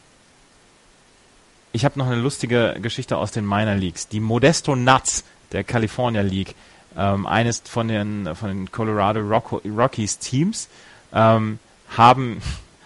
[1.71, 4.09] ich habe noch eine lustige Geschichte aus den Minor Leagues.
[4.09, 5.23] Die Modesto Nuts
[5.53, 6.55] der California League,
[6.97, 10.67] ähm, eines von den, von den Colorado Rockies Teams,
[11.13, 11.59] ähm,
[11.95, 12.41] haben,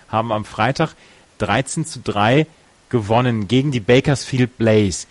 [0.10, 0.94] haben am Freitag
[1.40, 2.46] 13 zu 3
[2.90, 5.08] gewonnen gegen die Bakersfield Blaze.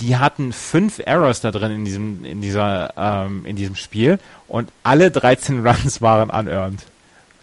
[0.00, 4.18] Die hatten fünf Errors da drin in diesem, in dieser, ähm, in diesem Spiel
[4.48, 6.84] und alle 13 Runs waren unearned.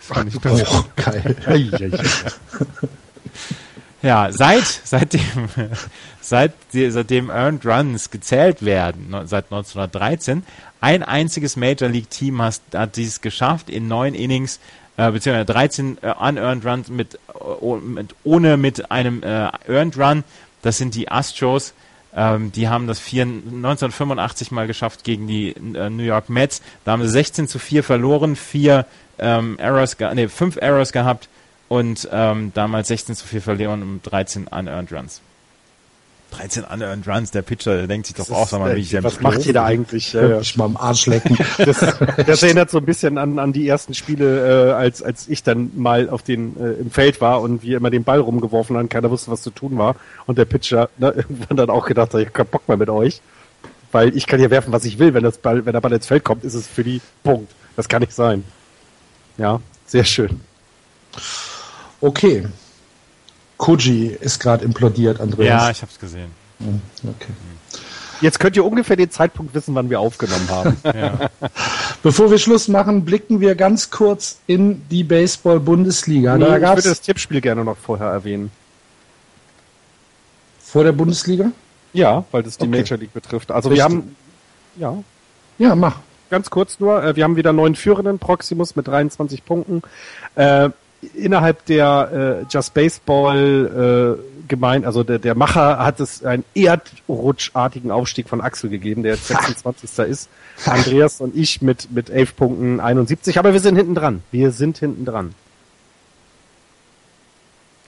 [0.10, 1.36] Oh, geil.
[4.02, 5.22] ja, seit, seitdem,
[6.20, 10.44] seit, seitdem Earned Runs gezählt werden, seit 1913,
[10.82, 14.60] ein einziges Major League Team hat, hat dies geschafft, in neun Innings
[14.98, 20.24] äh, beziehungsweise 13 äh, unearned Runs mit, oh, mit, ohne mit einem äh, Earned Run.
[20.62, 21.74] Das sind die Astros.
[22.14, 26.62] Ähm, die haben das vier, 1985 mal geschafft gegen die äh, New York Mets.
[26.84, 28.86] Da haben sie 16 zu 4 verloren, vier
[29.18, 31.30] ähm, Errors, nee, fünf Errors gehabt
[31.70, 35.22] und ähm, damals 16 zu 4 verloren und 13 unearned Runs.
[36.32, 39.22] 13 unearned Runs, der Pitcher, der denkt sich doch auch, sag mal, wie ich Was
[39.22, 40.14] macht ihr da eigentlich?
[40.14, 41.38] Ja, ich mal am Arsch lecken.
[41.58, 41.80] Das,
[42.26, 45.72] das, erinnert so ein bisschen an, an die ersten Spiele, äh, als, als ich dann
[45.76, 49.12] mal auf den, äh, im Feld war und wir immer den Ball rumgeworfen haben, keiner
[49.12, 49.96] wusste, was zu tun war.
[50.26, 52.90] Und der Pitcher ne, irgendwann dann auch gedacht hat, ich hab keinen Bock mehr mit
[52.90, 53.22] euch.
[53.92, 55.14] Weil ich kann hier werfen, was ich will.
[55.14, 57.52] Wenn das Ball, wenn der Ball ins Feld kommt, ist es für die Punkt.
[57.76, 58.44] Das kann nicht sein.
[59.38, 60.40] Ja, sehr schön.
[62.00, 62.46] Okay.
[63.62, 65.64] Koji ist gerade implodiert, Andreas.
[65.64, 66.32] Ja, ich habe es gesehen.
[66.58, 67.32] Hm, okay.
[68.20, 70.78] Jetzt könnt ihr ungefähr den Zeitpunkt wissen, wann wir aufgenommen haben.
[70.84, 71.30] ja.
[72.02, 76.40] Bevor wir Schluss machen, blicken wir ganz kurz in die Baseball-Bundesliga.
[76.40, 78.50] Nee, ich würde das Tippspiel gerne noch vorher erwähnen.
[80.64, 81.52] Vor der Bundesliga?
[81.94, 82.80] Ja, weil das die okay.
[82.80, 83.52] Major League betrifft.
[83.52, 83.78] Also Richtig.
[83.78, 84.16] wir haben,
[84.78, 85.04] ja.
[85.60, 85.98] Ja, mach.
[86.32, 89.84] Ganz kurz nur, äh, wir haben wieder neun Führenden, Proximus mit 23 Punkten.
[90.34, 90.72] Äh,
[91.16, 97.90] innerhalb der äh, Just Baseball äh, gemeint, also der, der Macher hat es einen erdrutschartigen
[97.90, 100.00] Aufstieg von Axel gegeben, der jetzt 26.
[100.08, 100.30] ist.
[100.66, 104.22] Andreas und ich mit, mit 11 Punkten 71, aber wir sind hinten dran.
[104.32, 105.34] Wir sind hinten dran.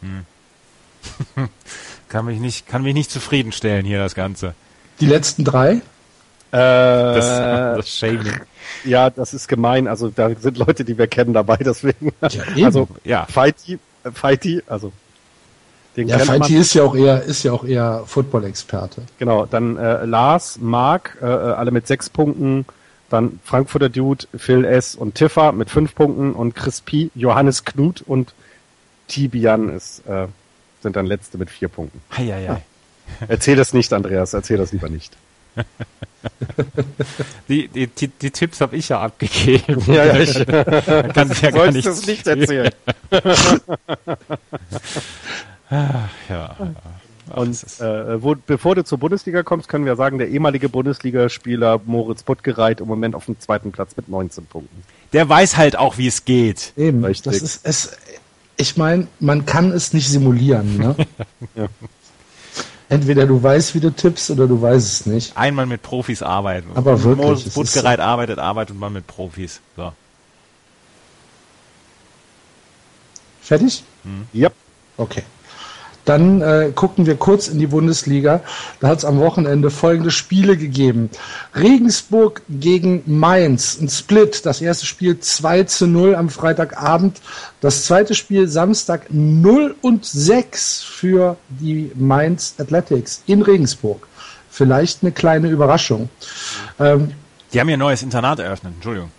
[0.02, 0.26] Hm.
[2.10, 4.56] kann mich nicht, kann mich nicht zufriedenstellen hier das Ganze.
[4.99, 5.81] Die letzten drei?
[6.54, 7.28] Äh, das,
[7.78, 8.40] das Shaming.
[8.86, 9.88] Ja, das ist gemein.
[9.88, 12.14] Also da sind Leute, die wir kennen dabei, deswegen.
[12.22, 12.66] Ja, eben.
[12.66, 14.92] Also ja, Fighty, äh, Fighty, also
[15.98, 19.04] den ja, Fighty ist ja auch eher ist ja auch eher Football-Experte.
[19.18, 22.66] Genau, dann äh, Lars, Mark, äh, äh, alle mit sechs Punkten,
[23.10, 24.96] dann Frankfurter Dude, Phil S.
[24.96, 28.34] und Tiffa mit fünf Punkten und Chris P., Johannes Knut und
[29.08, 30.28] Tibian ist, äh,
[30.82, 32.02] sind dann letzte mit vier Punkten.
[32.16, 32.64] Hei, hei, hei.
[33.28, 35.16] Erzähl das nicht, Andreas, erzähl das lieber nicht.
[37.48, 39.84] die, die, die, die, Tipps habe ich ja abgegeben.
[39.88, 42.72] Ja, ja, ich kann ja gar nicht, das nicht erzählen.
[46.30, 46.56] ja.
[47.36, 52.24] Und äh, wo, bevor du zur Bundesliga kommst, können wir sagen, der ehemalige Bundesligaspieler Moritz
[52.24, 54.84] Buttgereit im Moment auf dem zweiten Platz mit 19 Punkten.
[55.14, 56.74] Der weiß halt auch, wie es geht.
[56.76, 57.32] Eben, Richtig.
[57.34, 57.98] das ist es.
[58.56, 60.78] Ich meine, man kann es nicht simulieren.
[60.78, 60.96] Ne?
[61.56, 61.68] ja.
[62.89, 65.38] Entweder du weißt, wie du tippst, oder du weißt es nicht.
[65.38, 66.69] Einmal mit Profis arbeiten.
[66.76, 67.53] Aber wirklich.
[67.53, 68.03] Putzgereit so.
[68.03, 69.61] arbeitet, arbeitet man mit Profis.
[69.76, 69.93] So.
[73.41, 73.84] Fertig?
[74.03, 74.27] Hm.
[74.34, 74.49] Ja.
[74.97, 75.23] Okay.
[76.06, 78.42] Dann äh, gucken wir kurz in die Bundesliga.
[78.80, 81.10] Da hat es am Wochenende folgende Spiele gegeben.
[81.56, 84.46] Regensburg gegen Mainz, ein Split.
[84.46, 87.22] Das erste Spiel 2 zu 0 am Freitagabend.
[87.62, 94.08] Das zweite Spiel Samstag 0 und 6 für die Mainz Athletics in Regensburg.
[94.50, 96.10] Vielleicht eine kleine Überraschung.
[96.80, 97.12] Ähm,
[97.54, 99.12] die haben ihr neues Internat eröffnet, Entschuldigung.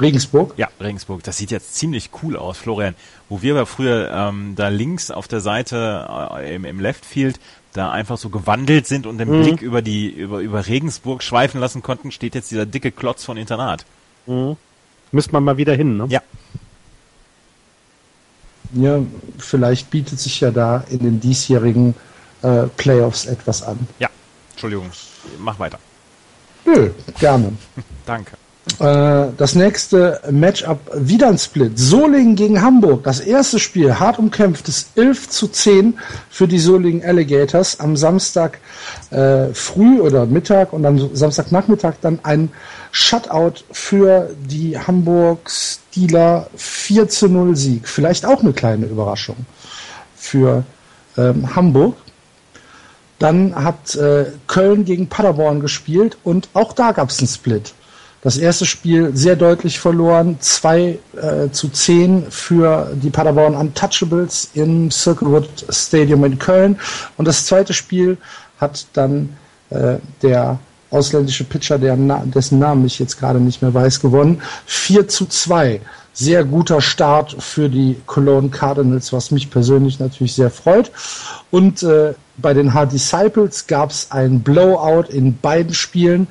[0.00, 0.54] Regensburg?
[0.56, 1.22] Ja, Regensburg.
[1.22, 2.94] Das sieht jetzt ziemlich cool aus, Florian.
[3.28, 7.40] Wo wir früher ähm, da links auf der Seite äh, im, im Left Field
[7.72, 9.42] da einfach so gewandelt sind und den mhm.
[9.42, 13.36] Blick über die über über Regensburg schweifen lassen konnten, steht jetzt dieser dicke Klotz von
[13.36, 13.84] Internat.
[14.26, 14.56] Mhm.
[15.12, 16.06] Müsste man mal wieder hin, ne?
[16.08, 16.22] Ja.
[18.74, 19.00] Ja,
[19.38, 21.94] vielleicht bietet sich ja da in den diesjährigen
[22.42, 23.78] äh, Playoffs etwas an.
[23.98, 24.10] Ja,
[24.50, 24.90] Entschuldigung,
[25.38, 25.78] mach weiter.
[26.66, 27.52] Nö, gerne.
[28.06, 28.36] Danke.
[28.78, 31.78] Äh, das nächste Matchup wieder ein Split.
[31.78, 33.02] Solingen gegen Hamburg.
[33.04, 35.98] Das erste Spiel hart umkämpftes 11 zu 10
[36.30, 37.80] für die Solingen Alligators.
[37.80, 38.58] Am Samstag
[39.10, 42.50] äh, früh oder Mittag und am Samstagnachmittag dann ein
[42.92, 47.88] Shutout für die Hamburg Steeler 4 zu 0 Sieg.
[47.88, 49.36] Vielleicht auch eine kleine Überraschung
[50.14, 50.64] für
[51.16, 51.96] ähm, Hamburg.
[53.18, 57.74] Dann hat äh, Köln gegen Paderborn gespielt und auch da gab es einen Split.
[58.20, 64.90] Das erste Spiel sehr deutlich verloren, 2 äh, zu 10 für die Paderborn Untouchables im
[64.90, 66.80] Circlewood Stadium in Köln.
[67.16, 68.18] Und das zweite Spiel
[68.60, 69.36] hat dann
[69.70, 70.58] äh, der
[70.90, 74.42] ausländische Pitcher, der, dessen Namen ich jetzt gerade nicht mehr weiß, gewonnen.
[74.66, 75.80] 4 zu 2.
[76.12, 80.90] Sehr guter Start für die Cologne Cardinals, was mich persönlich natürlich sehr freut.
[81.52, 86.26] Und äh, bei den Hard Disciples gab es ein Blowout in beiden Spielen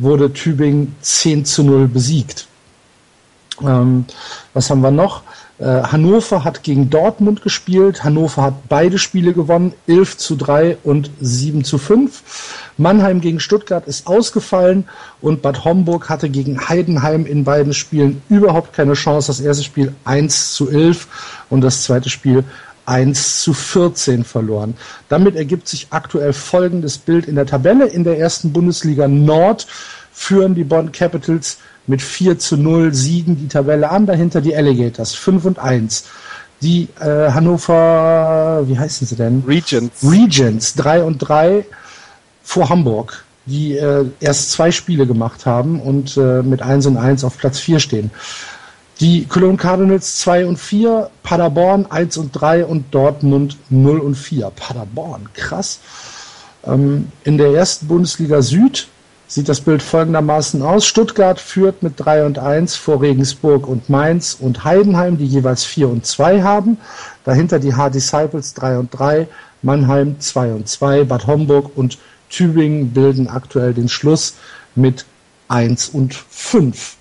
[0.00, 2.46] wurde Tübingen 10 zu 0 besiegt.
[3.62, 4.04] Ähm,
[4.54, 5.22] was haben wir noch?
[5.60, 8.02] Äh, Hannover hat gegen Dortmund gespielt.
[8.02, 12.22] Hannover hat beide Spiele gewonnen, 11 zu 3 und 7 zu 5.
[12.78, 14.88] Mannheim gegen Stuttgart ist ausgefallen
[15.20, 19.26] und Bad Homburg hatte gegen Heidenheim in beiden Spielen überhaupt keine Chance.
[19.26, 21.08] Das erste Spiel 1 zu 11
[21.50, 22.44] und das zweite Spiel
[22.90, 24.74] 1 zu 14 verloren.
[25.08, 27.86] Damit ergibt sich aktuell folgendes Bild in der Tabelle.
[27.86, 29.68] In der ersten Bundesliga Nord
[30.12, 34.06] führen die Bonn Capitals mit 4 zu 0 Siegen die Tabelle an.
[34.06, 36.04] Dahinter die Alligators 5 und 1.
[36.62, 39.44] Die äh, Hannover, wie heißen sie denn?
[39.46, 40.02] Regents.
[40.02, 41.64] Regents 3 und 3
[42.42, 47.22] vor Hamburg, die äh, erst zwei Spiele gemacht haben und äh, mit 1 und 1
[47.22, 48.10] auf Platz 4 stehen.
[49.00, 54.50] Die Cologne Cardinals 2 und 4, Paderborn 1 und 3 und Dortmund 0 und 4.
[54.54, 55.80] Paderborn, krass.
[56.66, 58.88] Ähm, in der ersten Bundesliga Süd
[59.26, 60.84] sieht das Bild folgendermaßen aus.
[60.84, 65.88] Stuttgart führt mit 3 und 1 vor Regensburg und Mainz und Heidenheim, die jeweils 4
[65.88, 66.76] und 2 haben.
[67.24, 69.28] Dahinter die H-Disciples 3 und 3,
[69.62, 71.96] Mannheim 2 und 2, Bad Homburg und
[72.28, 74.34] Tübingen bilden aktuell den Schluss
[74.74, 75.06] mit
[75.48, 76.96] 1 und 5.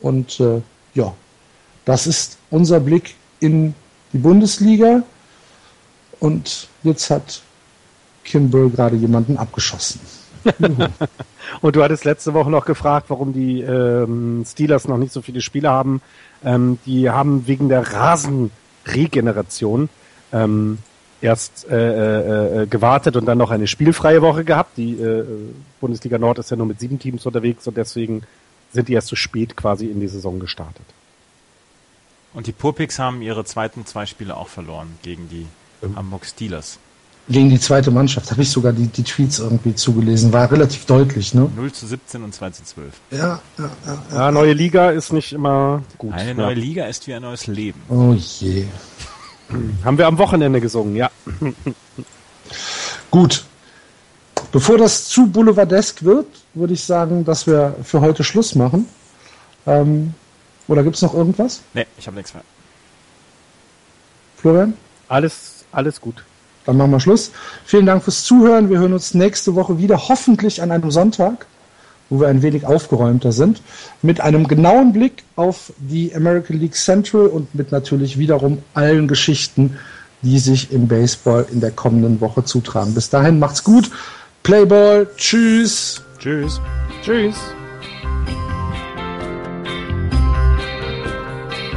[0.00, 0.60] Und äh,
[1.84, 3.74] das ist unser Blick in
[4.12, 5.02] die Bundesliga.
[6.20, 7.42] Und jetzt hat
[8.24, 10.00] Kimbrell gerade jemanden abgeschossen.
[11.60, 15.40] Und du hattest letzte Woche noch gefragt, warum die ähm, Steelers noch nicht so viele
[15.40, 16.02] Spiele haben.
[16.44, 19.88] Ähm, die haben wegen der Rasenregeneration
[20.32, 20.78] ähm,
[21.20, 24.76] erst äh, äh, äh, gewartet und dann noch eine spielfreie Woche gehabt.
[24.76, 25.24] Die äh,
[25.80, 28.22] Bundesliga Nord ist ja nur mit sieben Teams unterwegs und deswegen
[28.72, 30.84] sind die erst zu spät quasi in die Saison gestartet.
[32.34, 35.46] Und die Purpix haben ihre zweiten zwei Spiele auch verloren gegen die
[35.82, 35.96] ähm.
[35.96, 36.78] Hamburg Steelers.
[37.26, 40.30] Gegen die zweite Mannschaft habe ich sogar die, die Tweets irgendwie zugelesen.
[40.34, 41.50] War relativ deutlich, ne?
[41.56, 42.92] 0 zu 17 und 2 zu 12.
[43.12, 44.02] Ja, ja, ja, ja.
[44.12, 46.12] ja neue Liga ist nicht immer gut.
[46.12, 47.80] Eine neue Liga ist wie ein neues Leben.
[47.88, 48.66] Oh je.
[49.84, 51.10] Haben wir am Wochenende gesungen, ja.
[53.10, 53.44] Gut.
[54.52, 58.86] Bevor das zu boulevardesk wird, würde ich sagen, dass wir für heute Schluss machen.
[59.66, 60.14] Ähm,
[60.68, 61.60] oder gibt es noch irgendwas?
[61.74, 62.42] Nee, ich habe nichts mehr.
[64.36, 64.74] Florian?
[65.08, 66.24] Alles, alles gut.
[66.66, 67.30] Dann machen wir Schluss.
[67.64, 68.70] Vielen Dank fürs Zuhören.
[68.70, 71.46] Wir hören uns nächste Woche wieder, hoffentlich an einem Sonntag
[72.10, 73.62] wo wir ein wenig aufgeräumter sind,
[74.02, 79.78] mit einem genauen Blick auf die American League Central und mit natürlich wiederum allen Geschichten,
[80.22, 82.94] die sich im Baseball in der kommenden Woche zutragen.
[82.94, 83.90] Bis dahin macht's gut.
[84.42, 85.08] Playball.
[85.16, 86.02] Tschüss.
[86.18, 86.60] Tschüss.
[87.02, 87.36] Tschüss.